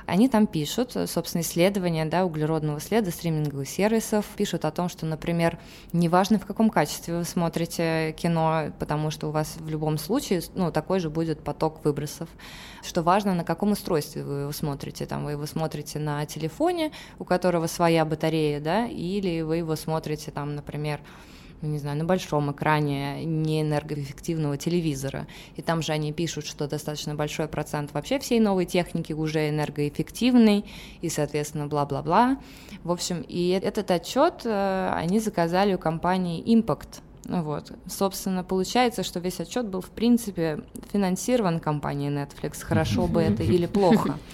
Они 0.06 0.30
там 0.30 0.46
пишут, 0.46 0.96
собственно, 1.08 1.42
исследования 1.42 2.06
да, 2.06 2.26
углеродного 2.26 2.80
следа 2.80 3.10
стриминговых 3.10 3.68
сервисов, 3.68 4.26
пишут 4.36 4.66
о 4.66 4.72
том, 4.72 4.88
что, 4.88 5.06
например, 5.06 5.58
неважно, 5.94 6.38
в 6.38 6.46
каком 6.46 6.70
качестве 6.70 7.18
вы 7.18 7.24
смотрите 7.24 8.14
кино, 8.18 8.72
потому 8.78 9.10
что 9.10 9.30
у 9.30 9.32
вас 9.32 9.56
в 9.58 9.68
любом 9.68 9.98
случае 9.98 10.42
ну, 10.54 10.72
такой 10.72 11.00
же 11.00 11.10
будет 11.10 11.44
поток 11.44 11.84
выбросов, 11.84 12.30
что 12.84 13.02
важно, 13.02 13.34
на 13.34 13.44
каком 13.44 13.72
устройстве 13.72 14.24
вы 14.24 14.42
его 14.42 14.52
смотрите. 14.52 15.06
Там 15.08 15.26
вы 15.26 15.32
его 15.32 15.46
смотрите 15.48 15.98
на 15.98 16.26
телефоне, 16.26 16.92
у 17.18 17.26
которого 17.26 17.55
своя 17.68 18.06
батарея, 18.06 18.60
да, 18.60 18.88
или 18.88 19.42
вы 19.42 19.58
его 19.58 19.76
смотрите 19.76 20.32
там, 20.32 20.56
например, 20.56 21.02
ну, 21.62 21.70
не 21.70 21.80
знаю, 21.80 21.98
на 21.98 22.06
большом 22.06 22.52
экране 22.52 23.24
неэнергоэффективного 23.26 24.58
телевизора. 24.58 25.26
И 25.56 25.62
там 25.62 25.82
же 25.82 25.94
они 25.94 26.14
пишут, 26.14 26.46
что 26.46 26.68
достаточно 26.68 27.16
большой 27.16 27.48
процент 27.48 27.94
вообще 27.94 28.20
всей 28.20 28.40
новой 28.40 28.66
техники 28.66 29.14
уже 29.14 29.50
энергоэффективный, 29.50 30.66
и, 31.02 31.10
соответственно, 31.10 31.68
бла-бла-бла. 31.68 32.38
В 32.84 32.92
общем, 32.92 33.26
и 33.28 33.60
этот 33.64 33.90
отчет 33.92 34.42
э, 34.44 34.92
они 34.94 35.20
заказали 35.20 35.74
у 35.74 35.80
компании 35.80 36.44
Impact, 36.44 37.02
вот. 37.26 37.72
Собственно, 37.88 38.44
получается, 38.44 39.04
что 39.04 39.20
весь 39.20 39.40
отчет 39.40 39.68
был, 39.68 39.82
в 39.82 39.90
принципе, 39.90 40.60
финансирован 40.92 41.60
компанией 41.60 42.12
Netflix, 42.12 42.62
хорошо 42.62 43.08
бы 43.08 43.22
это 43.22 43.44
или 43.44 43.66
плохо. 43.66 44.20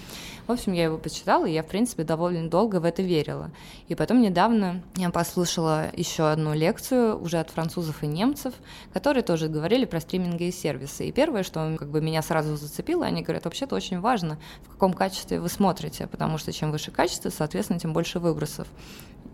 В 0.46 0.52
общем, 0.52 0.72
я 0.72 0.84
его 0.84 0.98
почитала, 0.98 1.46
и 1.46 1.52
я, 1.52 1.62
в 1.62 1.66
принципе, 1.66 2.02
довольно 2.02 2.50
долго 2.50 2.80
в 2.80 2.84
это 2.84 3.02
верила. 3.02 3.50
И 3.88 3.94
потом 3.94 4.20
недавно 4.20 4.82
я 4.96 5.10
послушала 5.10 5.86
еще 5.94 6.28
одну 6.30 6.52
лекцию 6.52 7.20
уже 7.20 7.38
от 7.38 7.50
французов 7.50 8.02
и 8.02 8.06
немцев, 8.06 8.52
которые 8.92 9.22
тоже 9.22 9.48
говорили 9.48 9.84
про 9.84 10.00
стриминги 10.00 10.44
и 10.44 10.52
сервисы. 10.52 11.06
И 11.06 11.12
первое, 11.12 11.44
что 11.44 11.76
как 11.78 11.90
бы 11.90 12.00
меня 12.00 12.22
сразу 12.22 12.56
зацепило, 12.56 13.06
они 13.06 13.22
говорят, 13.22 13.44
вообще-то 13.44 13.76
очень 13.76 14.00
важно, 14.00 14.38
в 14.64 14.70
каком 14.70 14.92
качестве 14.94 15.40
вы 15.40 15.48
смотрите, 15.48 16.08
потому 16.08 16.38
что 16.38 16.52
чем 16.52 16.72
выше 16.72 16.90
качество, 16.90 17.30
соответственно, 17.30 17.78
тем 17.78 17.92
больше 17.92 18.18
выбросов. 18.18 18.66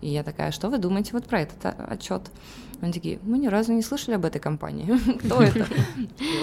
И 0.00 0.09
я 0.09 0.22
такая, 0.22 0.52
что 0.52 0.68
вы 0.68 0.78
думаете 0.78 1.11
вот 1.12 1.24
про 1.24 1.40
этот 1.40 1.74
отчет? 1.88 2.22
Они 2.81 2.93
такие, 2.93 3.18
мы 3.22 3.39
ни 3.39 3.49
разу 3.49 3.72
не 3.72 3.83
слышали 3.83 4.14
об 4.14 4.24
этой 4.24 4.41
компании. 4.41 4.87
Кто 5.18 5.43
это? 5.43 5.66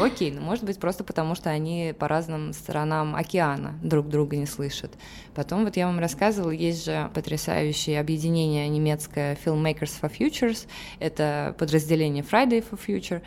Окей, 0.01 0.31
ну 0.31 0.41
может 0.41 0.65
быть 0.65 0.79
просто 0.79 1.03
потому, 1.03 1.35
что 1.35 1.49
они 1.49 1.93
по 1.97 2.07
разным 2.07 2.51
сторонам 2.51 3.15
океана 3.15 3.75
друг 3.81 4.09
друга 4.09 4.35
не 4.35 4.45
слышат. 4.45 4.91
Потом 5.33 5.63
вот 5.63 5.77
я 5.77 5.87
вам 5.87 5.99
рассказывала, 5.99 6.51
есть 6.51 6.85
же 6.85 7.09
потрясающее 7.13 7.99
объединение 7.99 8.67
немецкое 8.67 9.37
Filmmakers 9.43 9.93
for 10.01 10.11
Futures, 10.11 10.67
это 10.99 11.55
подразделение 11.57 12.23
Friday 12.23 12.63
for 12.69 12.79
Future, 12.85 13.21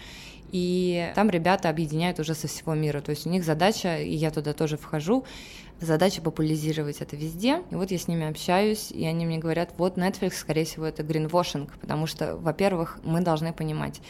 и 0.51 1.13
там 1.15 1.31
ребята 1.31 1.69
объединяют 1.69 2.21
уже 2.21 2.35
со 2.35 2.49
всего 2.49 2.75
мира. 2.75 3.01
То 3.01 3.11
есть 3.11 3.27
у 3.27 3.31
них 3.31 3.45
задача, 3.45 3.99
и 3.99 4.15
я 4.15 4.31
туда 4.31 4.53
тоже 4.53 4.77
вхожу, 4.77 5.25
задача 5.81 6.21
популяризировать 6.23 7.01
это 7.01 7.17
везде. 7.17 7.63
И 7.71 7.75
вот 7.75 7.91
я 7.91 7.99
с 7.99 8.09
ними 8.09 8.29
общаюсь, 8.29 8.91
и 8.91 9.05
они 9.05 9.27
мне 9.27 9.39
говорят, 9.39 9.75
вот 9.79 9.97
Netflix, 9.97 10.35
скорее 10.35 10.65
всего, 10.65 10.87
это 10.87 11.03
гринвошинг, 11.03 11.77
потому 11.79 12.07
что, 12.07 12.37
во-первых, 12.37 12.99
мы 13.05 13.21
должны 13.21 13.53
понимать, 13.53 14.01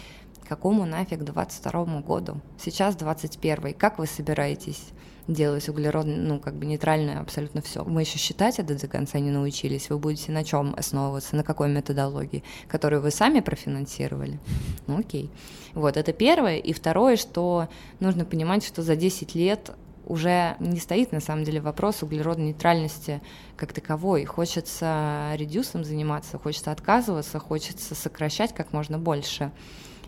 какому 0.49 0.87
нафиг 0.87 1.25
22 1.25 2.01
году? 2.01 2.41
Сейчас 2.59 2.97
21 2.97 3.75
как 3.75 3.99
вы 3.99 4.07
собираетесь 4.07 4.89
делать 5.29 5.69
углеродный, 5.69 6.17
ну, 6.17 6.41
как 6.41 6.55
бы 6.55 6.65
нейтральное 6.65 7.21
абсолютно 7.21 7.61
все. 7.61 7.85
Мы 7.85 8.01
еще 8.01 8.19
считать 8.19 8.59
это 8.59 8.81
до 8.81 8.89
конца 8.89 9.19
не 9.19 9.31
научились. 9.31 9.91
Вы 9.91 9.99
будете 9.99 10.33
на 10.33 10.43
чем 10.43 10.75
основываться, 10.75 11.37
на 11.37 11.45
какой 11.45 11.69
методологии, 11.69 12.43
которую 12.67 13.03
вы 13.03 13.11
сами 13.11 13.41
профинансировали? 13.41 14.41
Ну, 14.87 14.99
окей. 14.99 15.31
Вот, 15.75 15.99
это 15.99 16.15
первое. 16.15 16.57
И 16.57 16.73
второе, 16.73 17.17
что 17.17 17.69
нужно 18.01 18.25
понимать, 18.25 18.65
что 18.65 18.83
за 18.83 18.97
10 18.97 19.35
лет 19.35 19.73
уже 20.09 20.57
не 20.59 20.81
стоит 20.81 21.13
на 21.13 21.21
самом 21.21 21.45
деле 21.45 21.61
вопрос 21.61 22.03
углеродной 22.03 22.47
нейтральности 22.47 23.21
как 23.57 23.73
таковой. 23.73 24.25
Хочется 24.25 25.33
редюсом 25.35 25.85
заниматься, 25.85 26.39
хочется 26.39 26.73
отказываться, 26.73 27.39
хочется 27.39 27.95
сокращать 27.95 28.55
как 28.55 28.73
можно 28.73 28.99
больше. 28.99 29.53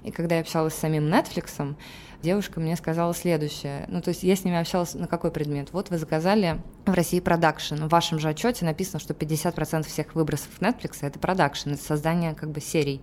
И 0.02 0.10
когда 0.10 0.36
я 0.36 0.40
общалась 0.40 0.74
с 0.74 0.78
самим 0.78 1.12
Netflix, 1.12 1.76
девушка 2.22 2.58
мне 2.58 2.76
сказала 2.76 3.14
следующее. 3.14 3.84
Ну, 3.88 4.00
то 4.00 4.08
есть 4.08 4.22
я 4.22 4.34
с 4.34 4.44
ними 4.44 4.58
общалась 4.58 4.94
на 4.94 5.06
какой 5.06 5.30
предмет? 5.30 5.68
Вот 5.72 5.90
вы 5.90 5.98
заказали 5.98 6.62
в 6.86 6.94
России 6.94 7.20
продакшн. 7.20 7.84
В 7.84 7.88
вашем 7.88 8.18
же 8.18 8.30
отчете 8.30 8.64
написано, 8.64 8.98
что 8.98 9.12
50% 9.12 9.86
всех 9.86 10.14
выбросов 10.14 10.48
Netflix— 10.60 10.98
это 11.02 11.18
продакшн, 11.18 11.72
это 11.72 11.82
создание 11.84 12.34
как 12.34 12.50
бы 12.50 12.60
серий. 12.62 13.02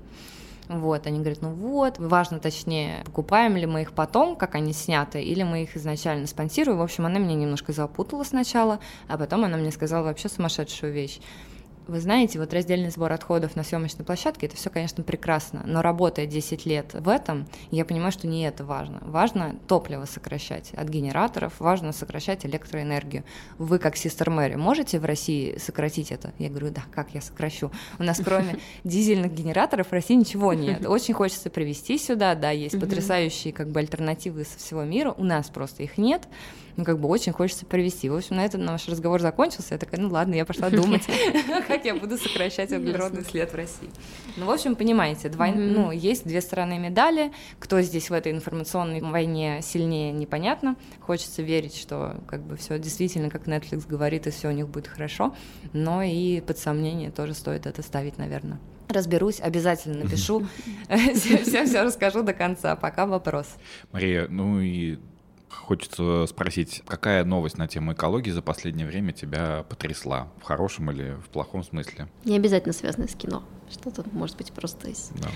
Вот, 0.70 1.08
они 1.08 1.20
говорят, 1.20 1.42
ну 1.42 1.50
вот, 1.50 1.98
важно 1.98 2.40
точнее, 2.40 3.04
покупаем 3.06 3.56
ли 3.56 3.66
мы 3.66 3.84
их 3.84 3.94
потом, 3.94 4.36
как 4.36 4.56
они 4.56 4.74
сняты, 4.74 5.22
или 5.22 5.44
мы 5.44 5.64
их 5.64 5.78
изначально 5.78 6.28
спонсируем. 6.28 6.80
В 6.80 6.82
общем, 6.82 7.06
она 7.06 7.20
меня 7.20 7.36
немножко 7.36 7.72
запутала 7.72 8.24
сначала, 8.24 8.80
а 9.08 9.18
потом 9.18 9.46
она 9.46 9.58
мне 9.58 9.72
сказала 9.72 10.04
вообще 10.04 10.28
сумасшедшую 10.28 10.92
вещь. 10.92 11.20
Вы 11.88 12.02
знаете, 12.02 12.38
вот 12.38 12.54
раздельный 12.54 12.90
сбор 12.90 13.14
отходов 13.14 13.56
на 13.56 13.64
съемочной 13.64 14.04
площадке, 14.04 14.48
это 14.48 14.58
все, 14.58 14.70
конечно, 14.70 15.04
прекрасно, 15.04 15.64
но 15.66 15.82
работая 15.82 16.26
10 16.26 16.66
лет 16.66 16.94
в 16.94 17.08
этом, 17.08 17.48
я 17.72 17.86
понимаю, 17.86 18.12
что 18.12 18.28
не 18.28 18.44
это 18.46 18.66
важно. 18.66 19.00
Важно 19.02 19.56
топливо 19.68 20.06
сокращать 20.06 20.74
от 20.74 20.90
генераторов, 20.90 21.54
важно 21.60 21.94
сокращать 21.94 22.46
электроэнергию. 22.46 23.24
Вы, 23.58 23.80
как 23.80 23.96
сестер 23.96 24.30
Мэри, 24.30 24.56
можете 24.56 25.00
в 25.00 25.06
России 25.06 25.58
сократить 25.58 26.12
это? 26.12 26.34
Я 26.40 26.50
говорю, 26.50 26.72
да, 26.72 26.84
как 26.94 27.14
я 27.14 27.22
сокращу? 27.22 27.72
У 28.00 28.04
нас 28.04 28.20
кроме 28.24 28.58
дизельных 28.84 29.34
генераторов 29.34 29.88
в 29.88 29.92
России 29.94 30.16
ничего 30.16 30.54
нет. 30.54 30.86
Очень 30.88 31.14
хочется 31.14 31.50
привезти 31.50 31.98
сюда, 31.98 32.36
да, 32.36 32.52
есть 32.52 32.80
потрясающие 32.80 33.54
как 33.54 33.70
бы 33.70 33.80
альтернативы 33.80 34.44
со 34.44 34.60
всего 34.60 34.84
мира, 34.84 35.14
у 35.18 35.24
нас 35.24 35.48
просто 35.48 35.84
их 35.84 35.98
нет 35.98 36.28
ну, 36.78 36.86
как 36.86 37.00
бы 37.00 37.10
очень 37.10 37.34
хочется 37.34 37.66
провести. 37.66 38.08
В 38.08 38.16
общем, 38.16 38.36
на 38.36 38.46
этом 38.46 38.64
наш 38.64 38.88
разговор 38.88 39.20
закончился. 39.20 39.74
Я 39.74 39.78
такая, 39.80 40.00
ну 40.00 40.10
ладно, 40.10 40.36
я 40.36 40.46
пошла 40.46 40.70
думать, 40.70 41.04
как 41.68 41.84
я 41.86 41.96
буду 41.96 42.18
сокращать 42.18 42.72
углеродный 42.72 43.24
след 43.24 43.52
в 43.52 43.56
России. 43.56 43.90
Ну, 44.38 44.46
в 44.46 44.52
общем, 44.52 44.76
понимаете, 44.76 45.32
ну, 45.36 45.92
есть 45.92 46.26
две 46.26 46.40
стороны 46.40 46.78
медали. 46.78 47.32
Кто 47.60 47.82
здесь 47.82 48.12
в 48.12 48.14
этой 48.14 48.32
информационной 48.32 49.02
войне 49.02 49.62
сильнее, 49.64 50.12
непонятно. 50.12 50.76
Хочется 51.02 51.42
верить, 51.42 51.76
что 51.76 52.18
как 52.28 52.44
бы 52.44 52.56
все 52.58 52.78
действительно, 52.78 53.32
как 53.32 53.48
Netflix 53.48 53.88
говорит, 53.88 54.28
и 54.28 54.32
все 54.32 54.50
у 54.50 54.52
них 54.52 54.68
будет 54.68 54.88
хорошо. 54.88 55.36
Но 55.74 56.04
и 56.04 56.42
под 56.42 56.60
сомнение 56.60 57.10
тоже 57.10 57.34
стоит 57.34 57.66
это 57.66 57.82
ставить, 57.82 58.18
наверное 58.18 58.60
разберусь, 58.90 59.42
обязательно 59.42 60.06
напишу, 60.06 60.48
все-все 60.88 61.84
расскажу 61.84 62.24
до 62.24 62.34
конца. 62.34 62.78
Пока 62.78 63.06
вопрос. 63.06 63.48
Мария, 63.92 64.28
ну 64.30 64.62
и 64.62 64.98
Хочется 65.50 66.26
спросить, 66.28 66.84
какая 66.88 67.24
новость 67.24 67.58
на 67.58 67.68
тему 67.68 67.94
экологии 67.94 68.32
за 68.32 68.42
последнее 68.42 68.86
время 68.88 69.14
тебя 69.14 69.64
потрясла? 69.70 70.28
В 70.40 70.44
хорошем 70.44 70.92
или 70.92 71.14
в 71.24 71.30
плохом 71.30 71.64
смысле? 71.64 72.10
Не 72.26 72.36
обязательно 72.36 72.74
связанное 72.74 73.08
с 73.08 73.16
кино. 73.16 73.44
Что-то 73.70 74.04
может 74.12 74.38
быть 74.38 74.52
просто 74.52 74.90
из 74.90 75.10
да. 75.16 75.30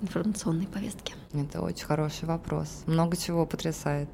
информационной 0.00 0.66
повестки. 0.66 1.14
Это 1.32 1.60
очень 1.62 1.84
хороший 1.84 2.26
вопрос. 2.26 2.82
Много 2.86 3.16
чего 3.16 3.46
потрясает. 3.46 4.08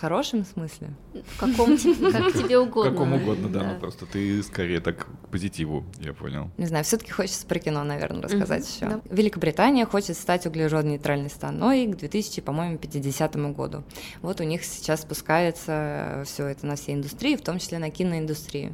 В 0.00 0.02
хорошем 0.02 0.46
смысле? 0.46 0.94
В 1.12 1.38
каком 1.38 1.76
как 1.76 2.32
тебе 2.32 2.58
угодно. 2.58 2.90
В 2.90 2.94
каком 2.94 3.12
угодно, 3.12 3.50
да. 3.50 3.60
да. 3.60 3.78
Просто 3.78 4.06
ты 4.06 4.42
скорее 4.42 4.80
так 4.80 5.06
к 5.06 5.28
позитиву, 5.28 5.84
я 5.98 6.14
понял. 6.14 6.50
Не 6.56 6.64
знаю, 6.64 6.84
все-таки 6.86 7.10
хочется 7.10 7.46
про 7.46 7.58
кино, 7.58 7.84
наверное, 7.84 8.22
рассказать 8.22 8.62
mm-hmm, 8.62 8.76
еще. 8.76 8.88
Да. 8.88 9.00
Великобритания 9.14 9.84
хочет 9.84 10.16
стать 10.16 10.46
углеродно-нейтральной 10.46 11.28
страной 11.28 11.86
к 11.86 11.98
2000, 11.98 12.40
по-моему, 12.40 12.78
50 12.78 13.36
году. 13.54 13.84
Вот 14.22 14.40
у 14.40 14.44
них 14.44 14.64
сейчас 14.64 15.02
спускается 15.02 16.22
все 16.24 16.46
это 16.46 16.64
на 16.64 16.76
всей 16.76 16.94
индустрии, 16.94 17.36
в 17.36 17.42
том 17.42 17.58
числе 17.58 17.78
на 17.78 17.90
киноиндустрию. 17.90 18.72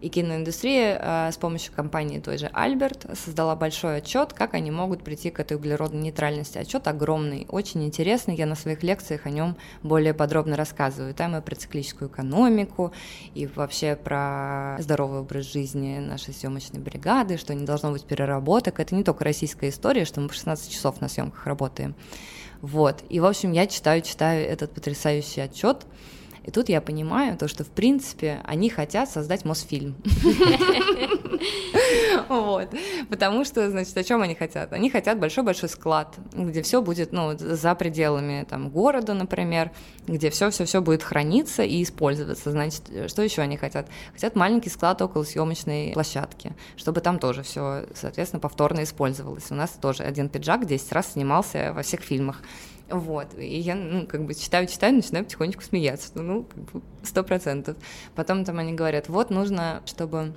И 0.00 0.08
киноиндустрия 0.08 0.98
а, 1.00 1.32
с 1.32 1.36
помощью 1.36 1.72
компании 1.72 2.20
той 2.20 2.38
же 2.38 2.50
Альберт 2.52 3.06
создала 3.14 3.56
большой 3.56 3.98
отчет, 3.98 4.32
как 4.32 4.54
они 4.54 4.70
могут 4.70 5.02
прийти 5.02 5.30
к 5.30 5.40
этой 5.40 5.56
углеродной 5.56 6.02
нейтральности. 6.02 6.58
Отчет 6.58 6.86
огромный, 6.86 7.46
очень 7.48 7.84
интересный, 7.84 8.34
я 8.36 8.46
на 8.46 8.54
своих 8.54 8.82
лекциях 8.82 9.26
о 9.26 9.30
нем 9.30 9.56
более 9.82 10.14
подробно 10.14 10.56
рассказываю. 10.56 11.14
Там 11.14 11.36
и 11.36 11.40
про 11.40 11.54
циклическую 11.54 12.10
экономику, 12.10 12.92
и 13.34 13.46
вообще 13.46 13.96
про 13.96 14.76
здоровый 14.80 15.20
образ 15.20 15.50
жизни 15.50 15.98
нашей 15.98 16.34
съемочной 16.34 16.80
бригады, 16.80 17.38
что 17.38 17.54
не 17.54 17.64
должно 17.64 17.92
быть 17.92 18.04
переработок. 18.04 18.80
Это 18.80 18.94
не 18.94 19.04
только 19.04 19.24
российская 19.24 19.70
история, 19.70 20.04
что 20.04 20.20
мы 20.20 20.28
по 20.28 20.34
16 20.34 20.70
часов 20.70 21.00
на 21.00 21.08
съемках 21.08 21.46
работаем. 21.46 21.94
Вот. 22.60 23.02
И, 23.08 23.20
в 23.20 23.26
общем, 23.26 23.52
я 23.52 23.66
читаю, 23.66 24.02
читаю 24.02 24.46
этот 24.46 24.72
потрясающий 24.72 25.40
отчет. 25.40 25.86
И 26.46 26.50
тут 26.50 26.68
я 26.68 26.80
понимаю 26.80 27.36
то, 27.36 27.48
что, 27.48 27.64
в 27.64 27.68
принципе, 27.68 28.40
они 28.44 28.70
хотят 28.70 29.10
создать 29.10 29.44
Мосфильм. 29.44 29.96
Вот. 32.28 32.68
Потому 33.10 33.44
что, 33.44 33.68
значит, 33.70 33.96
о 33.96 34.04
чем 34.04 34.22
они 34.22 34.34
хотят? 34.34 34.72
Они 34.72 34.90
хотят 34.90 35.18
большой-большой 35.18 35.68
склад, 35.68 36.16
где 36.32 36.62
все 36.62 36.80
будет, 36.80 37.12
ну, 37.12 37.36
за 37.36 37.74
пределами 37.74 38.46
там 38.48 38.70
города, 38.70 39.14
например, 39.14 39.70
где 40.06 40.30
все-все-все 40.30 40.80
будет 40.80 41.02
храниться 41.02 41.62
и 41.62 41.82
использоваться. 41.82 42.50
Значит, 42.50 42.82
что 43.08 43.22
еще 43.22 43.42
они 43.42 43.56
хотят? 43.56 43.88
Хотят 44.12 44.36
маленький 44.36 44.70
склад 44.70 45.02
около 45.02 45.24
съемочной 45.24 45.92
площадки, 45.92 46.54
чтобы 46.76 47.00
там 47.00 47.18
тоже 47.18 47.42
все, 47.42 47.86
соответственно, 47.94 48.40
повторно 48.40 48.82
использовалось. 48.84 49.50
У 49.50 49.54
нас 49.54 49.70
тоже 49.70 50.04
один 50.04 50.28
пиджак 50.28 50.66
10 50.66 50.92
раз 50.92 51.12
снимался 51.12 51.72
во 51.74 51.82
всех 51.82 52.00
фильмах. 52.00 52.42
Вот, 52.88 53.36
и 53.36 53.58
я, 53.58 53.74
ну, 53.74 54.06
как 54.06 54.24
бы 54.24 54.34
читаю, 54.34 54.68
читаю, 54.68 54.94
начинаю 54.94 55.24
потихонечку 55.24 55.62
смеяться, 55.62 56.10
ну, 56.14 56.46
сто 57.02 57.24
процентов. 57.24 57.76
Потом 58.14 58.44
там 58.44 58.58
они 58.58 58.74
говорят, 58.74 59.08
вот 59.08 59.30
нужно, 59.30 59.82
чтобы 59.86 60.34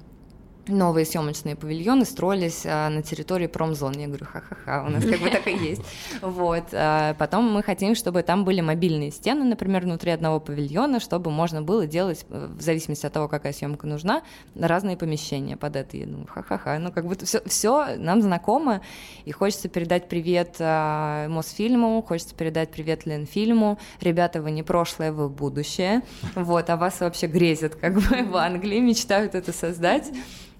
новые 0.69 1.05
съемочные 1.05 1.55
павильоны 1.55 2.05
строились 2.05 2.63
а, 2.65 2.89
на 2.89 3.01
территории 3.01 3.47
промзон. 3.47 3.93
Я 3.97 4.07
говорю, 4.07 4.25
ха-ха-ха, 4.25 4.85
у 4.87 4.89
нас 4.89 5.03
как 5.03 5.19
бы 5.19 5.29
так 5.29 5.47
и 5.47 5.51
есть. 5.51 5.81
Вот. 6.21 6.65
А 6.73 7.13
потом 7.15 7.51
мы 7.51 7.63
хотим, 7.63 7.95
чтобы 7.95 8.23
там 8.23 8.45
были 8.45 8.61
мобильные 8.61 9.11
стены, 9.11 9.43
например, 9.45 9.83
внутри 9.83 10.11
одного 10.11 10.39
павильона, 10.39 10.99
чтобы 10.99 11.31
можно 11.31 11.61
было 11.61 11.87
делать, 11.87 12.25
э, 12.29 12.49
в 12.57 12.61
зависимости 12.61 13.05
от 13.05 13.13
того, 13.13 13.27
какая 13.27 13.53
съемка 13.53 13.87
нужна, 13.87 14.23
разные 14.55 14.97
помещения 14.97 15.57
под 15.57 15.75
это. 15.75 15.97
Я 15.97 16.05
думаю, 16.05 16.27
ха-ха-ха. 16.27 16.79
Ну, 16.79 16.91
как 16.91 17.05
будто 17.05 17.25
все, 17.25 17.41
все 17.45 17.95
нам 17.97 18.21
знакомо, 18.21 18.81
и 19.25 19.31
хочется 19.31 19.69
передать 19.69 20.09
привет 20.09 20.55
а, 20.59 21.27
Мосфильму, 21.29 22.01
хочется 22.01 22.35
передать 22.35 22.71
привет 22.71 23.05
Ленфильму. 23.05 23.79
Ребята, 24.01 24.41
вы 24.41 24.51
не 24.51 24.63
прошлое, 24.63 25.11
вы 25.11 25.29
будущее. 25.29 26.01
Вот, 26.35 26.69
а 26.69 26.77
вас 26.77 26.99
вообще 26.99 27.27
грезят 27.27 27.75
как 27.75 27.95
бы 27.95 28.01
в 28.01 28.35
Англии, 28.35 28.79
мечтают 28.79 29.35
это 29.35 29.51
создать. 29.53 30.11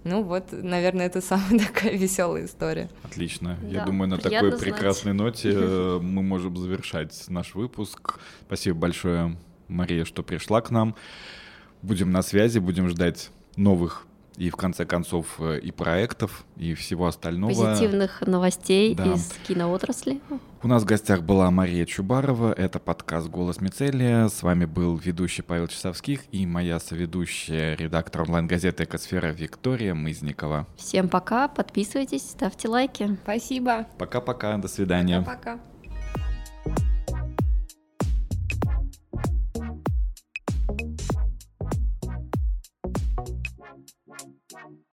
Ну 0.03 0.23
вот, 0.23 0.51
наверное, 0.51 1.05
это 1.07 1.21
самая 1.21 1.59
такая 1.67 1.95
веселая 1.97 2.45
история. 2.45 2.89
Отлично. 3.03 3.57
Да, 3.61 3.67
Я 3.67 3.85
думаю, 3.85 4.09
на 4.09 4.17
такой 4.17 4.49
знать. 4.49 4.59
прекрасной 4.61 5.13
ноте 5.13 5.51
э, 5.53 5.99
мы 6.01 6.23
можем 6.23 6.55
завершать 6.57 7.25
наш 7.27 7.55
выпуск. 7.55 8.19
Спасибо 8.47 8.77
большое, 8.79 9.37
Мария, 9.67 10.05
что 10.05 10.23
пришла 10.23 10.61
к 10.61 10.71
нам. 10.71 10.95
Будем 11.81 12.11
на 12.11 12.21
связи, 12.21 12.59
будем 12.59 12.89
ждать 12.89 13.29
новых 13.55 14.05
и 14.39 14.49
в 14.49 14.55
конце 14.55 14.85
концов 14.85 15.35
э, 15.39 15.59
и 15.59 15.69
проектов, 15.71 16.45
и 16.55 16.73
всего 16.73 17.07
остального. 17.07 17.51
Позитивных 17.51 18.21
новостей 18.21 18.95
да. 18.95 19.13
из 19.13 19.33
киноотрасли. 19.45 20.21
У 20.63 20.67
нас 20.67 20.83
в 20.83 20.85
гостях 20.85 21.23
была 21.23 21.51
Мария 21.51 21.85
Чубарова, 21.85 22.53
это 22.53 22.79
подкаст 22.79 23.27
«Голос 23.27 23.59
Мицелия». 23.59 24.29
С 24.29 24.41
вами 24.41 24.63
был 24.63 24.95
ведущий 24.95 25.41
Павел 25.41 25.67
Часовских 25.67 26.21
и 26.31 26.45
моя 26.45 26.79
соведущая, 26.79 27.75
редактор 27.75 28.21
онлайн-газеты 28.21 28.85
«Экосфера» 28.85 29.27
Виктория 29.27 29.93
Мызникова. 29.93 30.67
Всем 30.77 31.09
пока, 31.09 31.49
подписывайтесь, 31.49 32.23
ставьте 32.23 32.69
лайки. 32.69 33.17
Спасибо. 33.23 33.87
Пока-пока, 33.97 34.57
до 34.57 34.69
свидания. 34.69 35.19
Пока-пока. 35.21 35.59